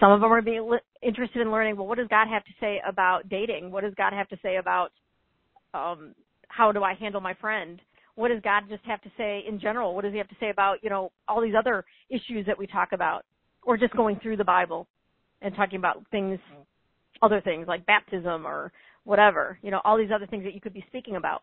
Some 0.00 0.10
of 0.10 0.20
them 0.20 0.32
are 0.32 0.42
being 0.42 0.78
interested 1.02 1.40
in 1.40 1.50
learning, 1.50 1.76
well, 1.76 1.86
what 1.86 1.98
does 1.98 2.08
God 2.08 2.28
have 2.28 2.44
to 2.44 2.50
say 2.60 2.80
about 2.86 3.28
dating? 3.28 3.70
What 3.70 3.84
does 3.84 3.94
God 3.96 4.12
have 4.12 4.28
to 4.28 4.38
say 4.42 4.56
about 4.56 4.90
um, 5.74 6.14
how 6.48 6.72
do 6.72 6.82
I 6.82 6.94
handle 6.94 7.20
my 7.20 7.34
friend? 7.34 7.80
What 8.14 8.28
does 8.28 8.40
God 8.42 8.64
just 8.68 8.84
have 8.84 9.00
to 9.02 9.10
say 9.16 9.44
in 9.46 9.60
general? 9.60 9.94
What 9.94 10.02
does 10.02 10.12
he 10.12 10.18
have 10.18 10.28
to 10.28 10.36
say 10.40 10.50
about, 10.50 10.78
you 10.82 10.90
know, 10.90 11.12
all 11.28 11.40
these 11.40 11.54
other 11.56 11.84
issues 12.10 12.46
that 12.46 12.58
we 12.58 12.66
talk 12.66 12.92
about? 12.92 13.24
Or 13.64 13.76
just 13.76 13.94
going 13.94 14.18
through 14.20 14.38
the 14.38 14.44
Bible 14.44 14.88
and 15.42 15.54
talking 15.54 15.78
about 15.78 16.04
things, 16.10 16.38
other 17.22 17.40
things 17.40 17.68
like 17.68 17.86
baptism 17.86 18.46
or 18.46 18.72
whatever, 19.04 19.58
you 19.62 19.70
know, 19.70 19.80
all 19.84 19.96
these 19.96 20.10
other 20.14 20.26
things 20.26 20.44
that 20.44 20.54
you 20.54 20.60
could 20.60 20.74
be 20.74 20.84
speaking 20.88 21.16
about. 21.16 21.42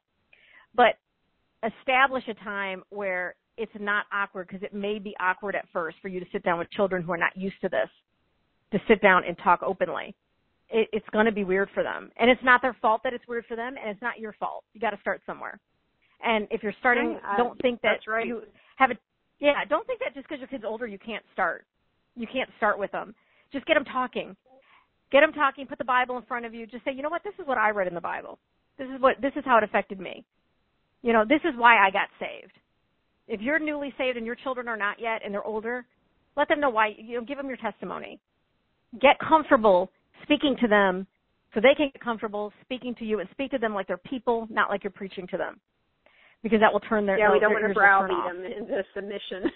But 0.76 0.95
establish 1.63 2.24
a 2.28 2.34
time 2.43 2.84
where 2.89 3.36
it's 3.58 3.72
not 3.80 4.06
awkward 4.12 4.47
because 4.47 4.64
it 4.64 4.74
may 4.74 4.99
be 4.99 5.16
awkward 5.20 5.56
at 5.56 5.66
first 5.72 5.97
for 6.01 6.08
you 6.08 6.20
to 6.20 6.26
sit 6.32 6.43
down 6.43 6.60
with 6.60 6.70
children 6.72 7.03
who 7.03 7.12
are 7.12 7.18
not 7.18 7.36
used 7.36 7.60
to 7.62 7.70
this, 7.70 7.89
to 8.72 8.80
sit 8.88 9.01
down 9.01 9.24
and 9.26 9.38
talk 9.43 9.62
openly. 9.64 10.16
It, 10.70 10.89
it's 10.91 11.06
going 11.12 11.26
to 11.26 11.32
be 11.32 11.43
weird 11.43 11.70
for 11.74 11.84
them. 11.84 12.12
And 12.18 12.30
it's 12.30 12.43
not 12.43 12.62
their 12.62 12.76
fault 12.82 13.01
that 13.03 13.14
it's 13.14 13.28
weird 13.28 13.45
for 13.47 13.56
them, 13.56 13.76
and 13.80 13.89
it's 13.89 14.01
not 14.01 14.20
your 14.20 14.34
fault. 14.34 14.64
You 14.74 14.82
got 14.82 14.91
to 14.91 14.99
start 14.99 15.22
somewhere. 15.26 15.60
And 16.24 16.47
if 16.51 16.64
you're 16.64 16.74
starting, 16.80 17.20
uh, 17.28 17.38
don't 17.38 17.60
think 17.62 17.82
that 17.82 17.99
right. 18.08 18.26
you 18.26 18.41
have 18.78 18.91
a, 18.91 18.95
yeah, 19.39 19.64
don't 19.70 19.86
think 19.86 19.99
that 19.99 20.14
just 20.14 20.28
because 20.28 20.39
your 20.39 20.47
kid's 20.47 20.64
older 20.66 20.88
you 20.88 20.97
can't 20.97 21.24
start. 21.34 21.66
You 22.16 22.28
can't 22.32 22.49
start 22.58 22.80
with 22.80 22.91
them. 22.91 23.14
Just 23.51 23.66
get 23.66 23.76
them 23.76 23.86
talking. 23.86 24.36
Get 25.12 25.22
them 25.22 25.34
talking, 25.34 25.68
put 25.68 25.78
the 25.78 25.86
Bible 25.86 26.18
in 26.18 26.24
front 26.24 26.45
of 26.45 26.53
you. 26.53 26.66
Just 26.66 26.84
say, 26.84 26.91
you 26.91 27.03
know 27.03 27.10
what, 27.10 27.24
this 27.24 27.34
is 27.39 27.47
what 27.47 27.58
I 27.58 27.70
read 27.70 27.88
in 27.88 27.93
the 27.93 28.01
Bible. 28.01 28.39
This 28.78 28.88
is 28.88 28.99
what, 28.99 29.22
this 29.22 29.34
is 29.36 29.43
how 29.45 29.58
it 29.58 29.64
affected 29.64 29.99
me. 29.99 30.26
You 31.03 31.14
know, 31.14 31.24
this 31.28 31.41
is 31.45 31.53
why 31.56 31.78
I 31.78 31.91
got 31.91 32.10
saved 32.20 32.51
if 33.28 33.41
you're 33.41 33.59
newly 33.59 33.93
saved 33.97 34.17
and 34.17 34.26
your 34.26 34.36
children 34.36 34.67
are 34.67 34.78
not 34.78 34.99
yet 34.99 35.21
and 35.23 35.34
they're 35.34 35.43
older, 35.43 35.86
let 36.38 36.47
them 36.47 36.59
know 36.59 36.69
why, 36.69 36.93
you 36.97 37.19
know, 37.19 37.26
give 37.26 37.38
them 37.38 37.47
your 37.47 37.57
testimony. 37.57 38.19
Get 39.01 39.17
comfortable 39.19 39.89
speaking 40.23 40.55
to 40.61 40.67
them 40.67 41.07
so 41.53 41.61
they 41.61 41.73
can 41.76 41.89
get 41.93 42.03
comfortable 42.03 42.51
speaking 42.61 42.93
to 42.95 43.05
you 43.05 43.19
and 43.19 43.30
speak 43.32 43.51
to 43.51 43.57
them 43.57 43.73
like 43.73 43.88
they're 43.88 43.97
people, 43.97 44.47
not 44.49 44.69
like 44.69 44.84
you're 44.84 44.91
preaching 44.91 45.26
to 45.28 45.38
them. 45.38 45.59
Because 46.43 46.59
that 46.59 46.71
will 46.71 46.82
turn 46.82 47.07
their 47.07 47.17
yeah. 47.17 47.32
We 47.32 47.39
don't 47.39 47.53
want 47.53 47.67
to 47.67 47.73
browbeat 47.73 48.15
them 48.28 48.45
into 48.45 48.84
submission. 48.93 49.49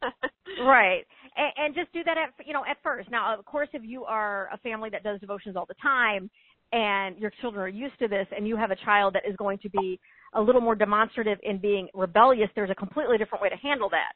right, 0.64 1.02
and, 1.36 1.52
and 1.56 1.74
just 1.74 1.92
do 1.92 2.04
that 2.04 2.16
at 2.16 2.46
you 2.46 2.52
know 2.52 2.62
at 2.70 2.76
first. 2.84 3.10
Now, 3.10 3.36
of 3.36 3.44
course, 3.44 3.68
if 3.72 3.82
you 3.84 4.04
are 4.04 4.48
a 4.52 4.58
family 4.58 4.88
that 4.90 5.02
does 5.02 5.18
devotions 5.18 5.56
all 5.56 5.66
the 5.66 5.74
time 5.82 6.30
and 6.72 7.16
your 7.18 7.30
children 7.40 7.62
are 7.62 7.68
used 7.68 7.98
to 8.00 8.08
this, 8.08 8.26
and 8.36 8.46
you 8.46 8.56
have 8.56 8.70
a 8.70 8.76
child 8.76 9.14
that 9.14 9.22
is 9.28 9.36
going 9.36 9.58
to 9.58 9.70
be 9.70 9.98
a 10.34 10.40
little 10.40 10.60
more 10.60 10.74
demonstrative 10.74 11.38
in 11.42 11.58
being 11.58 11.88
rebellious, 11.94 12.50
there's 12.54 12.70
a 12.70 12.74
completely 12.74 13.18
different 13.18 13.42
way 13.42 13.48
to 13.48 13.56
handle 13.56 13.88
that. 13.90 14.12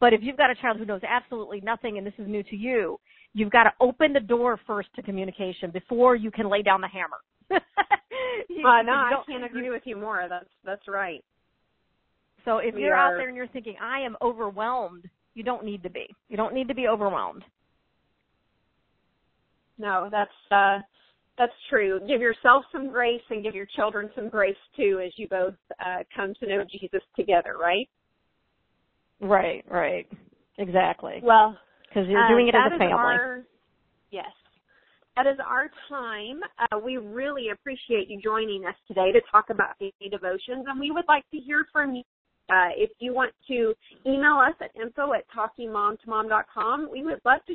But 0.00 0.12
if 0.14 0.20
you've 0.22 0.36
got 0.36 0.50
a 0.50 0.54
child 0.54 0.78
who 0.78 0.84
knows 0.86 1.02
absolutely 1.06 1.60
nothing 1.60 1.98
and 1.98 2.06
this 2.06 2.14
is 2.18 2.26
new 2.26 2.42
to 2.44 2.56
you, 2.56 2.98
you've 3.34 3.50
got 3.50 3.64
to 3.64 3.72
open 3.80 4.12
the 4.12 4.20
door 4.20 4.58
first 4.66 4.88
to 4.96 5.02
communication 5.02 5.70
before 5.70 6.16
you 6.16 6.30
can 6.30 6.48
lay 6.48 6.62
down 6.62 6.80
the 6.80 6.88
hammer. 6.88 7.18
you, 8.48 8.66
uh, 8.66 8.82
no, 8.82 8.92
I 8.92 9.22
can't 9.28 9.44
agree 9.44 9.66
you, 9.66 9.70
with 9.70 9.82
you 9.84 9.96
more. 9.96 10.26
That's 10.28 10.48
that's 10.64 10.88
right. 10.88 11.22
So 12.44 12.58
if 12.58 12.74
we 12.74 12.82
you're 12.82 12.94
are, 12.94 13.12
out 13.12 13.18
there 13.18 13.28
and 13.28 13.36
you're 13.36 13.48
thinking, 13.48 13.76
I 13.82 14.00
am 14.00 14.16
overwhelmed, 14.22 15.04
you 15.34 15.42
don't 15.42 15.64
need 15.64 15.82
to 15.82 15.90
be. 15.90 16.06
You 16.28 16.36
don't 16.36 16.54
need 16.54 16.68
to 16.68 16.74
be 16.74 16.88
overwhelmed. 16.88 17.44
No, 19.78 20.08
that's 20.10 20.30
uh 20.50 20.78
that's 21.38 21.52
true. 21.68 22.00
Give 22.06 22.20
yourself 22.20 22.64
some 22.72 22.90
grace 22.90 23.22
and 23.30 23.42
give 23.42 23.54
your 23.54 23.66
children 23.76 24.10
some 24.14 24.28
grace 24.28 24.56
too 24.76 25.00
as 25.04 25.12
you 25.16 25.28
both 25.28 25.54
uh, 25.84 26.02
come 26.14 26.34
to 26.40 26.48
know 26.48 26.64
Jesus 26.70 27.02
together, 27.16 27.56
right? 27.60 27.88
Right, 29.20 29.64
right. 29.70 30.06
Exactly. 30.58 31.20
Well, 31.22 31.56
because 31.88 32.08
you're 32.08 32.28
doing 32.28 32.46
uh, 32.46 32.50
it 32.50 32.54
as 32.56 32.72
a 32.74 32.78
family. 32.78 32.94
Our, 32.94 33.44
yes. 34.10 34.26
That 35.16 35.26
is 35.26 35.38
our 35.44 35.70
time. 35.88 36.40
Uh, 36.58 36.78
we 36.78 36.96
really 36.96 37.48
appreciate 37.52 38.08
you 38.08 38.20
joining 38.22 38.64
us 38.64 38.76
today 38.86 39.12
to 39.12 39.20
talk 39.30 39.50
about 39.50 39.78
daily 39.78 40.10
devotions, 40.10 40.64
and 40.68 40.78
we 40.78 40.90
would 40.90 41.04
like 41.08 41.28
to 41.30 41.38
hear 41.38 41.66
from 41.72 41.94
you. 41.94 42.02
Uh, 42.48 42.70
if 42.76 42.90
you 42.98 43.14
want 43.14 43.32
to 43.46 43.72
email 44.06 44.42
us 44.44 44.54
at 44.60 44.70
info 44.80 45.12
at 45.12 45.24
talkingmomtomom.com, 45.30 46.88
we 46.90 47.04
would 47.04 47.20
love 47.24 47.40
to 47.46 47.54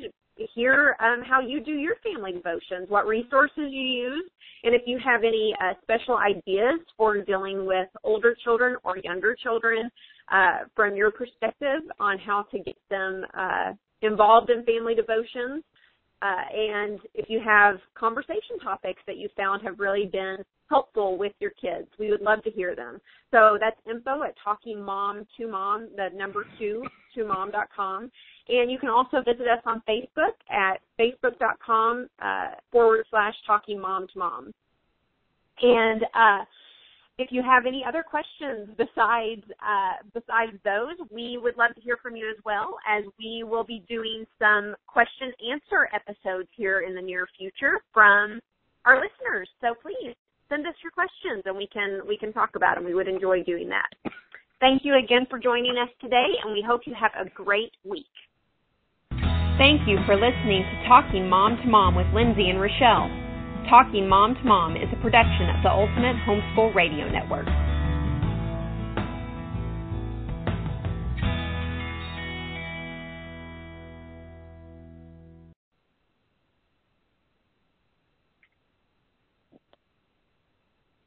hear 0.53 0.95
um, 0.99 1.23
how 1.23 1.39
you 1.39 1.59
do 1.59 1.71
your 1.71 1.95
family 2.03 2.31
devotions, 2.31 2.89
what 2.89 3.07
resources 3.07 3.69
you 3.69 3.81
use, 3.81 4.29
and 4.63 4.73
if 4.73 4.81
you 4.85 4.99
have 5.03 5.23
any 5.23 5.55
uh, 5.61 5.73
special 5.81 6.17
ideas 6.17 6.79
for 6.97 7.21
dealing 7.21 7.65
with 7.65 7.87
older 8.03 8.35
children 8.43 8.75
or 8.83 8.97
younger 8.97 9.35
children 9.35 9.89
uh, 10.31 10.59
from 10.75 10.95
your 10.95 11.11
perspective 11.11 11.81
on 11.99 12.17
how 12.19 12.43
to 12.51 12.59
get 12.59 12.75
them 12.89 13.25
uh, 13.37 13.73
involved 14.01 14.49
in 14.49 14.63
family 14.63 14.95
devotions. 14.95 15.63
Uh, 16.21 16.43
and 16.53 16.99
if 17.13 17.29
you 17.29 17.39
have 17.45 17.75
conversation 17.93 18.57
topics 18.63 19.01
that 19.05 19.17
you 19.17 19.29
found 19.37 19.61
have 19.61 19.79
really 19.79 20.09
been 20.11 20.37
helpful 20.69 21.17
with 21.17 21.33
your 21.39 21.51
kids, 21.51 21.87
we 21.99 22.09
would 22.09 22.21
love 22.21 22.43
to 22.43 22.51
hear 22.51 22.75
them. 22.75 22.99
So 23.31 23.57
that's 23.59 23.77
info 23.89 24.23
at 24.23 24.35
talking 24.43 24.81
mom 24.81 25.25
to 25.37 25.47
mom, 25.47 25.89
the 25.95 26.09
number 26.15 26.45
two 26.57 26.83
to 27.15 27.25
mom.com. 27.25 28.11
And 28.47 28.71
you 28.71 28.77
can 28.77 28.89
also 28.89 29.17
visit 29.17 29.47
us 29.47 29.61
on 29.65 29.81
Facebook 29.87 30.33
at 30.49 30.79
facebook.com 30.99 32.07
uh, 32.21 32.51
forward 32.71 33.05
slash 33.09 33.33
talking 33.45 33.79
mom 33.79 34.07
to 34.13 34.19
mom. 34.19 34.53
And 35.61 36.03
uh, 36.13 36.45
if 37.17 37.31
you 37.31 37.41
have 37.41 37.65
any 37.65 37.83
other 37.87 38.03
questions 38.03 38.69
besides 38.77 39.43
uh, 39.61 40.03
besides 40.13 40.51
those, 40.63 40.95
we 41.11 41.39
would 41.41 41.57
love 41.57 41.73
to 41.75 41.81
hear 41.81 41.97
from 42.01 42.15
you 42.15 42.29
as 42.29 42.43
well, 42.43 42.75
as 42.87 43.03
we 43.17 43.43
will 43.43 43.63
be 43.63 43.83
doing 43.87 44.25
some 44.37 44.75
question 44.85 45.31
answer 45.51 45.89
episodes 45.93 46.49
here 46.55 46.81
in 46.81 46.93
the 46.93 47.01
near 47.01 47.27
future 47.37 47.79
from 47.93 48.39
our 48.85 48.95
listeners. 48.95 49.49
So 49.61 49.73
please 49.81 50.15
send 50.49 50.65
us 50.67 50.75
your 50.83 50.91
questions, 50.91 51.43
and 51.45 51.55
we 51.55 51.67
can 51.67 52.01
we 52.07 52.17
can 52.17 52.33
talk 52.33 52.55
about 52.55 52.75
them. 52.75 52.85
We 52.85 52.93
would 52.93 53.07
enjoy 53.07 53.43
doing 53.43 53.69
that. 53.69 54.11
Thank 54.59 54.83
you 54.85 54.97
again 54.97 55.27
for 55.29 55.37
joining 55.37 55.77
us 55.77 55.89
today, 56.01 56.27
and 56.43 56.53
we 56.53 56.63
hope 56.65 56.81
you 56.85 56.95
have 56.99 57.11
a 57.19 57.29
great 57.29 57.71
week. 57.83 58.05
Thank 59.57 59.87
you 59.87 59.97
for 60.05 60.15
listening 60.15 60.63
to 60.63 60.87
Talking 60.87 61.29
Mom 61.29 61.57
to 61.57 61.67
Mom 61.67 61.95
with 61.95 62.07
Lindsay 62.13 62.49
and 62.49 62.59
Rochelle. 62.59 63.07
Talking 63.69 64.07
Mom 64.07 64.35
to 64.35 64.43
Mom 64.43 64.75
is 64.75 64.89
a 64.91 65.01
production 65.01 65.49
of 65.49 65.63
the 65.63 65.71
Ultimate 65.71 66.15
Homeschool 66.27 66.75
Radio 66.75 67.09
Network. 67.09 67.47